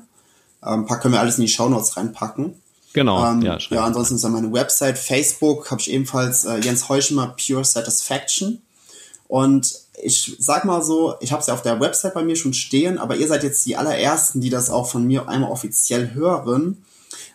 Ein 0.61 0.79
ähm, 0.79 0.85
paar 0.85 0.99
können 0.99 1.13
wir 1.13 1.19
alles 1.19 1.37
in 1.37 1.41
die 1.45 1.51
Shownotes 1.51 1.97
reinpacken. 1.97 2.55
Genau. 2.93 3.25
Ähm, 3.25 3.41
ja, 3.41 3.57
ja, 3.69 3.83
ansonsten 3.83 4.15
ist 4.15 4.23
da 4.23 4.29
meine 4.29 4.53
Website. 4.53 4.97
Facebook 4.97 5.69
habe 5.71 5.81
ich 5.81 5.91
ebenfalls 5.91 6.45
äh, 6.45 6.57
Jens 6.59 6.87
Heuschemer 6.89 7.35
Pure 7.35 7.65
Satisfaction. 7.65 8.61
Und 9.27 9.82
ich 10.03 10.35
sag 10.39 10.65
mal 10.65 10.83
so, 10.83 11.15
ich 11.19 11.31
habe 11.31 11.41
es 11.41 11.47
ja 11.47 11.53
auf 11.53 11.61
der 11.61 11.79
Website 11.79 12.13
bei 12.13 12.23
mir 12.23 12.35
schon 12.35 12.53
stehen, 12.53 12.97
aber 12.97 13.15
ihr 13.15 13.27
seid 13.27 13.43
jetzt 13.43 13.65
die 13.65 13.77
allerersten, 13.77 14.41
die 14.41 14.49
das 14.49 14.69
auch 14.69 14.87
von 14.87 15.05
mir 15.05 15.27
einmal 15.29 15.51
offiziell 15.51 16.13
hören. 16.13 16.83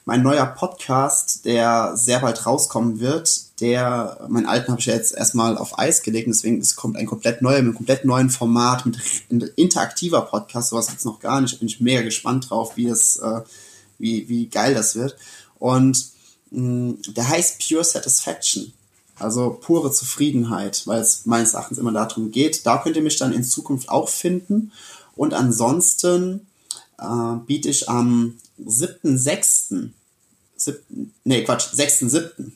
Mein 0.05 0.23
neuer 0.23 0.47
Podcast, 0.47 1.45
der 1.45 1.93
sehr 1.97 2.21
bald 2.21 2.47
rauskommen 2.47 3.01
wird, 3.01 3.61
der, 3.61 4.27
meinen 4.29 4.47
alten 4.47 4.73
habe 4.73 4.81
ich 4.81 4.87
ja 4.87 4.95
jetzt 4.95 5.15
erstmal 5.15 5.59
auf 5.59 5.79
Eis 5.79 6.03
gelegt, 6.03 6.29
deswegen 6.29 6.61
es 6.61 6.77
kommt 6.77 6.97
ein 6.97 7.07
komplett 7.07 7.43
neuer, 7.43 7.57
mit 7.57 7.67
einem 7.67 7.75
komplett 7.75 8.05
neuen 8.05 8.31
Format, 8.31 8.87
mit 8.87 9.53
interaktiver 9.57 10.23
Podcast, 10.23 10.71
sowas 10.71 10.89
gibt's 10.89 11.05
noch 11.05 11.21
gar 11.21 11.41
nicht. 11.41 11.59
Bin 11.59 11.69
ich 11.69 11.81
mega 11.81 12.03
gespannt 12.03 12.49
drauf, 12.49 12.77
wie 12.77 12.89
es, 12.89 13.17
äh, 13.17 13.43
wie, 13.99 14.29
wie 14.29 14.47
geil 14.47 14.75
das 14.75 14.95
wird. 14.95 15.17
Und 15.59 16.07
mh, 16.51 16.95
der 17.09 17.29
heißt 17.29 17.69
Pure 17.69 17.85
Satisfaction. 17.85 18.73
Also 19.19 19.59
pure 19.61 19.93
Zufriedenheit, 19.93 20.87
weil 20.87 21.01
es 21.01 21.27
meines 21.27 21.55
Erachtens 21.55 21.79
immer 21.79 21.93
darum 21.93 22.31
geht. 22.31 22.67
Da 22.67 22.79
könnt 22.79 22.97
ihr 22.97 23.03
mich 23.03 23.17
dann 23.17 23.33
in 23.33 23.45
Zukunft 23.45 23.89
auch 23.89 24.09
finden. 24.09 24.73
Und 25.17 25.35
ansonsten 25.35 26.47
äh, 26.99 27.37
biete 27.47 27.69
ich 27.69 27.89
am 27.89 28.35
7.6. 28.65 29.91
7, 30.57 31.13
nee, 31.25 31.45
Quatsch, 31.45 31.75
6.7. 31.75 32.53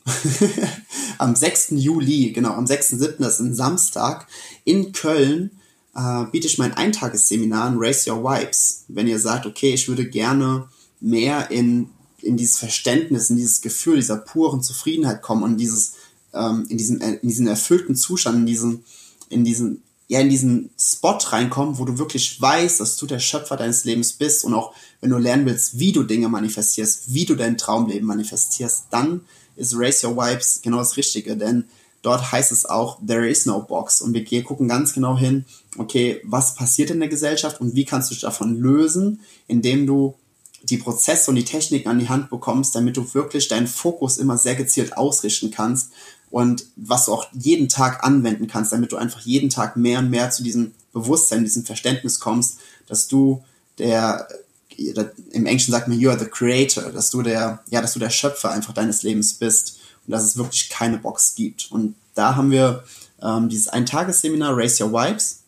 am 1.17 1.35
6. 1.35 1.71
Juli, 1.71 2.31
genau, 2.31 2.51
am 2.51 2.65
6.7., 2.65 3.15
das 3.19 3.35
ist 3.35 3.39
ein 3.39 3.55
Samstag, 3.55 4.27
in 4.65 4.91
Köln 4.91 5.51
äh, 5.95 6.25
biete 6.31 6.47
ich 6.47 6.57
mein 6.57 6.73
Eintagesseminar 6.73 7.69
in 7.69 7.77
Raise 7.77 8.11
Your 8.11 8.23
Vibes. 8.23 8.85
Wenn 8.87 9.07
ihr 9.07 9.19
sagt, 9.19 9.45
okay, 9.45 9.73
ich 9.73 9.87
würde 9.87 10.07
gerne 10.07 10.67
mehr 10.99 11.51
in, 11.51 11.89
in 12.21 12.37
dieses 12.37 12.57
Verständnis, 12.57 13.29
in 13.29 13.37
dieses 13.37 13.61
Gefühl 13.61 13.97
dieser 13.97 14.17
puren 14.17 14.61
Zufriedenheit 14.61 15.21
kommen 15.21 15.43
und 15.43 15.57
dieses 15.57 15.93
ähm, 16.33 16.65
in, 16.69 16.77
diesen, 16.77 17.01
in 17.01 17.27
diesen 17.27 17.47
erfüllten 17.47 17.95
Zustand, 17.95 18.39
in 18.39 18.45
diesen, 18.45 18.83
in 19.29 19.43
diesen, 19.43 19.83
ja, 20.07 20.19
in 20.19 20.29
diesen 20.29 20.69
Spot 20.79 21.17
reinkommen, 21.17 21.77
wo 21.77 21.85
du 21.85 21.97
wirklich 21.97 22.39
weißt, 22.41 22.79
dass 22.79 22.97
du 22.97 23.05
der 23.05 23.19
Schöpfer 23.19 23.57
deines 23.57 23.85
Lebens 23.85 24.13
bist. 24.13 24.43
Und 24.43 24.53
auch 24.53 24.73
wenn 25.01 25.09
du 25.09 25.17
lernen 25.17 25.45
willst, 25.45 25.79
wie 25.79 25.91
du 25.91 26.03
Dinge 26.03 26.29
manifestierst, 26.29 27.13
wie 27.13 27.25
du 27.25 27.35
dein 27.35 27.57
Traumleben 27.57 28.07
manifestierst, 28.07 28.85
dann 28.91 29.21
ist 29.55 29.75
Raise 29.75 30.07
Your 30.07 30.15
Vibes 30.15 30.61
genau 30.61 30.77
das 30.77 30.97
Richtige, 30.97 31.37
denn 31.37 31.65
dort 32.01 32.31
heißt 32.31 32.51
es 32.51 32.65
auch, 32.65 32.99
there 33.05 33.27
is 33.27 33.45
no 33.45 33.61
box. 33.61 34.01
Und 34.01 34.13
wir 34.13 34.43
gucken 34.43 34.67
ganz 34.67 34.93
genau 34.93 35.17
hin, 35.17 35.45
okay, 35.77 36.21
was 36.23 36.55
passiert 36.55 36.89
in 36.91 36.99
der 36.99 37.09
Gesellschaft 37.09 37.61
und 37.61 37.75
wie 37.75 37.85
kannst 37.85 38.09
du 38.09 38.13
dich 38.13 38.21
davon 38.21 38.59
lösen, 38.59 39.21
indem 39.47 39.87
du 39.87 40.15
die 40.63 40.77
Prozesse 40.77 41.29
und 41.29 41.35
die 41.35 41.43
Techniken 41.43 41.89
an 41.89 41.99
die 41.99 42.09
Hand 42.09 42.29
bekommst, 42.29 42.75
damit 42.75 42.95
du 42.95 43.13
wirklich 43.13 43.47
deinen 43.47 43.67
Fokus 43.67 44.17
immer 44.17 44.37
sehr 44.37 44.55
gezielt 44.55 44.97
ausrichten 44.97 45.51
kannst 45.51 45.91
und 46.33 46.65
was 46.75 47.05
du 47.05 47.13
auch 47.13 47.27
jeden 47.31 47.69
Tag 47.69 48.03
anwenden 48.03 48.47
kannst, 48.47 48.71
damit 48.71 48.91
du 48.91 48.97
einfach 48.97 49.19
jeden 49.19 49.51
Tag 49.51 49.77
mehr 49.77 49.99
und 49.99 50.09
mehr 50.09 50.31
zu 50.31 50.41
diesem 50.41 50.71
Bewusstsein, 50.91 51.43
diesem 51.43 51.63
Verständnis 51.63 52.19
kommst, 52.19 52.57
dass 52.87 53.07
du 53.07 53.43
der, 53.77 54.27
im 54.75 55.45
Englischen 55.45 55.71
sagt 55.71 55.87
man, 55.87 55.99
you 55.99 56.09
are 56.09 56.17
the 56.17 56.25
creator, 56.25 56.91
dass 56.91 57.11
du 57.11 57.21
der, 57.21 57.63
ja, 57.69 57.83
dass 57.83 57.93
du 57.93 57.99
der 57.99 58.09
Schöpfer 58.09 58.49
einfach 58.49 58.73
deines 58.73 59.03
Lebens 59.03 59.35
bist 59.35 59.77
und 60.07 60.11
dass 60.11 60.23
es 60.23 60.35
wirklich 60.35 60.69
keine 60.69 60.97
Box 60.97 61.35
gibt. 61.35 61.71
Und 61.71 61.93
da 62.15 62.35
haben 62.35 62.49
wir 62.49 62.83
ähm, 63.21 63.47
dieses 63.47 63.67
Eintagesseminar 63.67 64.57
Raise 64.57 64.83
Your 64.83 64.91
Vibes. 64.91 65.43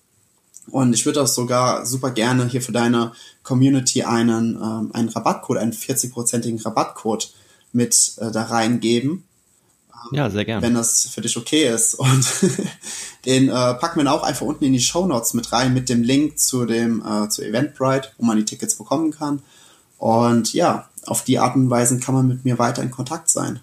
Und 0.69 0.93
ich 0.93 1.03
würde 1.07 1.23
auch 1.23 1.27
sogar 1.27 1.87
super 1.87 2.11
gerne 2.11 2.45
hier 2.45 2.61
für 2.61 2.73
deine 2.73 3.11
Community 3.41 4.03
einen, 4.03 4.53
ähm, 4.57 4.91
einen 4.93 5.09
Rabattcode, 5.09 5.57
einen 5.57 5.73
40-prozentigen 5.73 6.61
Rabattcode 6.63 7.33
mit 7.73 8.13
äh, 8.19 8.29
da 8.29 8.43
reingeben. 8.43 9.23
Ja, 10.11 10.29
sehr 10.29 10.45
gerne. 10.45 10.61
Wenn 10.61 10.73
das 10.73 11.07
für 11.07 11.21
dich 11.21 11.37
okay 11.37 11.67
ist. 11.67 11.95
Und 11.95 12.25
den 13.25 13.49
äh, 13.49 13.73
packen 13.75 14.03
wir 14.03 14.13
auch 14.13 14.23
einfach 14.23 14.45
unten 14.45 14.65
in 14.65 14.73
die 14.73 14.79
Show 14.79 15.05
Notes 15.05 15.33
mit 15.33 15.51
rein 15.51 15.73
mit 15.73 15.89
dem 15.89 16.03
Link 16.03 16.39
zu 16.39 16.65
dem 16.65 17.03
äh, 17.05 17.29
zu 17.29 17.43
Eventbrite, 17.43 18.09
wo 18.17 18.25
man 18.25 18.37
die 18.37 18.45
Tickets 18.45 18.75
bekommen 18.75 19.11
kann. 19.11 19.41
Und 19.97 20.53
ja, 20.53 20.89
auf 21.05 21.23
die 21.23 21.39
Art 21.39 21.55
und 21.55 21.69
Weise 21.69 21.99
kann 21.99 22.15
man 22.15 22.27
mit 22.27 22.45
mir 22.45 22.59
weiter 22.59 22.83
in 22.83 22.91
Kontakt 22.91 23.29
sein. 23.29 23.59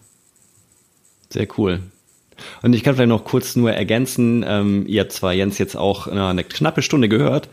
Sehr 1.30 1.46
cool. 1.58 1.80
Und 2.62 2.72
ich 2.72 2.82
kann 2.82 2.94
vielleicht 2.94 3.08
noch 3.08 3.24
kurz 3.24 3.56
nur 3.56 3.72
ergänzen, 3.72 4.44
ähm, 4.46 4.84
ihr 4.86 5.02
habt 5.02 5.12
zwar 5.12 5.32
Jens 5.32 5.58
jetzt 5.58 5.76
auch 5.76 6.06
eine 6.08 6.44
knappe 6.44 6.82
Stunde 6.82 7.08
gehört, 7.08 7.48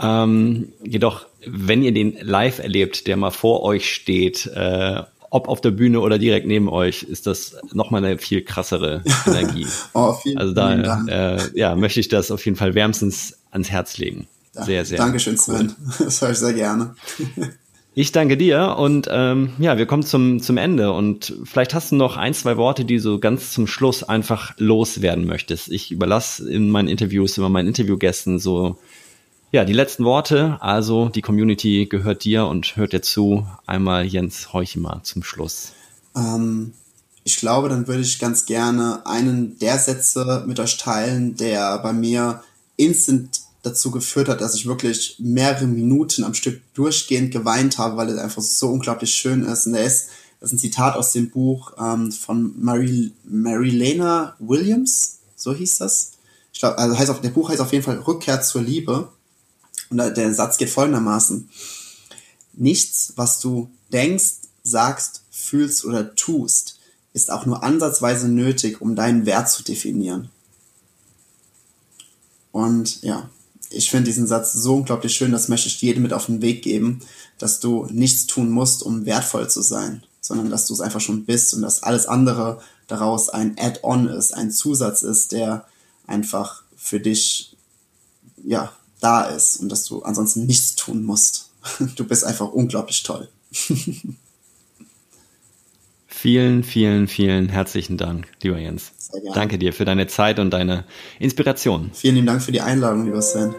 ähm, 0.00 0.72
jedoch, 0.82 1.26
wenn 1.46 1.82
ihr 1.82 1.92
den 1.92 2.16
live 2.20 2.58
erlebt, 2.58 3.06
der 3.06 3.16
mal 3.16 3.30
vor 3.30 3.62
euch 3.62 3.92
steht, 3.92 4.46
äh, 4.46 5.02
ob 5.32 5.48
auf 5.48 5.62
der 5.62 5.70
Bühne 5.70 6.00
oder 6.00 6.18
direkt 6.18 6.46
neben 6.46 6.68
euch, 6.68 7.04
ist 7.04 7.26
das 7.26 7.56
nochmal 7.72 8.04
eine 8.04 8.18
viel 8.18 8.42
krassere 8.42 9.02
Energie. 9.26 9.66
oh, 9.94 10.12
vielen, 10.12 10.36
also 10.36 10.52
da 10.52 10.70
vielen 10.70 11.08
äh, 11.08 11.38
ja, 11.54 11.74
möchte 11.74 12.00
ich 12.00 12.08
das 12.08 12.30
auf 12.30 12.44
jeden 12.44 12.58
Fall 12.58 12.74
wärmstens 12.74 13.38
ans 13.50 13.70
Herz 13.70 13.96
legen. 13.96 14.28
Sehr, 14.52 14.84
sehr. 14.84 14.98
Dankeschön, 14.98 15.38
Sven. 15.38 15.74
Das 15.98 16.20
höre 16.20 16.30
ich 16.30 16.38
sehr 16.38 16.52
gerne. 16.52 16.94
Ich 17.94 18.10
danke 18.10 18.38
dir 18.38 18.76
und 18.78 19.06
ähm, 19.10 19.52
ja, 19.58 19.76
wir 19.76 19.84
kommen 19.84 20.02
zum, 20.02 20.40
zum 20.40 20.56
Ende 20.56 20.92
und 20.92 21.34
vielleicht 21.44 21.74
hast 21.74 21.92
du 21.92 21.96
noch 21.96 22.16
ein, 22.16 22.32
zwei 22.32 22.56
Worte, 22.56 22.86
die 22.86 22.98
so 22.98 23.18
ganz 23.18 23.50
zum 23.52 23.66
Schluss 23.66 24.02
einfach 24.02 24.54
loswerden 24.56 25.26
möchtest. 25.26 25.70
Ich 25.70 25.90
überlasse 25.90 26.50
in 26.50 26.70
meinen 26.70 26.88
Interviews 26.88 27.36
immer 27.36 27.50
meinen 27.50 27.68
Interviewgästen 27.68 28.38
so 28.38 28.78
ja, 29.52 29.64
die 29.64 29.74
letzten 29.74 30.04
Worte. 30.04 30.56
Also 30.60 31.10
die 31.10 31.22
Community 31.22 31.86
gehört 31.86 32.24
dir 32.24 32.46
und 32.46 32.74
hört 32.76 32.94
dir 32.94 33.02
zu. 33.02 33.46
Einmal 33.66 34.06
Jens 34.06 34.52
Heuchemer 34.52 35.00
zum 35.04 35.22
Schluss. 35.22 35.72
Ähm, 36.16 36.72
ich 37.22 37.36
glaube, 37.36 37.68
dann 37.68 37.86
würde 37.86 38.02
ich 38.02 38.18
ganz 38.18 38.46
gerne 38.46 39.06
einen 39.06 39.58
der 39.58 39.78
Sätze 39.78 40.44
mit 40.46 40.58
euch 40.58 40.78
teilen, 40.78 41.36
der 41.36 41.78
bei 41.78 41.92
mir 41.92 42.42
instant 42.76 43.42
dazu 43.62 43.90
geführt 43.90 44.28
hat, 44.28 44.40
dass 44.40 44.54
ich 44.54 44.66
wirklich 44.66 45.16
mehrere 45.18 45.66
Minuten 45.66 46.24
am 46.24 46.34
Stück 46.34 46.60
durchgehend 46.74 47.30
geweint 47.30 47.78
habe, 47.78 47.96
weil 47.96 48.08
es 48.08 48.18
einfach 48.18 48.42
so 48.42 48.68
unglaublich 48.68 49.14
schön 49.14 49.42
ist. 49.44 49.66
Und 49.66 49.74
er 49.74 49.84
ist, 49.84 50.08
das 50.40 50.48
ist 50.48 50.54
ein 50.54 50.58
Zitat 50.58 50.96
aus 50.96 51.12
dem 51.12 51.30
Buch 51.30 51.72
ähm, 51.78 52.10
von 52.10 52.54
Mary, 52.58 53.12
Mary 53.24 53.78
Williams, 54.40 55.18
so 55.36 55.54
hieß 55.54 55.78
das. 55.78 56.12
Ich 56.52 56.60
glaube, 56.60 56.78
also 56.78 56.98
heißt 56.98 57.10
auf, 57.10 57.20
der 57.20 57.30
Buch 57.30 57.50
heißt 57.50 57.60
auf 57.60 57.72
jeden 57.72 57.84
Fall 57.84 57.98
Rückkehr 57.98 58.42
zur 58.42 58.62
Liebe. 58.62 59.08
Und 59.92 59.98
der 59.98 60.32
Satz 60.32 60.56
geht 60.56 60.70
folgendermaßen. 60.70 61.50
Nichts, 62.54 63.12
was 63.16 63.40
du 63.40 63.70
denkst, 63.92 64.36
sagst, 64.62 65.22
fühlst 65.30 65.84
oder 65.84 66.14
tust, 66.14 66.78
ist 67.12 67.30
auch 67.30 67.44
nur 67.44 67.62
ansatzweise 67.62 68.26
nötig, 68.28 68.80
um 68.80 68.96
deinen 68.96 69.26
Wert 69.26 69.50
zu 69.50 69.62
definieren. 69.62 70.30
Und 72.52 73.02
ja, 73.02 73.28
ich 73.68 73.90
finde 73.90 74.06
diesen 74.06 74.26
Satz 74.26 74.54
so 74.54 74.76
unglaublich 74.76 75.14
schön, 75.14 75.30
das 75.30 75.48
möchte 75.48 75.68
ich 75.68 75.82
jedem 75.82 76.02
mit 76.02 76.14
auf 76.14 76.26
den 76.26 76.40
Weg 76.40 76.62
geben, 76.62 77.00
dass 77.36 77.60
du 77.60 77.86
nichts 77.90 78.26
tun 78.26 78.50
musst, 78.50 78.82
um 78.82 79.04
wertvoll 79.04 79.50
zu 79.50 79.60
sein, 79.60 80.02
sondern 80.22 80.48
dass 80.48 80.66
du 80.66 80.72
es 80.72 80.80
einfach 80.80 81.00
schon 81.02 81.26
bist 81.26 81.52
und 81.52 81.60
dass 81.60 81.82
alles 81.82 82.06
andere 82.06 82.62
daraus 82.86 83.28
ein 83.28 83.56
Add-on 83.58 84.08
ist, 84.08 84.32
ein 84.32 84.50
Zusatz 84.50 85.02
ist, 85.02 85.32
der 85.32 85.66
einfach 86.06 86.62
für 86.76 86.98
dich, 86.98 87.56
ja, 88.42 88.72
da 89.02 89.24
ist 89.24 89.56
und 89.56 89.68
dass 89.68 89.84
du 89.84 90.02
ansonsten 90.02 90.46
nichts 90.46 90.74
tun 90.74 91.04
musst. 91.04 91.50
Du 91.96 92.04
bist 92.04 92.24
einfach 92.24 92.50
unglaublich 92.52 93.02
toll. 93.02 93.28
Vielen, 96.08 96.62
vielen, 96.62 97.08
vielen 97.08 97.48
herzlichen 97.48 97.96
Dank, 97.96 98.28
lieber 98.42 98.56
Jens. 98.56 98.92
Danke 99.34 99.58
dir 99.58 99.72
für 99.72 99.84
deine 99.84 100.06
Zeit 100.06 100.38
und 100.38 100.50
deine 100.50 100.84
Inspiration. 101.18 101.90
Vielen 101.94 102.14
lieben 102.14 102.28
Dank 102.28 102.42
für 102.42 102.52
die 102.52 102.60
Einladung, 102.60 103.06
lieber 103.06 103.20
Sven. 103.20 103.52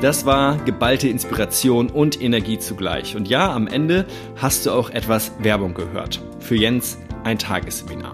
Das 0.00 0.24
war 0.24 0.56
geballte 0.64 1.08
Inspiration 1.08 1.90
und 1.90 2.20
Energie 2.20 2.58
zugleich. 2.58 3.16
Und 3.16 3.28
ja, 3.28 3.52
am 3.52 3.66
Ende 3.66 4.06
hast 4.36 4.64
du 4.64 4.70
auch 4.70 4.88
etwas 4.88 5.32
Werbung 5.38 5.74
gehört. 5.74 6.22
Für 6.44 6.56
Jens 6.56 6.98
ein 7.24 7.38
Tagesseminar. 7.38 8.12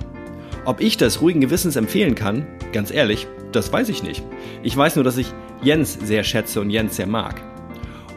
Ob 0.65 0.81
ich 0.81 0.97
das 0.97 1.21
ruhigen 1.21 1.41
Gewissens 1.41 1.75
empfehlen 1.75 2.15
kann, 2.15 2.47
ganz 2.73 2.93
ehrlich, 2.93 3.27
das 3.51 3.73
weiß 3.73 3.89
ich 3.89 4.05
nicht. 4.05 4.23
Ich 4.63 4.77
weiß 4.77 4.95
nur, 4.95 5.05
dass 5.05 5.17
ich 5.17 5.33
Jens 5.63 5.99
sehr 6.01 6.23
schätze 6.23 6.61
und 6.61 6.71
Jens 6.71 6.95
sehr 6.95 7.09
mag. 7.09 7.43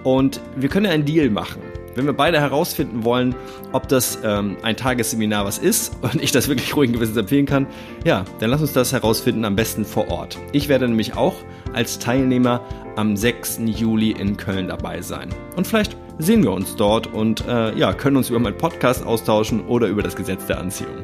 Und 0.03 0.39
wir 0.55 0.69
können 0.69 0.85
einen 0.85 1.05
Deal 1.05 1.31
machen. 1.31 1.63
Wenn 1.95 2.05
wir 2.05 2.13
beide 2.13 2.39
herausfinden 2.39 3.03
wollen, 3.03 3.33
ob 3.71 3.87
das 3.87 4.19
ähm, 4.23 4.57
ein 4.61 4.77
Tagesseminar 4.77 5.45
was 5.45 5.57
ist 5.57 5.97
und 6.03 6.21
ich 6.21 6.31
das 6.31 6.47
wirklich 6.47 6.75
ruhigen 6.75 6.93
Gewissens 6.93 7.17
empfehlen 7.17 7.47
kann, 7.47 7.65
ja, 8.05 8.23
dann 8.37 8.51
lass 8.51 8.61
uns 8.61 8.73
das 8.73 8.93
herausfinden, 8.93 9.45
am 9.45 9.55
besten 9.55 9.83
vor 9.83 10.09
Ort. 10.09 10.37
Ich 10.51 10.69
werde 10.69 10.87
nämlich 10.87 11.15
auch 11.15 11.33
als 11.73 11.97
Teilnehmer 11.97 12.61
am 12.97 13.17
6. 13.17 13.61
Juli 13.65 14.11
in 14.11 14.37
Köln 14.37 14.67
dabei 14.67 15.01
sein. 15.01 15.29
Und 15.55 15.65
vielleicht 15.65 15.97
sehen 16.17 16.43
wir 16.43 16.51
uns 16.51 16.75
dort 16.75 17.07
und 17.07 17.45
äh, 17.47 17.75
ja, 17.77 17.93
können 17.93 18.17
uns 18.17 18.29
über 18.29 18.39
meinen 18.39 18.57
Podcast 18.57 19.05
austauschen 19.05 19.65
oder 19.67 19.87
über 19.87 20.03
das 20.03 20.15
Gesetz 20.15 20.45
der 20.45 20.59
Anziehung. 20.59 21.03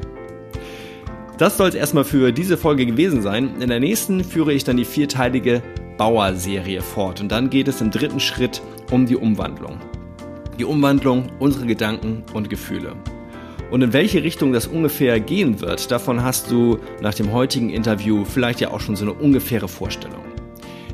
Das 1.38 1.56
soll 1.56 1.68
es 1.68 1.74
erstmal 1.74 2.04
für 2.04 2.32
diese 2.32 2.58
Folge 2.58 2.84
gewesen 2.84 3.22
sein. 3.22 3.60
In 3.60 3.70
der 3.70 3.80
nächsten 3.80 4.22
führe 4.22 4.52
ich 4.52 4.64
dann 4.64 4.76
die 4.76 4.84
vierteilige 4.84 5.62
Bauer-Serie 5.96 6.82
fort. 6.82 7.20
Und 7.20 7.32
dann 7.32 7.48
geht 7.48 7.66
es 7.66 7.80
im 7.80 7.90
dritten 7.90 8.20
Schritt 8.20 8.60
um 8.90 9.06
die 9.06 9.16
Umwandlung. 9.16 9.78
Die 10.58 10.66
Umwandlung 10.66 11.28
unserer 11.38 11.64
Gedanken 11.64 12.24
und 12.34 12.50
Gefühle. 12.50 12.92
Und 13.70 13.82
in 13.82 13.92
welche 13.92 14.22
Richtung 14.22 14.52
das 14.52 14.66
ungefähr 14.66 15.18
gehen 15.20 15.60
wird, 15.60 15.90
davon 15.90 16.22
hast 16.22 16.50
du 16.50 16.78
nach 17.00 17.14
dem 17.14 17.32
heutigen 17.32 17.70
Interview 17.70 18.24
vielleicht 18.24 18.60
ja 18.60 18.70
auch 18.70 18.80
schon 18.80 18.96
so 18.96 19.04
eine 19.04 19.14
ungefähre 19.14 19.68
Vorstellung. 19.68 20.24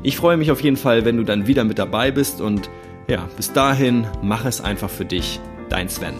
Ich 0.03 0.15
freue 0.15 0.37
mich 0.37 0.51
auf 0.51 0.61
jeden 0.61 0.77
Fall, 0.77 1.03
wenn 1.03 1.17
du 1.17 1.23
dann 1.23 1.47
wieder 1.47 1.63
mit 1.63 1.79
dabei 1.79 2.11
bist 2.11 2.39
und 2.39 2.69
ja, 3.07 3.27
bis 3.35 3.53
dahin 3.53 4.07
mach 4.21 4.45
es 4.45 4.61
einfach 4.61 4.89
für 4.89 5.05
dich, 5.05 5.39
dein 5.69 5.89
Sven. 5.89 6.15